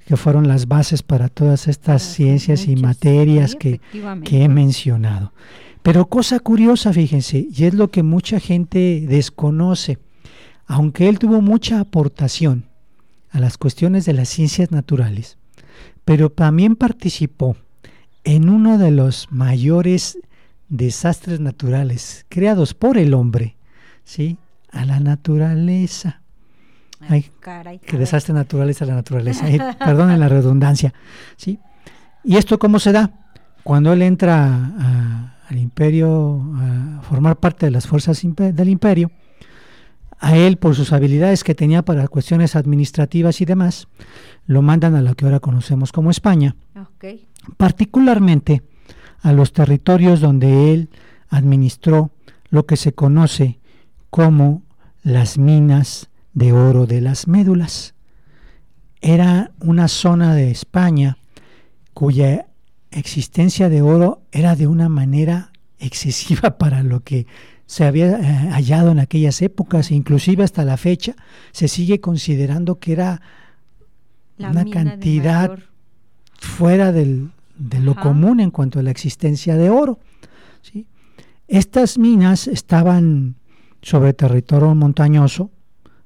Que 0.05 0.17
fueron 0.17 0.49
las 0.49 0.67
bases 0.67 1.03
para 1.03 1.29
todas 1.29 1.69
estas 1.69 2.03
ciencias 2.03 2.67
y 2.67 2.77
materias 2.77 3.55
que, 3.55 3.81
que 4.25 4.43
he 4.43 4.49
mencionado. 4.49 5.33
Pero 5.83 6.07
cosa 6.07 6.39
curiosa, 6.39 6.93
fíjense, 6.93 7.49
y 7.53 7.65
es 7.65 7.75
lo 7.75 7.91
que 7.91 8.03
mucha 8.03 8.39
gente 8.39 9.05
desconoce, 9.09 9.99
aunque 10.67 11.09
él 11.09 11.19
tuvo 11.19 11.41
mucha 11.41 11.81
aportación 11.81 12.67
a 13.31 13.41
las 13.41 13.59
cuestiones 13.59 14.05
de 14.05 14.13
las 14.13 14.29
ciencias 14.29 14.71
naturales, 14.71 15.39
pero 16.05 16.31
también 16.31 16.77
participó 16.77 17.57
en 18.25 18.49
uno 18.49 18.79
de 18.79 18.93
los 18.93 19.27
mayores 19.31 20.19
desastres 20.69 21.41
naturales 21.41 22.27
creados 22.29 22.75
por 22.75 22.97
el 22.97 23.13
hombre, 23.15 23.57
¿sí? 24.05 24.39
A 24.71 24.85
la 24.85 25.01
naturaleza. 25.01 26.21
Ay, 27.09 27.31
que 27.85 27.99
desastre 27.99 28.33
naturales 28.33 28.81
a 28.81 28.87
la 28.87 28.95
naturaleza. 28.95 29.47
Perdonen 29.79 30.21
la 30.21 30.29
redundancia, 30.29 30.95
¿sí? 31.37 31.59
¿Y 32.23 32.37
esto 32.37 32.61
cómo 32.61 32.79
se 32.79 32.93
da? 32.93 33.11
Cuando 33.65 33.93
él 33.93 34.03
entra 34.03 35.32
al 35.53 35.59
imperio, 35.59 36.43
a 36.57 37.03
formar 37.03 37.37
parte 37.39 37.67
de 37.67 37.73
las 37.73 37.87
fuerzas 37.87 38.23
del 38.23 38.69
imperio, 38.69 39.11
a 40.19 40.37
él, 40.37 40.57
por 40.57 40.75
sus 40.75 40.93
habilidades 40.93 41.45
que 41.45 41.55
tenía 41.55 41.83
para 41.83 42.09
cuestiones 42.09 42.57
administrativas 42.57 43.41
y 43.41 43.45
demás, 43.45 43.89
lo 44.47 44.63
mandan 44.63 44.95
a 44.95 45.03
lo 45.03 45.15
que 45.15 45.25
ahora 45.25 45.41
conocemos 45.41 45.93
como 45.93 46.11
España. 46.11 46.57
Particularmente 47.57 48.63
a 49.21 49.33
los 49.33 49.53
territorios 49.53 50.21
donde 50.21 50.73
él 50.73 50.91
administró 51.29 52.13
lo 52.51 52.67
que 52.67 52.77
se 52.77 52.93
conoce 52.93 53.59
como 54.11 54.63
las 55.03 55.39
minas 55.39 56.09
de 56.33 56.53
oro 56.53 56.87
de 56.87 57.01
las 57.01 57.29
médulas. 57.29 57.95
Era 59.01 59.51
una 59.61 59.89
zona 59.89 60.35
de 60.35 60.51
España 60.51 61.19
cuya 61.93 62.47
existencia 62.93 63.69
de 63.69 63.83
oro 63.83 64.23
era 64.33 64.57
de 64.57 64.67
una 64.67 64.89
manera 64.89 65.53
excesiva 65.79 66.57
para 66.59 66.83
lo 66.83 67.01
que 67.01 67.27
se 67.67 67.85
había 67.85 68.19
eh, 68.19 68.51
hallado 68.51 68.91
en 68.91 68.99
aquellas 68.99 69.41
épocas, 69.41 69.91
e 69.91 69.95
inclusive 69.95 70.45
hasta 70.45 70.65
la 70.65 70.77
fecha 70.77 71.15
se 71.53 71.69
sigue 71.69 72.01
considerando 72.01 72.79
que 72.79 72.93
era 72.93 73.23
una 74.39 74.65
cantidad 74.65 75.59
fuera 76.35 76.93
del, 76.93 77.31
de 77.57 77.81
lo 77.81 77.95
común 77.95 78.41
en 78.41 78.51
cuanto 78.51 78.79
a 78.79 78.83
la 78.83 78.91
existencia 78.91 79.57
de 79.57 79.71
oro. 79.71 80.01
¿sí? 80.61 80.87
Estas 81.49 81.99
minas 81.99 82.49
estaban 82.49 83.37
sobre 83.81 84.13
territorio 84.13 84.75
montañoso 84.75 85.51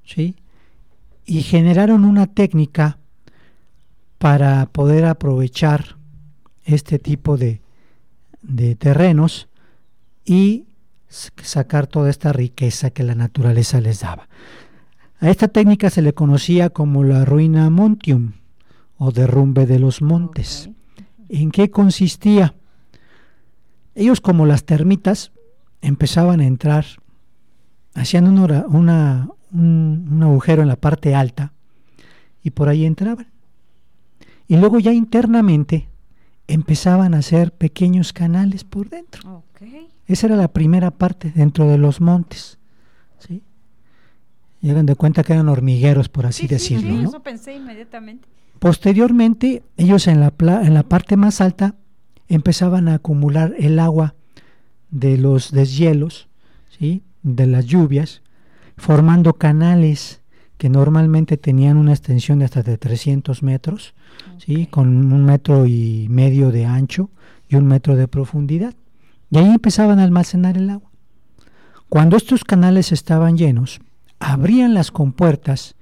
¿sí? 0.05 0.37
y 1.24 1.43
generaron 1.43 2.05
una 2.05 2.26
técnica 2.26 2.99
para 4.18 4.66
poder 4.66 5.05
aprovechar 5.05 5.96
este 6.67 6.99
tipo 6.99 7.39
de, 7.39 7.62
de 8.43 8.75
terrenos 8.75 9.49
y 10.25 10.67
sacar 11.09 11.87
toda 11.87 12.11
esta 12.11 12.33
riqueza 12.33 12.91
que 12.91 13.03
la 13.03 13.14
naturaleza 13.14 13.81
les 13.81 14.01
daba. 14.01 14.29
A 15.21 15.31
esta 15.31 15.49
técnica 15.49 15.89
se 15.89 16.03
le 16.03 16.12
conocía 16.12 16.69
como 16.69 17.03
la 17.05 17.25
ruina 17.25 17.71
montium 17.71 18.33
o 18.99 19.12
derrumbe 19.12 19.67
de 19.67 19.79
los 19.79 20.03
montes. 20.03 20.69
¿En 21.29 21.51
qué 21.51 21.71
consistía? 21.71 22.55
Ellos 23.95 24.21
como 24.21 24.45
las 24.45 24.64
termitas 24.64 25.33
empezaban 25.81 26.41
a 26.41 26.47
entrar, 26.47 26.85
hacían 27.95 28.27
un, 28.27 30.23
agujero 30.23 30.62
en 30.62 30.69
la 30.69 30.77
parte 30.77 31.14
alta 31.14 31.53
y 32.43 32.51
por 32.51 32.69
ahí 32.69 32.85
entraban. 32.85 33.29
Y 34.49 34.57
luego 34.57 34.79
ya 34.79 34.93
internamente 34.93 35.89
empezaban 36.49 37.15
a 37.15 37.19
hacer 37.19 37.53
pequeños 37.53 38.13
canales 38.13 38.65
por 38.65 38.89
dentro. 38.89 39.45
Esa 40.07 40.27
era 40.27 40.37
la 40.37 40.49
primera 40.49 40.91
parte 40.91 41.33
dentro 41.35 41.69
de 41.69 41.79
los 41.79 42.01
montes. 42.01 42.59
¿sí? 43.19 43.43
Llegan 44.61 44.87
de 44.87 44.95
cuenta 44.95 45.25
que 45.25 45.33
eran 45.33 45.49
hormigueros, 45.49 46.09
por 46.09 46.27
así 46.27 46.47
decirlo. 46.47 46.97
Sí, 46.97 47.05
eso 47.05 47.21
pensé 47.21 47.55
inmediatamente. 47.55 48.29
Posteriormente, 48.59 49.63
ellos 49.77 50.07
en 50.07 50.21
la, 50.21 50.33
en 50.39 50.75
la 50.75 50.83
parte 50.83 51.17
más 51.17 51.41
alta 51.41 51.75
empezaban 52.29 52.89
a 52.89 52.95
acumular 52.95 53.55
el 53.59 53.79
agua 53.79 54.15
de 54.91 55.19
los 55.19 55.53
deshielos, 55.53 56.29
¿sí? 56.79 57.03
de 57.23 57.47
las 57.47 57.67
lluvias, 57.67 58.23
formando 58.77 59.35
canales 59.35 60.21
que 60.59 60.69
normalmente 60.69 61.37
tenían 61.37 61.77
una 61.77 61.93
extensión 61.93 62.39
de 62.39 62.47
hasta 62.47 62.63
de 62.63 62.79
300 62.79 63.43
metros, 63.43 63.95
¿sí? 64.39 64.67
con 64.67 65.13
un 65.13 65.25
metro 65.25 65.67
y 65.67 66.07
medio 66.09 66.51
de 66.51 66.65
ancho 66.65 67.11
y 67.49 67.57
un 67.57 67.67
metro 67.67 67.97
de 67.97 68.09
profundidad. 68.09 68.75
Y 69.31 69.39
ahí 69.39 69.51
empezaban 69.51 69.99
a 69.99 70.05
almacenar 70.05 70.57
el 70.57 70.71
agua. 70.71 70.91
Cuando 71.89 72.17
estos 72.17 72.45
canales 72.45 72.91
estaban 72.91 73.37
llenos, 73.37 73.81
abrían 74.19 74.75
las 74.75 74.91
compuertas 74.91 75.77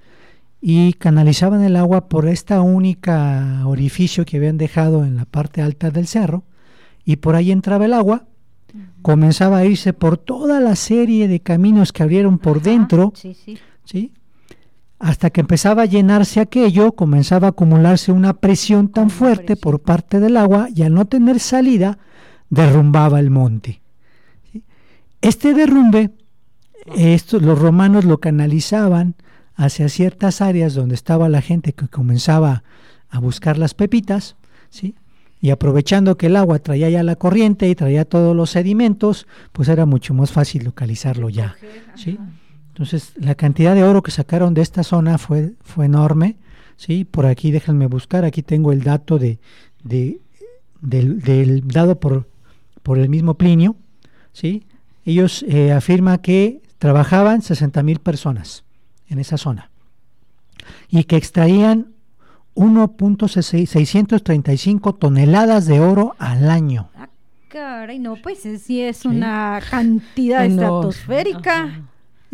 y 0.60 0.94
canalizaban 0.94 1.62
el 1.62 1.76
agua 1.76 2.08
por 2.08 2.26
esta 2.26 2.60
única 2.60 3.62
orificio 3.66 4.24
que 4.24 4.38
habían 4.38 4.58
dejado 4.58 5.04
en 5.04 5.16
la 5.16 5.24
parte 5.24 5.62
alta 5.62 5.90
del 5.90 6.06
cerro 6.06 6.44
y 7.04 7.16
por 7.16 7.36
ahí 7.36 7.52
entraba 7.52 7.84
el 7.84 7.92
agua, 7.92 8.26
comenzaba 9.02 9.58
a 9.58 9.66
irse 9.66 9.92
por 9.92 10.16
toda 10.16 10.60
la 10.60 10.74
serie 10.74 11.28
de 11.28 11.40
caminos 11.40 11.92
que 11.92 12.02
abrieron 12.02 12.38
por 12.38 12.62
dentro, 12.62 13.12
sí, 13.84 14.12
hasta 15.04 15.28
que 15.28 15.42
empezaba 15.42 15.82
a 15.82 15.84
llenarse 15.84 16.40
aquello, 16.40 16.92
comenzaba 16.92 17.48
a 17.48 17.50
acumularse 17.50 18.10
una 18.10 18.32
presión 18.32 18.88
tan 18.88 19.10
fuerte 19.10 19.54
por 19.54 19.82
parte 19.82 20.18
del 20.18 20.38
agua 20.38 20.68
y 20.74 20.80
al 20.80 20.94
no 20.94 21.04
tener 21.04 21.40
salida 21.40 21.98
derrumbaba 22.48 23.20
el 23.20 23.28
monte. 23.28 23.82
Este 25.20 25.52
derrumbe, 25.52 26.12
estos, 26.96 27.42
los 27.42 27.58
romanos 27.58 28.06
lo 28.06 28.16
canalizaban 28.16 29.14
hacia 29.56 29.90
ciertas 29.90 30.40
áreas 30.40 30.72
donde 30.72 30.94
estaba 30.94 31.28
la 31.28 31.42
gente 31.42 31.74
que 31.74 31.86
comenzaba 31.86 32.64
a 33.10 33.18
buscar 33.18 33.58
las 33.58 33.74
pepitas, 33.74 34.36
¿sí? 34.70 34.94
Y 35.38 35.50
aprovechando 35.50 36.16
que 36.16 36.28
el 36.28 36.36
agua 36.36 36.60
traía 36.60 36.88
ya 36.88 37.02
la 37.02 37.16
corriente 37.16 37.68
y 37.68 37.74
traía 37.74 38.06
todos 38.06 38.34
los 38.34 38.48
sedimentos, 38.48 39.26
pues 39.52 39.68
era 39.68 39.84
mucho 39.84 40.14
más 40.14 40.32
fácil 40.32 40.64
localizarlo 40.64 41.28
ya, 41.28 41.56
¿sí? 41.94 42.18
Entonces, 42.74 43.12
la 43.14 43.36
cantidad 43.36 43.76
de 43.76 43.84
oro 43.84 44.02
que 44.02 44.10
sacaron 44.10 44.52
de 44.52 44.60
esta 44.60 44.82
zona 44.82 45.16
fue, 45.16 45.52
fue 45.62 45.86
enorme, 45.86 46.34
¿sí? 46.76 47.04
Por 47.04 47.24
aquí 47.24 47.52
déjenme 47.52 47.86
buscar, 47.86 48.24
aquí 48.24 48.42
tengo 48.42 48.72
el 48.72 48.82
dato 48.82 49.16
de, 49.16 49.38
de 49.84 50.18
del, 50.80 51.20
del, 51.20 51.68
dado 51.68 52.00
por, 52.00 52.28
por 52.82 52.98
el 52.98 53.08
mismo 53.08 53.34
Plinio, 53.34 53.76
¿sí? 54.32 54.66
Ellos 55.04 55.44
eh, 55.46 55.70
afirman 55.70 56.18
que 56.18 56.62
trabajaban 56.78 57.42
60 57.42 57.80
mil 57.84 58.00
personas 58.00 58.64
en 59.06 59.20
esa 59.20 59.38
zona 59.38 59.70
y 60.88 61.04
que 61.04 61.14
extraían 61.14 61.92
1.635 62.56 64.98
toneladas 64.98 65.66
de 65.66 65.78
oro 65.78 66.16
al 66.18 66.50
año. 66.50 66.90
Ah, 66.96 67.08
caray, 67.46 68.00
no, 68.00 68.16
pues 68.16 68.40
sí 68.40 68.82
es 68.82 69.04
una 69.04 69.62
cantidad 69.70 70.44
estratosférica. 70.44 71.84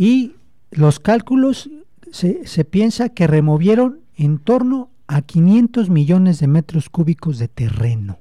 Y 0.00 0.32
los 0.70 0.98
cálculos 0.98 1.68
se, 2.10 2.46
se 2.46 2.64
piensa 2.64 3.10
que 3.10 3.26
removieron 3.26 4.00
en 4.16 4.38
torno 4.38 4.88
a 5.08 5.20
500 5.20 5.90
millones 5.90 6.40
de 6.40 6.46
metros 6.46 6.88
cúbicos 6.88 7.38
de 7.38 7.48
terreno. 7.48 8.18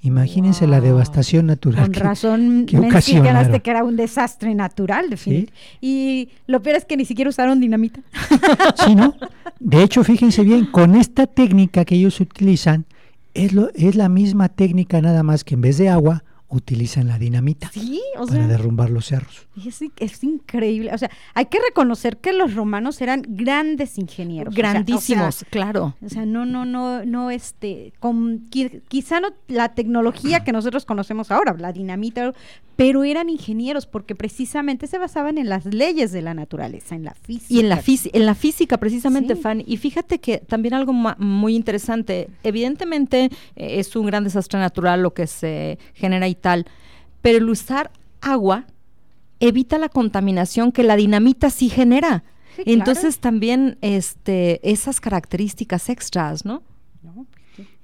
Imagínense 0.00 0.66
la 0.66 0.80
devastación 0.80 1.46
natural. 1.46 1.84
Con 1.84 1.94
razón 1.94 2.66
que 2.66 3.60
que 3.62 3.70
era 3.70 3.84
un 3.84 3.94
desastre 3.94 4.52
natural, 4.56 5.10
definitivamente. 5.10 5.52
Y 5.80 6.30
lo 6.48 6.60
peor 6.60 6.74
es 6.74 6.84
que 6.86 6.96
ni 6.96 7.04
siquiera 7.04 7.28
usaron 7.28 7.60
dinamita. 7.60 8.00
Sí, 8.84 8.96
¿no? 8.96 9.14
De 9.60 9.84
hecho, 9.84 10.02
fíjense 10.02 10.42
bien, 10.42 10.66
con 10.66 10.96
esta 10.96 11.28
técnica 11.28 11.84
que 11.84 11.94
ellos 11.94 12.18
utilizan, 12.18 12.84
es, 13.32 13.52
lo, 13.52 13.70
es 13.74 13.94
la 13.94 14.08
misma 14.08 14.48
técnica 14.48 15.00
nada 15.00 15.22
más 15.22 15.44
que 15.44 15.54
en 15.54 15.60
vez 15.60 15.78
de 15.78 15.88
agua 15.88 16.24
utilizan 16.50 17.06
la 17.06 17.18
dinamita 17.18 17.70
sí, 17.72 18.00
o 18.16 18.26
para 18.26 18.40
sea, 18.40 18.46
derrumbar 18.48 18.90
los 18.90 19.06
cerros. 19.06 19.46
Es, 19.64 19.82
es, 19.98 20.24
increíble. 20.24 20.92
O 20.92 20.98
sea, 20.98 21.10
hay 21.34 21.46
que 21.46 21.58
reconocer 21.60 22.18
que 22.18 22.32
los 22.32 22.54
romanos 22.54 23.00
eran 23.00 23.24
grandes 23.26 23.98
ingenieros. 23.98 24.54
Grandísimos, 24.54 25.28
o 25.28 25.38
sea, 25.38 25.48
claro. 25.48 25.94
O 26.04 26.08
sea, 26.08 26.26
no, 26.26 26.44
no, 26.44 26.64
no, 26.64 27.04
no, 27.04 27.30
este, 27.30 27.92
con, 28.00 28.48
quizá 28.88 29.20
no 29.20 29.28
la 29.48 29.74
tecnología 29.74 30.42
que 30.44 30.52
nosotros 30.52 30.84
conocemos 30.84 31.30
ahora, 31.30 31.54
la 31.56 31.72
dinamita, 31.72 32.32
pero 32.80 33.04
eran 33.04 33.28
ingenieros 33.28 33.86
porque 33.86 34.14
precisamente 34.14 34.86
se 34.86 34.96
basaban 34.96 35.36
en 35.36 35.50
las 35.50 35.66
leyes 35.66 36.12
de 36.12 36.22
la 36.22 36.32
naturaleza, 36.32 36.94
en 36.94 37.04
la 37.04 37.12
física. 37.12 37.52
Y 37.54 37.60
en 37.60 37.68
la, 37.68 37.82
en 37.84 38.26
la 38.26 38.34
física, 38.34 38.78
precisamente, 38.78 39.36
sí. 39.36 39.42
Fanny. 39.42 39.64
Y 39.66 39.76
fíjate 39.76 40.18
que 40.18 40.38
también 40.38 40.72
algo 40.72 40.92
muy 40.92 41.54
interesante, 41.54 42.28
evidentemente 42.42 43.24
eh, 43.54 43.80
es 43.80 43.94
un 43.96 44.06
gran 44.06 44.24
desastre 44.24 44.58
natural 44.58 45.02
lo 45.02 45.12
que 45.12 45.26
se 45.26 45.78
genera 45.92 46.26
y 46.26 46.34
tal, 46.40 46.66
pero 47.22 47.38
el 47.38 47.48
usar 47.48 47.92
agua 48.20 48.66
evita 49.38 49.78
la 49.78 49.88
contaminación 49.88 50.72
que 50.72 50.82
la 50.82 50.96
dinamita 50.96 51.50
sí 51.50 51.68
genera. 51.68 52.24
Sí, 52.56 52.64
Entonces 52.66 53.16
claro. 53.16 53.20
también 53.20 53.78
este, 53.80 54.60
esas 54.68 55.00
características 55.00 55.88
extras, 55.88 56.44
¿no? 56.44 56.62
no 57.02 57.26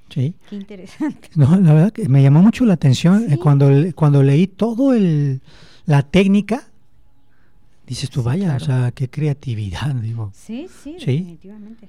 Sí. 0.09 0.35
Qué 0.49 0.57
interesante. 0.57 1.31
No, 1.35 1.57
la 1.59 1.73
verdad 1.73 1.93
que 1.93 2.09
me 2.09 2.23
llamó 2.23 2.43
mucho 2.43 2.65
la 2.65 2.75
atención 2.75 3.27
sí. 3.27 3.35
eh, 3.35 3.39
cuando, 3.39 3.69
cuando 3.95 4.23
leí 4.23 4.47
todo 4.47 4.93
el 4.93 5.41
la 5.87 6.03
técnica. 6.03 6.69
Dices 7.87 8.11
tú, 8.11 8.21
sí, 8.21 8.27
vaya, 8.27 8.57
claro. 8.57 8.63
o 8.63 8.67
sea, 8.67 8.93
qué 8.93 9.09
creatividad, 9.09 9.95
digo. 10.03 10.33
Sí, 10.35 10.69
sí, 10.83 10.97
sí. 10.99 11.07
definitivamente. 11.07 11.89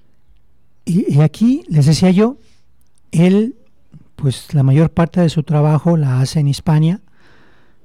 Y, 0.85 1.15
y, 1.15 1.21
aquí 1.21 1.63
les 1.67 1.85
decía 1.85 2.11
yo, 2.11 2.37
él, 3.11 3.55
pues 4.17 4.53
la 4.53 4.63
mayor 4.63 4.91
parte 4.91 5.21
de 5.21 5.29
su 5.29 5.43
trabajo 5.43 5.95
la 5.95 6.19
hace 6.19 6.41
en 6.41 6.49
Hispania, 6.49 6.99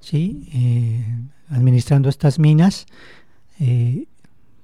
sí, 0.00 0.48
eh, 0.52 1.06
administrando 1.48 2.08
estas 2.08 2.40
minas, 2.40 2.86
eh, 3.60 4.08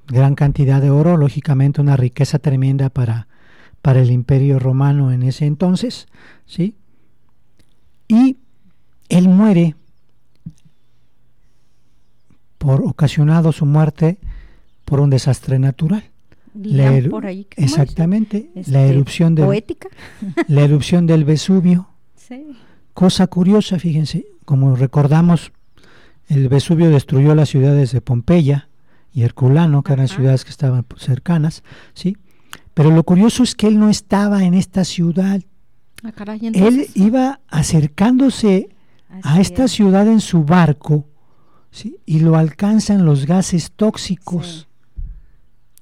gran 0.08 0.34
cantidad 0.34 0.82
de 0.82 0.90
oro, 0.90 1.16
lógicamente 1.16 1.80
una 1.80 1.96
riqueza 1.96 2.40
tremenda 2.40 2.90
para 2.90 3.28
para 3.82 4.00
el 4.00 4.10
imperio 4.10 4.58
romano 4.58 5.12
en 5.12 5.22
ese 5.22 5.46
entonces, 5.46 6.08
¿sí? 6.46 6.76
Y 8.08 8.38
él 9.08 9.28
muere 9.28 9.76
por 12.58 12.82
ocasionado 12.82 13.52
su 13.52 13.66
muerte 13.66 14.18
por 14.84 15.00
un 15.00 15.10
desastre 15.10 15.58
natural. 15.58 16.04
La 16.60 16.92
er 16.92 17.08
por 17.08 17.26
ahí, 17.26 17.46
exactamente, 17.56 18.50
este, 18.54 18.72
la 18.72 18.82
erupción 18.84 19.34
del 19.34 19.46
poética. 19.46 19.88
la 20.48 20.62
erupción 20.62 21.06
del 21.06 21.24
Vesubio. 21.24 21.88
Sí. 22.16 22.46
Cosa 22.94 23.28
curiosa, 23.28 23.78
fíjense, 23.78 24.26
como 24.44 24.74
recordamos, 24.74 25.52
el 26.26 26.48
Vesubio 26.48 26.90
destruyó 26.90 27.34
las 27.34 27.48
ciudades 27.48 27.92
de 27.92 28.00
Pompeya 28.00 28.68
y 29.12 29.22
Herculano, 29.22 29.82
que 29.82 29.92
Ajá. 29.92 30.02
eran 30.02 30.08
ciudades 30.08 30.44
que 30.44 30.50
estaban 30.50 30.84
cercanas, 30.96 31.62
¿sí? 31.94 32.16
Pero 32.74 32.90
lo 32.90 33.02
curioso 33.04 33.42
es 33.42 33.54
que 33.54 33.66
él 33.66 33.78
no 33.78 33.88
estaba 33.88 34.44
en 34.44 34.54
esta 34.54 34.84
ciudad. 34.84 35.40
Ah, 36.02 36.12
caray, 36.12 36.40
él 36.54 36.86
iba 36.94 37.40
acercándose 37.48 38.68
Así 39.08 39.20
a 39.24 39.40
esta 39.40 39.64
es. 39.64 39.72
ciudad 39.72 40.06
en 40.06 40.20
su 40.20 40.44
barco 40.44 41.06
¿sí? 41.70 41.98
y 42.06 42.20
lo 42.20 42.36
alcanzan 42.36 43.04
los 43.04 43.26
gases 43.26 43.72
tóxicos. 43.72 44.46
Sí. 44.60 44.67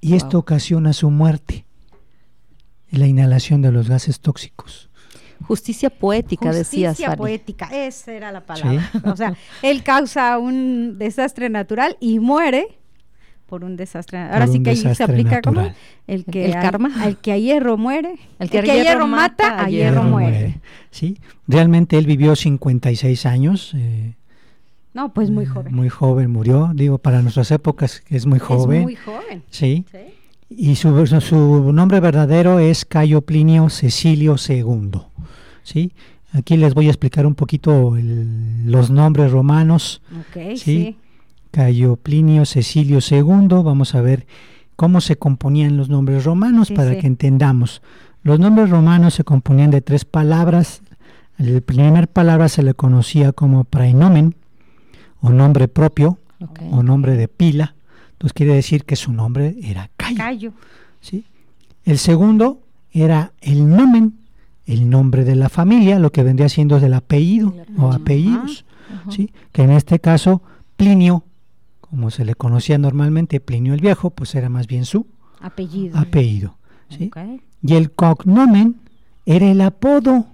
Y 0.00 0.08
wow. 0.10 0.16
esto 0.16 0.38
ocasiona 0.38 0.92
su 0.92 1.10
muerte. 1.10 1.66
La 2.90 3.06
inhalación 3.06 3.62
de 3.62 3.72
los 3.72 3.88
gases 3.88 4.20
tóxicos. 4.20 4.90
Justicia 5.42 5.90
poética, 5.90 6.52
Justicia 6.52 6.90
decías. 6.90 7.08
Fanny. 7.08 7.18
poética, 7.18 7.68
esa 7.72 8.12
era 8.12 8.32
la 8.32 8.46
palabra. 8.46 8.90
¿Sí? 8.92 8.98
O 9.04 9.16
sea, 9.16 9.34
él 9.62 9.82
causa 9.82 10.38
un 10.38 10.98
desastre 10.98 11.48
natural 11.50 11.96
y 12.00 12.20
muere 12.20 12.78
por 13.46 13.64
un 13.64 13.76
desastre. 13.76 14.18
Ahora 14.18 14.46
por 14.46 14.54
sí 14.54 14.62
que 14.62 14.70
ahí 14.70 14.76
se 14.76 15.02
aplica 15.02 15.36
natural. 15.36 15.42
como 15.42 15.74
el 16.06 16.24
que 16.24 16.46
el 16.46 16.54
a, 16.54 16.60
karma, 16.60 16.90
al 17.02 17.18
que 17.18 17.32
a 17.32 17.38
hierro 17.38 17.76
muere, 17.76 18.18
el 18.38 18.50
que, 18.50 18.58
el 18.58 18.64
que 18.64 18.72
a 18.72 18.82
hierro 18.82 19.06
mata, 19.06 19.62
a 19.62 19.68
hierro, 19.68 20.00
hierro 20.00 20.02
muere. 20.04 20.38
muere. 20.38 20.60
Sí, 20.90 21.18
realmente 21.46 21.96
él 21.98 22.06
vivió 22.06 22.34
56 22.34 23.26
años. 23.26 23.72
Eh, 23.74 24.14
no, 24.96 25.12
pues 25.12 25.30
muy 25.30 25.44
joven. 25.44 25.74
Muy 25.74 25.90
joven 25.90 26.30
murió, 26.30 26.70
digo, 26.74 26.96
para 26.96 27.20
nuestras 27.20 27.50
épocas 27.50 28.02
es 28.08 28.24
muy 28.24 28.38
joven. 28.38 28.78
Es 28.78 28.84
muy 28.84 28.96
joven. 28.96 29.42
Sí. 29.50 29.84
¿Sí? 29.92 29.98
Y 30.48 30.76
su, 30.76 31.06
su 31.20 31.70
nombre 31.70 32.00
verdadero 32.00 32.60
es 32.60 32.86
Cayo 32.86 33.20
Plinio 33.20 33.68
Cecilio 33.68 34.36
II. 34.48 35.02
¿Sí? 35.64 35.92
Aquí 36.32 36.56
les 36.56 36.72
voy 36.72 36.86
a 36.86 36.88
explicar 36.88 37.26
un 37.26 37.34
poquito 37.34 37.98
el, 37.98 38.70
los 38.72 38.88
nombres 38.88 39.32
romanos. 39.32 40.00
Okay, 40.30 40.56
¿sí? 40.56 40.64
sí. 40.64 40.96
Cayo 41.50 41.96
Plinio 41.96 42.46
Cecilio 42.46 43.00
II, 43.06 43.48
vamos 43.62 43.94
a 43.94 44.00
ver 44.00 44.26
cómo 44.76 45.02
se 45.02 45.16
componían 45.16 45.76
los 45.76 45.90
nombres 45.90 46.24
romanos 46.24 46.68
sí, 46.68 46.74
para 46.74 46.94
sí. 46.94 47.00
que 47.00 47.06
entendamos. 47.06 47.82
Los 48.22 48.40
nombres 48.40 48.70
romanos 48.70 49.12
se 49.12 49.24
componían 49.24 49.70
de 49.70 49.82
tres 49.82 50.06
palabras. 50.06 50.80
La 51.36 51.60
primera 51.60 52.06
palabra 52.06 52.48
se 52.48 52.62
le 52.62 52.72
conocía 52.72 53.32
como 53.32 53.64
praenomen, 53.64 54.34
o 55.20 55.30
nombre 55.30 55.68
propio, 55.68 56.18
okay. 56.40 56.68
o 56.70 56.82
nombre 56.82 57.16
de 57.16 57.28
pila. 57.28 57.74
Entonces 58.12 58.32
quiere 58.32 58.54
decir 58.54 58.84
que 58.84 58.96
su 58.96 59.12
nombre 59.12 59.56
era 59.62 59.90
Cayo. 59.96 60.16
Cayo. 60.16 60.52
¿sí? 61.00 61.24
El 61.84 61.98
segundo 61.98 62.60
era 62.90 63.32
el 63.40 63.68
nomen, 63.68 64.14
el 64.66 64.88
nombre 64.88 65.24
de 65.24 65.36
la 65.36 65.48
familia, 65.48 65.98
lo 65.98 66.10
que 66.10 66.22
vendría 66.22 66.48
siendo 66.48 66.80
del 66.80 66.94
apellido 66.94 67.54
o 67.78 67.92
apellidos. 67.92 68.64
¿sí? 69.10 69.32
que 69.52 69.62
en 69.62 69.70
este 69.70 69.98
caso 69.98 70.42
Plinio 70.76 71.24
como 71.80 72.10
se 72.10 72.24
le 72.24 72.34
conocía 72.34 72.78
normalmente 72.78 73.40
Plinio 73.40 73.74
el 73.74 73.80
Viejo, 73.80 74.10
pues 74.10 74.34
era 74.34 74.48
más 74.48 74.66
bien 74.66 74.84
su 74.84 75.06
apellido. 75.40 75.96
apellido 75.96 76.56
¿sí? 76.90 77.06
okay. 77.06 77.40
Y 77.62 77.74
el 77.74 77.92
cognomen 77.92 78.76
era 79.24 79.50
el 79.50 79.60
apodo 79.60 80.26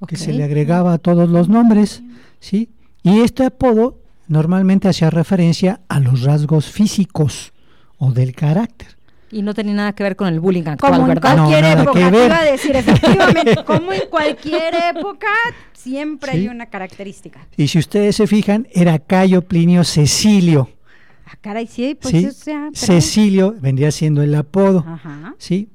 okay. 0.00 0.16
que 0.16 0.16
se 0.16 0.32
le 0.32 0.44
agregaba 0.44 0.92
a 0.92 0.98
todos 0.98 1.28
los 1.28 1.48
nombres, 1.48 2.02
¿sí? 2.40 2.70
Y 3.02 3.20
este 3.20 3.44
apodo 3.44 3.98
normalmente 4.28 4.88
hacía 4.88 5.10
referencia 5.10 5.80
a 5.88 6.00
los 6.00 6.22
rasgos 6.22 6.66
físicos 6.70 7.52
o 7.98 8.12
del 8.12 8.34
carácter. 8.34 8.96
Y 9.30 9.42
no 9.42 9.54
tenía 9.54 9.74
nada 9.74 9.92
que 9.94 10.02
ver 10.02 10.14
con 10.14 10.28
el 10.28 10.40
bullying 10.40 10.64
actual, 10.66 10.92
como 10.92 11.06
¿verdad? 11.06 11.32
en 11.32 11.38
cualquier 11.38 11.62
no, 11.76 11.82
época, 11.82 11.98
que 11.98 12.10
ver. 12.10 12.26
iba 12.26 12.38
a 12.38 12.44
decir, 12.44 12.76
efectivamente, 12.76 13.64
como 13.64 13.92
en 13.92 14.02
cualquier 14.10 14.74
época, 14.94 15.28
siempre 15.72 16.32
sí. 16.32 16.38
hay 16.38 16.48
una 16.48 16.66
característica. 16.66 17.46
Y 17.56 17.68
si 17.68 17.78
ustedes 17.78 18.16
se 18.16 18.26
fijan, 18.26 18.68
era 18.72 18.98
Cayo 18.98 19.42
Plinio 19.42 19.84
Cecilio. 19.84 20.68
Ah, 21.26 21.38
caray, 21.40 21.66
sí, 21.66 21.96
pues 22.00 22.12
¿Sí? 22.14 22.26
o 22.26 22.30
sea, 22.32 22.68
pero... 22.72 22.86
Cecilio 22.86 23.54
vendría 23.58 23.90
siendo 23.90 24.22
el 24.22 24.34
apodo, 24.34 24.84
Ajá. 24.86 25.34
¿sí? 25.38 25.70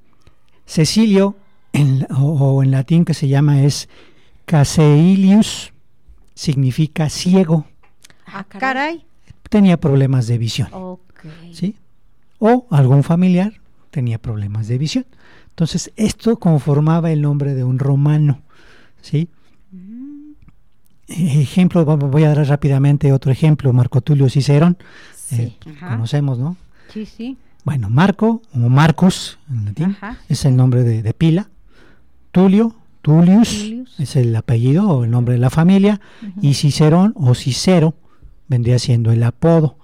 Cecilio, 0.68 1.36
en, 1.74 2.06
o, 2.12 2.24
o, 2.56 2.64
en 2.64 2.70
latín 2.70 3.06
que 3.06 3.16
se 3.16 3.28
llama 3.28 3.64
es 3.64 3.90
Caseilius, 4.46 5.74
significa 6.38 7.10
ciego. 7.10 7.66
Ah, 8.28 8.44
caray. 8.44 9.04
Tenía 9.50 9.78
problemas 9.78 10.28
de 10.28 10.38
visión. 10.38 10.70
¿Sí? 11.52 11.76
O 12.40 12.68
algún 12.70 13.04
familiar 13.04 13.54
tenía 13.90 14.20
problemas 14.20 14.68
de 14.68 14.78
visión. 14.78 15.06
Entonces, 15.50 15.92
esto 15.96 16.38
conformaba 16.38 17.12
el 17.12 17.22
nombre 17.22 17.56
de 17.56 17.64
un 17.64 17.80
romano. 17.80 18.42
¿Sí? 19.02 19.30
Mm. 19.72 20.34
Ejemplo, 21.08 21.84
voy 21.86 22.24
a 22.24 22.36
dar 22.36 22.48
rápidamente 22.48 23.12
otro 23.12 23.32
ejemplo, 23.32 23.74
Marco 23.74 24.02
Tulio 24.02 24.30
Cicerón. 24.30 24.78
Eh, 25.32 25.58
conocemos, 25.80 26.38
¿no? 26.38 26.56
Sí, 26.94 27.06
sí. 27.06 27.38
Bueno, 27.64 27.90
Marco, 27.90 28.42
o 28.54 28.58
Marcus 28.58 29.40
en 29.50 29.66
latín, 29.66 29.98
es 30.30 30.46
el 30.46 30.56
nombre 30.56 30.84
de, 30.84 31.14
pila. 31.14 31.50
Tulio, 32.32 32.76
Tullius, 33.08 33.74
es 34.00 34.18
el 34.18 34.36
apellido 34.36 34.90
o 34.90 35.06
el 35.06 35.12
nombre 35.12 35.36
de 35.36 35.40
la 35.40 35.50
familia. 35.50 36.02
Y 36.42 36.56
Cicerón 36.56 37.14
o 37.16 37.34
Cicero 37.36 37.94
vendría 38.50 38.80
siendo 38.80 39.14
el 39.14 39.24
apodo. 39.24 39.78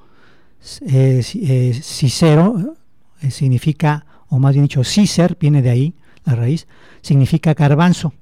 Eh, 0.82 1.24
eh, 1.36 1.80
Cicero 1.82 2.76
eh, 3.22 3.32
significa, 3.32 4.06
o 4.28 4.40
más 4.40 4.54
bien 4.56 4.66
dicho, 4.66 4.84
Cicer, 4.84 5.38
viene 5.40 5.62
de 5.62 5.70
ahí, 5.70 5.94
la 6.26 6.36
raíz, 6.36 6.68
significa 7.02 7.54
garbanzo. 7.54 8.14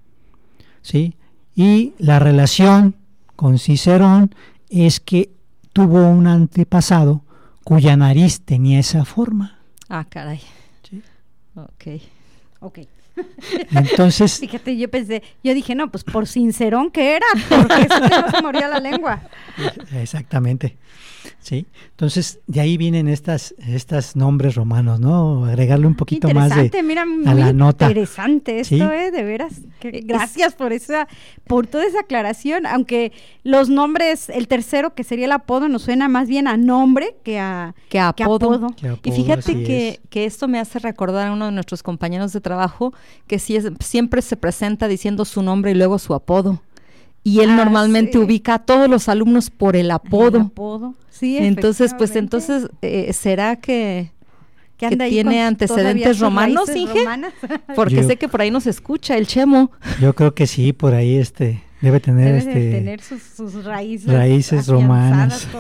¿sí? 0.84 1.16
Y 1.56 1.94
la 1.98 2.20
relación 2.20 2.96
con 3.36 3.58
Cicerón 3.58 4.36
es 4.70 5.00
que 5.00 5.32
tuvo 5.74 6.08
un 6.08 6.28
antepasado 6.28 7.24
cuya 7.64 7.98
nariz 7.98 8.42
tenía 8.42 8.80
esa 8.80 9.04
forma. 9.04 9.62
Ah, 9.90 10.06
caray. 10.08 10.42
Sí. 10.88 11.02
Ok. 11.56 12.02
Ok. 12.60 12.80
Entonces. 13.72 14.40
Fíjate, 14.40 14.78
yo 14.78 14.90
pensé, 14.90 15.24
yo 15.44 15.54
dije, 15.54 15.76
no, 15.76 15.92
pues 15.92 16.04
por 16.04 16.28
sincerón 16.28 16.92
que 16.92 17.16
era, 17.16 17.26
porque 17.50 17.82
eso 17.82 18.02
que 18.02 18.10
no 18.10 18.32
se 18.32 18.42
moría 18.42 18.68
la 18.68 18.80
lengua. 18.80 19.22
Exactamente. 19.94 20.78
Sí. 21.42 21.66
Entonces, 21.90 22.40
de 22.46 22.62
ahí 22.62 22.78
vienen 22.78 23.08
estas, 23.08 23.56
estas 23.68 24.16
nombres 24.16 24.56
romanos, 24.56 25.00
¿no? 25.00 25.46
Agregarle 25.46 25.88
un 25.88 25.96
poquito 25.96 26.30
más 26.30 26.56
de 26.56 26.84
mira, 26.84 27.04
a 27.26 27.34
la 27.34 27.52
nota. 27.52 27.88
Interesante 27.88 28.60
esto, 28.60 28.92
¿eh? 28.92 29.10
De 29.10 29.24
veras. 29.24 29.62
gracias 29.82 30.54
por 30.54 30.72
esa, 30.72 31.08
por 31.46 31.66
toda 31.66 31.86
esa 31.86 32.02
aclaración, 32.02 32.68
aunque 32.68 33.12
los 33.44 33.70
nombres, 33.70 34.30
el 34.30 34.48
tercero 34.48 34.94
que 34.94 35.04
sería 35.04 35.26
el 35.26 35.32
apodo, 35.32 35.68
nos 35.68 35.82
suena 35.82 36.08
más 36.08 36.28
bien 36.28 36.48
a 36.48 36.58
nombre 36.58 37.16
que 37.24 37.40
a, 37.40 37.74
que 37.90 38.00
apodo. 38.00 38.68
y 39.04 39.12
fíjate 39.12 39.64
que, 39.64 40.00
que, 40.10 40.26
esto 40.26 40.48
me 40.48 40.60
hace 40.60 40.78
recordar 40.78 41.30
a 41.30 41.34
uno 41.34 41.46
de 41.46 41.52
nuestros 41.52 41.82
compañeros 41.82 42.34
de 42.34 42.42
trabajo 42.42 42.94
que 43.26 43.40
siempre 43.40 44.22
se 44.22 44.38
presenta 44.38 44.88
diciendo 44.88 45.26
su 45.26 45.42
nombre 45.42 45.72
y 45.72 45.74
luego 45.74 45.98
su 45.98 46.14
apodo 46.14 46.62
y 47.24 47.42
él 47.42 47.52
ah, 47.52 47.56
normalmente 47.56 48.18
ubica 48.18 48.56
a 48.56 48.60
todos 48.60 48.90
los 48.90 49.08
alumnos 49.10 49.50
por 49.50 49.76
el 49.76 49.92
apodo. 49.92 50.42
apodo. 50.42 50.96
Sí, 51.10 51.38
entonces, 51.38 51.94
pues 51.98 52.16
entonces, 52.16 52.68
eh, 52.82 53.14
¿será 53.14 53.58
que, 53.58 54.12
que, 54.78 54.96
tiene 54.98 55.44
antecedentes 55.44 56.20
romanos, 56.20 56.76
Inge? 56.76 57.06
Porque 57.76 58.04
sé 58.04 58.18
que 58.18 58.28
por 58.28 58.42
ahí 58.42 58.50
nos 58.50 58.66
escucha 58.66 59.18
el 59.18 59.28
Chemo. 59.28 59.72
Yo 60.00 60.16
creo 60.16 60.34
que 60.34 60.48
sí, 60.48 60.74
por 60.74 60.96
ahí 60.96 61.18
este 61.18 61.64
Debe 61.82 62.00
tener, 62.00 62.36
este, 62.36 63.00
sus, 63.36 63.66
raíces, 63.66 64.12
raíces 64.12 64.68
romanas. 64.68 65.48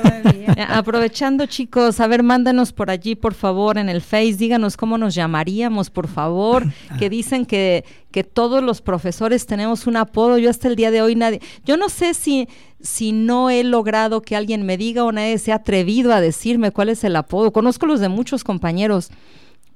Eh, 0.57 0.65
aprovechando, 0.67 1.45
chicos, 1.45 1.99
a 1.99 2.07
ver, 2.07 2.24
mándanos 2.24 2.74
por 2.74 2.89
allí, 2.89 3.15
por 3.15 3.34
favor, 3.34 3.78
en 3.78 3.89
el 3.89 4.01
Face, 4.01 4.34
díganos 4.34 4.76
cómo 4.76 4.97
nos 4.97 5.15
llamaríamos, 5.15 5.89
por 5.89 6.07
favor, 6.07 6.65
que 6.99 7.09
dicen 7.09 7.45
que, 7.45 7.86
que 8.11 8.24
todos 8.24 8.61
los 8.61 8.82
profesores 8.82 9.45
tenemos 9.45 9.88
un 9.88 9.97
apodo. 9.97 10.38
Yo 10.38 10.49
hasta 10.49 10.67
el 10.67 10.76
día 10.76 10.91
de 10.91 11.01
hoy 11.01 11.15
nadie, 11.15 11.41
yo 11.63 11.78
no 11.78 11.89
sé 11.89 12.13
si, 12.13 12.49
si 12.82 13.13
no 13.13 13.49
he 13.49 13.63
logrado 13.63 14.22
que 14.22 14.36
alguien 14.36 14.65
me 14.65 14.78
diga 14.78 15.05
o 15.05 15.11
nadie 15.11 15.38
se 15.38 15.51
ha 15.51 15.55
atrevido 15.55 16.13
a 16.13 16.22
decirme 16.22 16.72
cuál 16.72 16.89
es 16.89 17.03
el 17.03 17.15
apodo. 17.15 17.53
Conozco 17.53 17.86
los 17.86 17.99
de 17.99 18.09
muchos 18.09 18.43
compañeros 18.43 19.11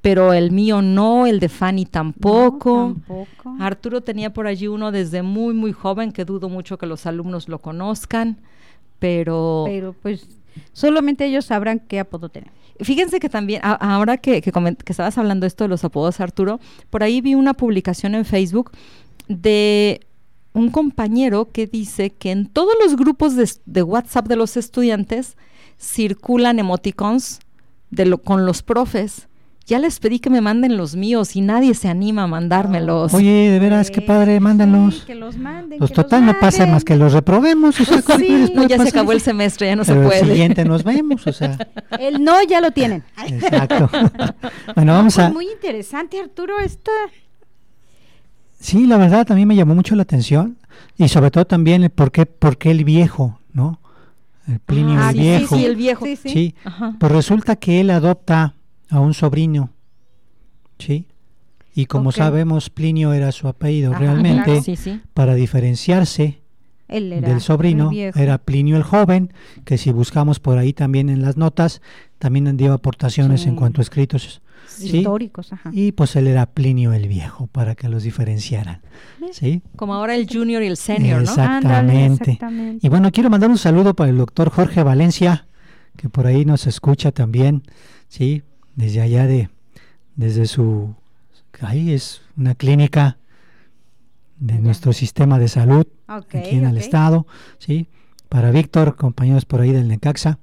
pero 0.05 0.33
el 0.33 0.51
mío 0.51 0.83
no, 0.83 1.25
el 1.25 1.39
de 1.39 1.49
Fanny 1.49 1.87
tampoco. 1.87 2.95
Arturo 3.59 4.01
tenía 4.01 4.31
por 4.31 4.45
allí 4.45 4.67
uno 4.67 4.91
desde 4.91 5.23
muy, 5.23 5.55
muy 5.55 5.71
joven, 5.71 6.11
que 6.11 6.25
dudo 6.25 6.47
mucho 6.47 6.77
que 6.77 6.85
los 6.85 7.07
alumnos 7.07 7.49
lo 7.49 7.57
conozcan, 7.57 8.37
pero... 8.99 9.63
Pero 9.65 9.95
pues 10.03 10.27
solamente 10.73 11.25
ellos 11.25 11.45
sabrán 11.45 11.79
qué 11.79 11.99
apodo 11.99 12.29
tener. 12.29 12.51
Fíjense 12.81 13.19
que 13.19 13.29
también, 13.29 13.61
ahora 13.63 14.17
que, 14.17 14.43
que, 14.43 14.51
estabas 14.85 15.17
hablando 15.17 15.47
esto 15.47 15.63
de 15.63 15.69
los 15.69 15.83
apodos, 15.83 16.19
Arturo, 16.19 16.59
por 16.91 17.01
ahí 17.01 17.19
vi 17.19 17.33
una 17.33 17.55
publicación 17.55 18.13
en 18.13 18.25
Facebook 18.25 18.73
de 19.27 20.01
un 20.53 20.69
compañero 20.69 21.49
que 21.51 21.65
dice 21.65 22.11
que 22.11 22.29
en 22.29 22.45
todos 22.45 22.75
los 22.79 22.95
grupos 22.95 23.35
de, 23.35 23.49
de 23.65 23.81
WhatsApp 23.81 24.27
de 24.27 24.35
los 24.35 24.55
estudiantes 24.55 25.35
circulan 25.79 26.59
emoticons 26.59 27.39
de 27.89 28.05
lo, 28.05 28.19
con 28.19 28.45
los 28.45 28.61
profes 28.61 29.27
ya 29.65 29.79
les 29.79 29.99
pedí 29.99 30.19
que 30.19 30.29
me 30.29 30.41
manden 30.41 30.77
los 30.77 30.95
míos 30.95 31.35
y 31.35 31.41
nadie 31.41 31.73
se 31.73 31.87
anima 31.87 32.23
a 32.23 32.27
mandármelos. 32.27 33.13
Oye, 33.15 33.49
de 33.49 33.59
veras, 33.59 33.89
qué 33.89 34.01
padre, 34.01 34.39
mándalos. 34.39 35.03
que 35.05 35.15
los 35.15 35.37
manden. 35.37 35.79
Pues 35.79 35.91
total, 35.91 36.25
no 36.25 36.39
pasa 36.39 36.67
más 36.67 36.83
que 36.83 36.95
los 36.95 37.13
reprobemos. 37.13 37.79
O 37.79 37.85
sea, 37.85 38.01
sí. 38.17 38.51
no, 38.53 38.67
ya 38.67 38.77
se 38.77 38.89
acabó 38.89 39.11
el 39.11 39.21
semestre, 39.21 39.67
ya 39.67 39.75
no 39.75 39.83
se 39.83 39.95
puede. 39.95 40.19
El 40.19 40.27
siguiente 40.27 40.65
nos 40.65 40.83
vemos, 40.83 41.25
o 41.25 41.33
sea. 41.33 41.57
El 41.99 42.23
no 42.23 42.43
ya 42.43 42.61
lo 42.61 42.71
tienen. 42.71 43.03
Exacto. 43.27 43.89
bueno, 44.75 44.93
vamos 44.93 45.15
pues 45.15 45.25
a. 45.25 45.29
Muy 45.31 45.47
interesante, 45.47 46.19
Arturo, 46.19 46.59
esta. 46.59 46.91
Sí, 48.59 48.85
la 48.85 48.97
verdad, 48.97 49.25
también 49.25 49.47
me 49.47 49.55
llamó 49.55 49.73
mucho 49.73 49.95
la 49.95 50.03
atención. 50.03 50.57
Y 50.97 51.07
sobre 51.07 51.31
todo 51.31 51.45
también 51.45 51.83
el 51.83 51.89
por 51.89 52.11
qué, 52.11 52.25
por 52.25 52.57
qué 52.57 52.71
el 52.71 52.83
viejo, 52.83 53.39
¿no? 53.53 53.79
El 54.47 54.59
Plinio 54.59 54.99
ah, 54.99 55.09
el 55.09 55.17
viejo. 55.17 55.55
Sí, 55.55 55.61
sí, 55.61 55.65
el 55.65 55.75
viejo. 55.75 56.05
Sí, 56.05 56.15
sí. 56.15 56.55
Pues 56.99 57.11
resulta 57.11 57.55
que 57.55 57.81
él 57.81 57.89
adopta 57.89 58.54
a 58.89 58.99
un 58.99 59.13
sobrino, 59.13 59.71
¿sí? 60.79 61.07
Y 61.73 61.87
como 61.87 62.11
sabemos, 62.13 62.69
Plinio 62.69 63.11
era 63.11 63.31
su 63.33 63.49
apellido 63.49 63.93
realmente, 63.93 64.61
para 65.13 65.35
diferenciarse 65.35 66.41
del 66.87 67.41
sobrino, 67.41 67.91
era 67.91 68.37
Plinio 68.37 68.77
el 68.77 68.83
joven, 68.83 69.33
que 69.65 69.77
si 69.77 69.91
buscamos 69.91 70.39
por 70.39 70.57
ahí 70.57 70.71
también 70.71 71.09
en 71.09 71.21
las 71.21 71.35
notas, 71.35 71.81
también 72.17 72.55
dio 72.55 72.71
aportaciones 72.73 73.45
en 73.45 73.55
cuanto 73.55 73.81
a 73.81 73.83
escritos 73.83 74.41
históricos. 74.79 75.51
Y 75.71 75.91
pues 75.91 76.15
él 76.15 76.27
era 76.27 76.45
Plinio 76.45 76.93
el 76.93 77.07
viejo, 77.09 77.47
para 77.47 77.75
que 77.75 77.89
los 77.89 78.03
diferenciaran. 78.03 78.81
¿sí? 79.31 79.61
Como 79.75 79.95
ahora 79.95 80.15
el 80.15 80.27
junior 80.31 80.63
y 80.63 80.67
el 80.67 80.77
senior, 80.77 81.21
exactamente. 81.23 82.39
Y 82.81 82.87
bueno, 82.87 83.11
quiero 83.11 83.29
mandar 83.29 83.49
un 83.49 83.57
saludo 83.57 83.95
para 83.95 84.09
el 84.09 84.17
doctor 84.17 84.49
Jorge 84.49 84.81
Valencia, 84.81 85.47
que 85.97 86.07
por 86.09 86.27
ahí 86.27 86.45
nos 86.45 86.67
escucha 86.67 87.11
también, 87.11 87.63
¿sí? 88.07 88.43
Desde 88.75 89.01
allá 89.01 89.27
de, 89.27 89.49
desde 90.15 90.45
su, 90.45 90.95
ahí 91.61 91.91
es 91.91 92.21
una 92.37 92.55
clínica 92.55 93.17
de 94.37 94.59
nuestro 94.59 94.93
sistema 94.93 95.39
de 95.39 95.47
salud 95.47 95.87
aquí 96.07 96.55
en 96.55 96.65
el 96.65 96.77
estado, 96.77 97.25
¿sí? 97.57 97.87
Para 98.29 98.51
Víctor, 98.51 98.95
compañeros 98.95 99.45
por 99.45 99.61
ahí 99.61 99.71
del 99.71 99.87
Necaxa, 99.87 100.39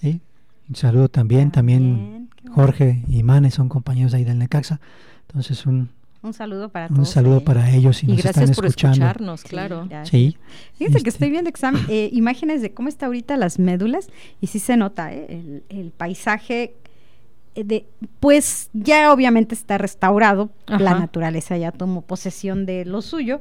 ¿sí? 0.00 0.20
Un 0.68 0.76
saludo 0.76 1.08
también, 1.08 1.50
también 1.50 2.30
Jorge 2.50 3.02
y 3.08 3.22
Mane 3.22 3.50
son 3.50 3.68
compañeros 3.68 4.14
ahí 4.14 4.24
del 4.24 4.38
Necaxa, 4.38 4.80
entonces 5.28 5.66
un, 5.66 5.90
un 6.22 6.32
saludo 6.32 6.70
para 6.70 6.88
todos. 6.88 6.98
Un 6.98 7.06
saludo 7.06 7.44
para 7.44 7.70
ellos 7.70 8.02
y, 8.02 8.06
nos 8.06 8.22
gracias 8.22 8.56
por 8.56 8.66
escucharnos, 8.66 9.44
claro. 9.44 9.88
Sí. 10.04 10.36
Fíjense 10.74 11.02
que 11.02 11.10
estoy 11.10 11.28
este 11.28 11.30
viendo 11.30 11.50
eh, 11.88 12.08
imágenes 12.12 12.62
de 12.62 12.72
cómo 12.72 12.88
está 12.88 13.06
ahorita 13.06 13.36
las 13.36 13.58
médulas 13.58 14.08
y 14.40 14.48
sí 14.48 14.58
se 14.58 14.76
nota 14.76 15.12
eh, 15.12 15.26
el, 15.28 15.62
el, 15.68 15.90
paisaje 15.92 16.74
de, 17.64 17.86
pues 18.20 18.70
ya 18.72 19.12
obviamente 19.12 19.54
está 19.54 19.78
restaurado, 19.78 20.50
la 20.66 20.98
naturaleza 20.98 21.56
ya 21.56 21.72
tomó 21.72 22.02
posesión 22.02 22.66
de 22.66 22.84
lo 22.84 23.02
suyo, 23.02 23.40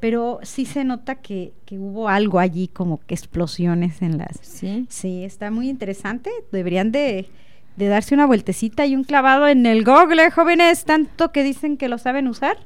pero 0.00 0.40
sí 0.42 0.66
se 0.66 0.84
nota 0.84 1.16
que, 1.16 1.52
que, 1.64 1.78
hubo 1.78 2.08
algo 2.08 2.38
allí, 2.38 2.68
como 2.68 3.00
que 3.06 3.14
explosiones 3.14 4.02
en 4.02 4.18
las... 4.18 4.38
Sí. 4.42 4.86
Sí, 4.88 5.24
está 5.24 5.50
muy 5.50 5.68
interesante, 5.68 6.30
deberían 6.52 6.92
de, 6.92 7.28
de 7.76 7.86
darse 7.86 8.14
una 8.14 8.26
vueltecita 8.26 8.86
y 8.86 8.94
un 8.94 9.04
clavado 9.04 9.48
en 9.48 9.66
el 9.66 9.84
Google, 9.84 10.30
jóvenes, 10.30 10.84
tanto 10.84 11.32
que 11.32 11.42
dicen 11.42 11.76
que 11.76 11.88
lo 11.88 11.98
saben 11.98 12.28
usar, 12.28 12.58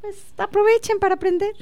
pues 0.00 0.16
aprovechen 0.36 0.98
para 0.98 1.14
aprender. 1.14 1.52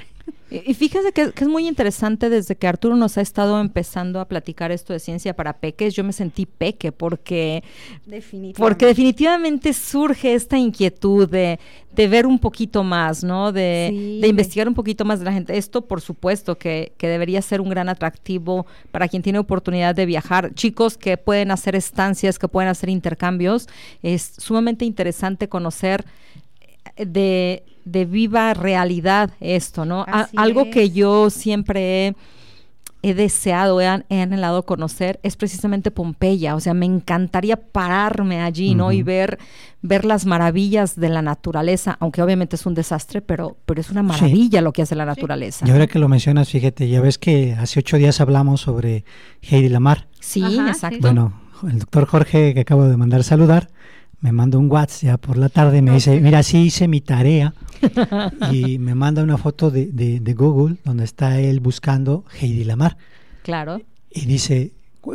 Y, 0.51 0.75
fíjese 0.75 1.11
que, 1.11 1.33
es 1.35 1.47
muy 1.47 1.67
interesante 1.67 2.29
desde 2.29 2.55
que 2.55 2.67
Arturo 2.67 2.95
nos 2.95 3.17
ha 3.17 3.21
estado 3.21 3.59
empezando 3.59 4.19
a 4.19 4.27
platicar 4.27 4.71
esto 4.71 4.93
de 4.93 4.99
ciencia 4.99 5.35
para 5.35 5.53
peques, 5.53 5.95
yo 5.95 6.03
me 6.03 6.13
sentí 6.13 6.45
peque 6.45 6.91
porque 6.91 7.63
definitivamente, 8.05 8.59
porque 8.59 8.85
definitivamente 8.85 9.73
surge 9.73 10.35
esta 10.35 10.57
inquietud 10.57 11.27
de, 11.27 11.59
ver 11.95 12.27
un 12.27 12.37
poquito 12.37 12.83
más, 12.83 13.23
¿no? 13.23 13.51
De, 13.51 14.21
investigar 14.23 14.67
un 14.67 14.75
poquito 14.75 15.03
más 15.03 15.17
de 15.17 15.25
la 15.25 15.33
gente. 15.33 15.57
Esto, 15.57 15.81
por 15.81 16.01
supuesto, 16.01 16.59
que, 16.59 16.93
que 16.97 17.07
debería 17.07 17.41
ser 17.41 17.59
un 17.59 17.69
gran 17.69 17.89
atractivo 17.89 18.67
para 18.91 19.07
quien 19.07 19.23
tiene 19.23 19.39
oportunidad 19.39 19.95
de 19.95 20.05
viajar. 20.05 20.53
Chicos 20.53 20.95
que 20.95 21.17
pueden 21.17 21.49
hacer 21.49 21.75
estancias, 21.75 22.37
que 22.37 22.47
pueden 22.47 22.69
hacer 22.69 22.89
intercambios. 22.89 23.67
Es 24.03 24.33
sumamente 24.37 24.85
interesante 24.85 25.49
conocer 25.49 26.05
de, 26.97 27.63
de 27.85 28.05
viva 28.05 28.53
realidad 28.53 29.31
esto, 29.39 29.85
¿no? 29.85 30.05
algo 30.35 30.69
que 30.69 30.91
yo 30.91 31.29
siempre 31.29 32.15
he 33.05 33.13
deseado, 33.13 33.79
he, 33.81 34.03
he, 34.09 34.21
anhelado 34.21 34.63
conocer 34.63 35.19
es 35.21 35.35
precisamente 35.35 35.91
Pompeya. 35.91 36.55
O 36.55 36.59
sea, 36.59 36.73
me 36.73 36.87
encantaría 36.87 37.55
pararme 37.55 38.41
allí, 38.41 38.73
¿no? 38.73 38.91
Y 38.91 39.03
ver, 39.03 39.37
ver 39.83 40.05
las 40.05 40.25
maravillas 40.25 40.99
de 40.99 41.09
la 41.09 41.21
naturaleza, 41.21 41.97
aunque 41.99 42.23
obviamente 42.23 42.55
es 42.55 42.65
un 42.65 42.73
desastre, 42.73 43.21
pero, 43.21 43.57
pero 43.67 43.79
es 43.79 43.91
una 43.91 44.01
maravilla 44.01 44.59
lo 44.61 44.73
que 44.73 44.81
hace 44.81 44.95
la 44.95 45.05
naturaleza. 45.05 45.67
Y 45.67 45.69
ahora 45.69 45.85
que 45.85 45.99
lo 45.99 46.09
mencionas, 46.09 46.49
fíjate, 46.49 46.89
ya 46.89 46.99
ves 46.99 47.19
que 47.19 47.53
hace 47.53 47.79
ocho 47.79 47.97
días 47.97 48.19
hablamos 48.21 48.61
sobre 48.61 49.05
Heidi 49.43 49.69
Lamar. 49.69 50.07
Sí, 50.19 50.43
exacto. 50.67 50.97
Bueno, 51.01 51.39
el 51.69 51.77
doctor 51.77 52.07
Jorge, 52.07 52.55
que 52.55 52.61
acabo 52.61 52.85
de 52.85 52.97
mandar 52.97 53.23
saludar, 53.23 53.69
me 54.21 54.31
manda 54.31 54.57
un 54.57 54.71
WhatsApp 54.71 55.03
ya 55.03 55.17
por 55.17 55.37
la 55.37 55.49
tarde, 55.49 55.81
me 55.81 55.91
dice, 55.91 56.19
mira, 56.19 56.43
sí 56.43 56.63
hice 56.63 56.87
mi 56.87 57.01
tarea 57.01 57.53
y 58.51 58.79
me 58.79 58.95
manda 58.95 59.23
una 59.23 59.37
foto 59.37 59.71
de, 59.71 59.87
de, 59.91 60.33
Google 60.33 60.77
donde 60.83 61.03
está 61.03 61.39
él 61.39 61.59
buscando 61.59 62.25
Heidi 62.39 62.63
Lamar. 62.63 62.97
Claro. 63.43 63.81
Y 64.09 64.25
dice, 64.25 64.73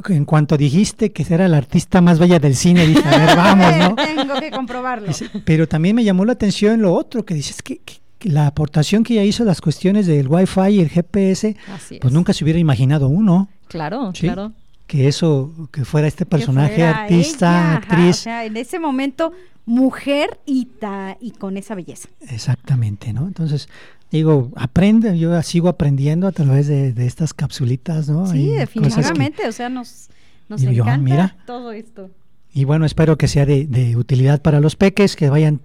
en 0.08 0.24
cuanto 0.24 0.56
dijiste 0.56 1.12
que 1.12 1.26
era 1.28 1.48
la 1.48 1.56
artista 1.56 2.00
más 2.00 2.18
bella 2.18 2.38
del 2.38 2.54
cine, 2.54 2.86
dije, 2.86 3.02
a 3.06 3.18
ver, 3.18 3.36
vamos, 3.36 3.76
¿no? 3.76 3.94
Tengo 4.16 4.40
que 4.40 4.50
comprobarlo. 4.50 5.10
pero 5.44 5.66
también 5.66 5.96
me 5.96 6.04
llamó 6.04 6.24
la 6.24 6.32
atención 6.32 6.80
lo 6.80 6.94
otro, 6.94 7.24
que 7.24 7.34
dices 7.34 7.62
que, 7.62 7.80
la 8.22 8.46
aportación 8.46 9.02
que 9.02 9.14
ella 9.14 9.24
hizo 9.24 9.44
las 9.44 9.62
cuestiones 9.62 10.06
del 10.06 10.28
Wi-Fi 10.28 10.68
y 10.68 10.80
el 10.80 10.90
GPS, 10.90 11.56
pues 12.00 12.12
nunca 12.12 12.34
se 12.34 12.44
hubiera 12.44 12.60
imaginado 12.60 13.08
uno. 13.08 13.48
Claro, 13.66 14.12
claro 14.12 14.52
que 14.90 15.06
eso, 15.06 15.52
que 15.70 15.84
fuera 15.84 16.08
este 16.08 16.26
personaje, 16.26 16.82
artista, 16.82 17.76
actriz. 17.76 18.18
o 18.18 18.22
sea, 18.24 18.44
en 18.44 18.56
ese 18.56 18.80
momento, 18.80 19.32
mujer 19.64 20.40
y, 20.46 20.64
ta, 20.64 21.16
y 21.20 21.30
con 21.30 21.56
esa 21.56 21.76
belleza. 21.76 22.08
Exactamente, 22.28 23.12
¿no? 23.12 23.28
Entonces, 23.28 23.68
digo, 24.10 24.50
aprende, 24.56 25.16
yo 25.16 25.40
sigo 25.42 25.68
aprendiendo 25.68 26.26
a 26.26 26.32
través 26.32 26.66
de, 26.66 26.92
estas 27.06 27.32
capsulitas, 27.32 28.08
¿no? 28.08 28.26
Sí, 28.26 28.48
definitivamente, 28.48 29.46
o 29.46 29.52
sea, 29.52 29.68
nos, 29.68 30.08
nos 30.48 30.60
encanta 30.60 31.36
todo 31.46 31.70
esto. 31.70 32.10
Y 32.52 32.64
bueno, 32.64 32.84
espero 32.84 33.16
que 33.16 33.28
sea 33.28 33.46
de, 33.46 33.94
utilidad 33.94 34.42
para 34.42 34.58
los 34.58 34.74
peques, 34.74 35.14
que 35.14 35.30
vayan 35.30 35.60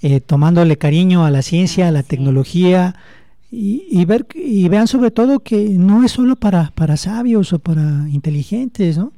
eh, 0.00 0.20
tomándole 0.20 0.78
cariño 0.78 1.26
a 1.26 1.30
la 1.30 1.42
ciencia, 1.42 1.88
a 1.88 1.90
la 1.90 2.02
tecnología, 2.02 2.94
y, 3.52 4.04
ver 4.04 4.26
y 4.34 4.68
vean 4.68 4.86
sobre 4.86 5.10
todo 5.10 5.40
que 5.40 5.70
no 5.70 6.04
es 6.04 6.12
solo 6.12 6.36
para, 6.36 6.70
para 6.74 6.96
sabios 6.96 7.52
o 7.52 7.58
para 7.58 8.08
inteligentes, 8.08 8.96
¿no? 8.96 9.12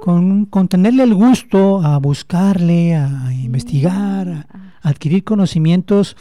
Con, 0.00 0.46
con, 0.46 0.68
tenerle 0.68 1.02
el 1.02 1.14
gusto 1.14 1.82
a 1.82 1.98
buscarle, 1.98 2.94
a, 2.94 3.32
investigar, 3.32 4.28
a, 4.28 4.46
adquirir 4.82 5.24
conocimientos, 5.24 6.16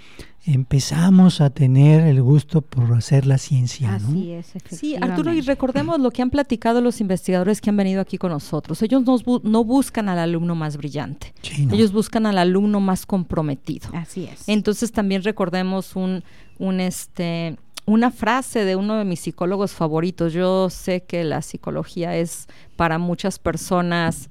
empezamos 0.46 1.42
a 1.42 1.50
tener 1.50 2.06
el 2.06 2.22
gusto 2.22 2.62
por 2.62 2.94
hacer 2.94 3.26
la 3.26 3.38
ciencia. 3.38 3.96
Así 3.96 4.32
es, 4.32 4.54
Sí, 4.70 4.96
Arturo, 5.00 5.34
y 5.34 5.42
recordemos 5.42 6.00
lo 6.00 6.12
que 6.12 6.22
han 6.22 6.30
platicado 6.30 6.82
los 6.82 7.02
investigadores 7.02 7.62
que 7.62 7.70
han 7.70 7.78
venido 7.78 8.02
aquí 8.02 8.18
con 8.18 8.32
nosotros. 8.32 8.82
Ellos 8.82 9.04
no, 9.06 9.64
buscan 9.64 10.10
al 10.10 10.20
alumno 10.20 10.56
más 10.56 10.78
brillante, 10.78 11.34
ellos 11.72 11.92
buscan 11.92 12.26
al 12.26 12.38
alumno 12.38 12.80
más 12.80 13.06
comprometido. 13.06 13.90
Así 13.94 14.26
es. 14.26 14.48
Entonces 14.48 14.92
también 14.92 15.24
recordemos 15.24 15.96
un, 15.96 16.24
un 16.58 16.80
este 16.80 17.58
una 17.88 18.10
frase 18.10 18.66
de 18.66 18.76
uno 18.76 18.98
de 18.98 19.06
mis 19.06 19.20
psicólogos 19.20 19.72
favoritos. 19.72 20.34
Yo 20.34 20.70
sé 20.70 21.04
que 21.04 21.24
la 21.24 21.42
psicología 21.42 22.16
es 22.16 22.48
para 22.76 22.98
muchas 22.98 23.38
personas 23.38 24.30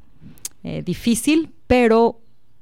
eh, 0.65 0.83
difícil, 0.83 1.53
pero 1.67 2.21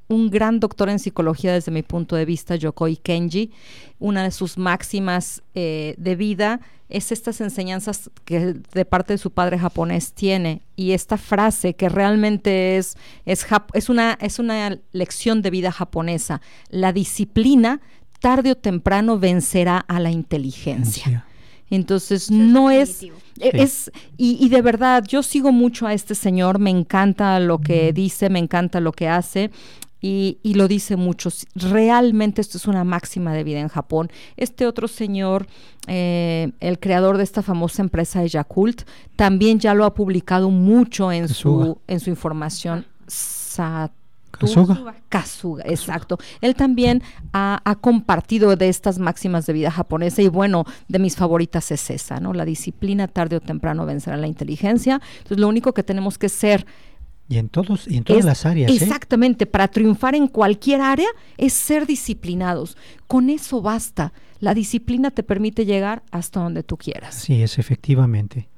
un 0.09 0.29
gran 0.29 0.61
doctor 0.61 0.91
en 0.91 0.99
psicología 0.99 1.55
desde 1.55 1.73
mi 1.73 1.83
punto 1.83 2.15
de 2.17 2.27
vista, 2.27 2.57
Yokoi 2.57 2.97
Kenji, 2.97 3.51
una 3.99 4.23
de 4.23 4.31
sus 4.31 4.59
máximas 4.59 5.43
eh, 5.55 5.95
de 5.97 6.17
vida 6.17 6.61
es 6.93 7.11
estas 7.11 7.41
enseñanzas 7.41 8.11
que 8.27 8.55
de 8.75 8.85
parte 8.85 9.15
de 9.15 9.19
su 9.19 9.31
padre 9.31 9.59
japonés 9.59 10.13
tiene 10.13 10.61
y 10.77 10.93
esta 10.93 11.17
frase 11.17 11.75
que 11.75 11.89
realmente 11.89 12.77
es, 12.77 12.97
es, 13.25 13.47
es, 13.73 13.89
una, 13.89 14.19
es 14.21 14.39
una 14.39 14.79
lección 14.93 15.41
de 15.41 15.51
vida 15.51 15.73
japonesa. 15.73 16.43
La 16.69 16.93
disciplina 16.93 17.81
tarde 18.23 18.53
o 18.53 18.55
temprano 18.55 19.19
vencerá 19.19 19.77
a 19.77 20.01
la 20.01 20.11
inteligencia. 20.11 21.27
Entonces 21.69 22.31
no 22.31 22.71
es, 22.71 23.03
e, 23.03 23.11
es 23.39 23.91
y, 24.17 24.39
y, 24.41 24.49
de 24.49 24.63
verdad 24.63 25.05
yo 25.07 25.23
sigo 25.23 25.53
mucho 25.53 25.87
a 25.87 25.95
este 25.95 26.15
señor, 26.15 26.59
me 26.59 26.71
encanta 26.71 27.39
lo 27.41 27.59
que 27.59 27.93
dice, 27.93 28.31
me 28.31 28.39
encanta 28.39 28.81
lo 28.81 28.93
que 28.93 29.09
hace 29.09 29.51
y, 30.03 30.55
lo 30.55 30.69
dice 30.69 30.97
mucho. 30.97 31.31
Realmente 31.55 32.41
esto 32.41 32.59
es 32.59 32.67
una 32.67 32.85
máxima 32.85 33.33
de 33.33 33.45
vida 33.45 33.61
en 33.61 33.69
Japón. 33.69 34.11
Este 34.37 34.67
otro 34.67 34.89
señor, 34.89 35.47
eh, 35.87 36.51
el 36.61 36.81
creador 36.81 37.17
de 37.17 37.25
esta 37.25 37.43
famosa 37.43 37.83
empresa 37.83 38.21
de 38.21 38.29
Yakult, 38.29 38.83
también 39.15 39.61
ya 39.61 39.75
lo 39.75 39.85
ha 39.85 39.95
publicado 39.95 40.51
mucho 40.51 41.13
en, 41.13 41.29
su, 41.29 41.79
en 41.87 42.01
su 42.01 42.11
información. 42.11 42.85
Kasuga. 44.33 44.97
Kasuga, 45.09 45.65
exacto. 45.67 46.19
Él 46.41 46.55
también 46.55 47.03
ha, 47.33 47.61
ha, 47.65 47.75
compartido 47.77 48.57
de 48.57 48.69
estas 48.69 48.99
máximas 48.99 49.47
de 49.47 49.53
vida 49.53 49.71
japonesa 49.71 50.23
y 50.23 50.29
bueno, 50.29 50.65
de 50.89 50.99
mis 50.99 51.17
favoritas 51.17 51.71
es 51.71 51.91
esa, 51.91 52.19
¿no? 52.19 52.33
La 52.33 52.45
disciplina 52.45 53.09
tarde 53.09 53.37
o 53.37 53.41
temprano 53.41 53.87
vencerá 53.87 54.17
la 54.17 54.27
inteligencia. 54.27 55.01
Entonces 55.19 55.39
lo 55.39 55.49
único 55.49 55.75
que 55.75 55.83
tenemos 55.83 56.19
que 56.19 56.29
ser 56.29 56.67
y 57.33 57.39
en 57.39 57.49
todos, 57.49 57.89
y 57.89 57.97
en 57.97 58.05
todas 58.05 58.27
las 58.27 58.45
áreas. 58.45 58.71
¿eh? 58.71 58.75
Exactamente, 58.75 59.47
para 59.47 59.69
triunfar 59.69 60.15
en 60.15 60.27
cualquier 60.29 60.83
área 60.83 61.09
es 61.39 61.55
ser 61.55 61.87
disciplinados. 61.87 62.77
Con 63.07 63.31
eso 63.31 63.63
basta. 63.63 64.13
La 64.39 64.53
disciplina 64.53 65.11
te 65.11 65.23
permite 65.23 65.65
llegar 65.65 66.03
hasta 66.11 66.41
donde 66.41 66.63
tú 66.63 66.77
quieras. 66.77 67.15
Sí, 67.15 67.43
es 67.43 67.59
efectivamente. 67.59 68.51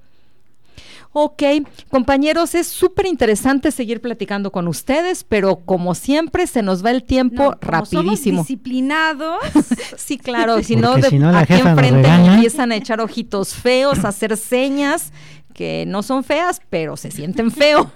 Ok, 1.16 1.44
compañeros, 1.90 2.56
es 2.56 2.66
súper 2.66 3.06
interesante 3.06 3.70
seguir 3.70 4.00
platicando 4.00 4.50
con 4.50 4.66
ustedes, 4.66 5.22
pero 5.22 5.60
como 5.64 5.94
siempre 5.94 6.48
se 6.48 6.60
nos 6.60 6.84
va 6.84 6.90
el 6.90 7.04
tiempo 7.04 7.54
rapidísimo. 7.60 8.38
Somos 8.38 8.48
disciplinados. 8.48 9.38
sí, 9.96 10.18
claro, 10.18 10.60
si 10.64 10.74
no, 10.74 10.96
de, 10.96 11.06
aquí 11.36 11.54
enfrente 11.54 12.08
empiezan 12.08 12.72
a 12.72 12.74
echar 12.74 13.00
ojitos 13.00 13.54
feos, 13.54 14.04
a 14.04 14.08
hacer 14.08 14.36
señas 14.36 15.12
que 15.54 15.84
no 15.86 16.02
son 16.02 16.24
feas, 16.24 16.60
pero 16.68 16.96
se 16.96 17.10
sienten 17.10 17.50
feo. 17.50 17.90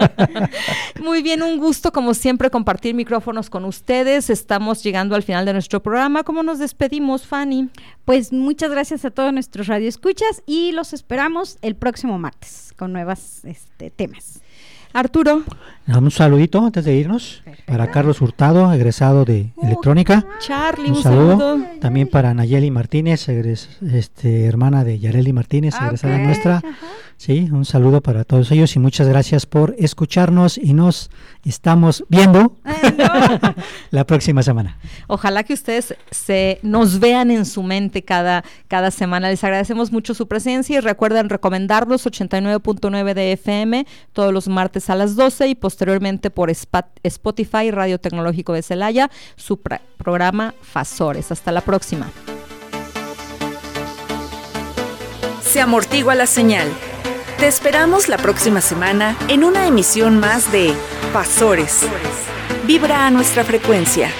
Muy 1.00 1.22
bien, 1.22 1.42
un 1.42 1.58
gusto 1.58 1.92
como 1.92 2.14
siempre 2.14 2.50
compartir 2.50 2.94
micrófonos 2.94 3.48
con 3.50 3.64
ustedes. 3.64 4.30
Estamos 4.30 4.82
llegando 4.82 5.14
al 5.14 5.22
final 5.22 5.44
de 5.44 5.52
nuestro 5.52 5.80
programa. 5.82 6.24
¿Cómo 6.24 6.42
nos 6.42 6.58
despedimos, 6.58 7.26
Fanny? 7.26 7.68
Pues 8.04 8.32
muchas 8.32 8.70
gracias 8.70 9.04
a 9.04 9.10
todos 9.10 9.32
nuestros 9.32 9.68
radioescuchas 9.68 10.42
y 10.46 10.72
los 10.72 10.92
esperamos 10.92 11.58
el 11.62 11.76
próximo 11.76 12.18
martes 12.18 12.74
con 12.76 12.92
nuevos 12.92 13.44
este, 13.44 13.90
temas. 13.90 14.41
Arturo. 14.92 15.42
Un 15.86 16.10
saludito 16.10 16.64
antes 16.64 16.84
de 16.84 16.94
irnos 16.94 17.42
para 17.66 17.90
Carlos 17.90 18.20
Hurtado, 18.20 18.72
egresado 18.72 19.24
de 19.24 19.52
electrónica. 19.62 20.24
Charlie, 20.38 20.90
un, 20.90 21.02
saludo. 21.02 21.58
También 21.80 22.08
para 22.08 22.32
Nayeli 22.34 22.70
Martínez, 22.70 23.28
este, 23.28 24.44
hermana 24.44 24.84
de 24.84 25.00
Yareli 25.00 25.32
Martínez, 25.32 25.74
ah, 25.78 25.86
egresada 25.86 26.18
nuestra. 26.18 26.62
Sí, 27.16 27.48
un 27.52 27.64
saludo 27.64 28.00
para 28.00 28.24
todos 28.24 28.50
ellos 28.50 28.74
y 28.74 28.80
muchas 28.80 29.06
gracias 29.06 29.46
por 29.46 29.76
escucharnos 29.78 30.58
y 30.58 30.72
nos 30.72 31.08
estamos 31.44 32.04
viendo 32.08 32.56
la 33.90 34.04
próxima 34.04 34.42
semana. 34.42 34.76
Ojalá 35.06 35.44
que 35.44 35.54
ustedes 35.54 35.94
se 36.10 36.58
nos 36.62 36.98
vean 36.98 37.30
en 37.30 37.46
su 37.46 37.62
mente 37.62 38.02
cada, 38.02 38.42
cada 38.66 38.90
semana. 38.90 39.28
Les 39.28 39.44
agradecemos 39.44 39.92
mucho 39.92 40.14
su 40.14 40.26
presencia 40.26 40.78
y 40.78 40.80
recuerden 40.80 41.28
recomendarlos 41.28 42.06
89.9 42.06 43.14
de 43.14 43.32
FM 43.32 43.86
todos 44.12 44.32
los 44.32 44.48
martes 44.48 44.81
a 44.90 44.94
las 44.94 45.16
12 45.16 45.48
y 45.48 45.54
posteriormente 45.54 46.30
por 46.30 46.50
Spotify 46.50 47.70
Radio 47.70 47.98
Tecnológico 47.98 48.52
de 48.52 48.62
Celaya, 48.62 49.10
su 49.36 49.58
programa 49.60 50.54
Fasores. 50.62 51.32
Hasta 51.32 51.52
la 51.52 51.60
próxima. 51.60 52.10
Se 55.42 55.60
amortigua 55.60 56.14
la 56.14 56.26
señal 56.26 56.68
te 57.42 57.48
esperamos 57.48 58.08
la 58.08 58.18
próxima 58.18 58.60
semana 58.60 59.16
en 59.26 59.42
una 59.42 59.66
emisión 59.66 60.20
más 60.20 60.52
de 60.52 60.72
Pasores. 61.12 61.80
Vibra 62.68 63.04
a 63.04 63.10
nuestra 63.10 63.42
frecuencia. 63.42 64.12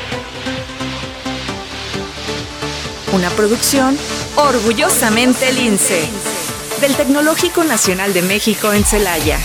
Una 3.12 3.30
producción 3.30 3.96
orgullosamente 4.34 5.52
lince 5.52 6.10
del 6.80 6.96
Tecnológico 6.96 7.62
Nacional 7.62 8.12
de 8.12 8.22
México 8.22 8.72
en 8.72 8.82
Celaya. 8.82 9.38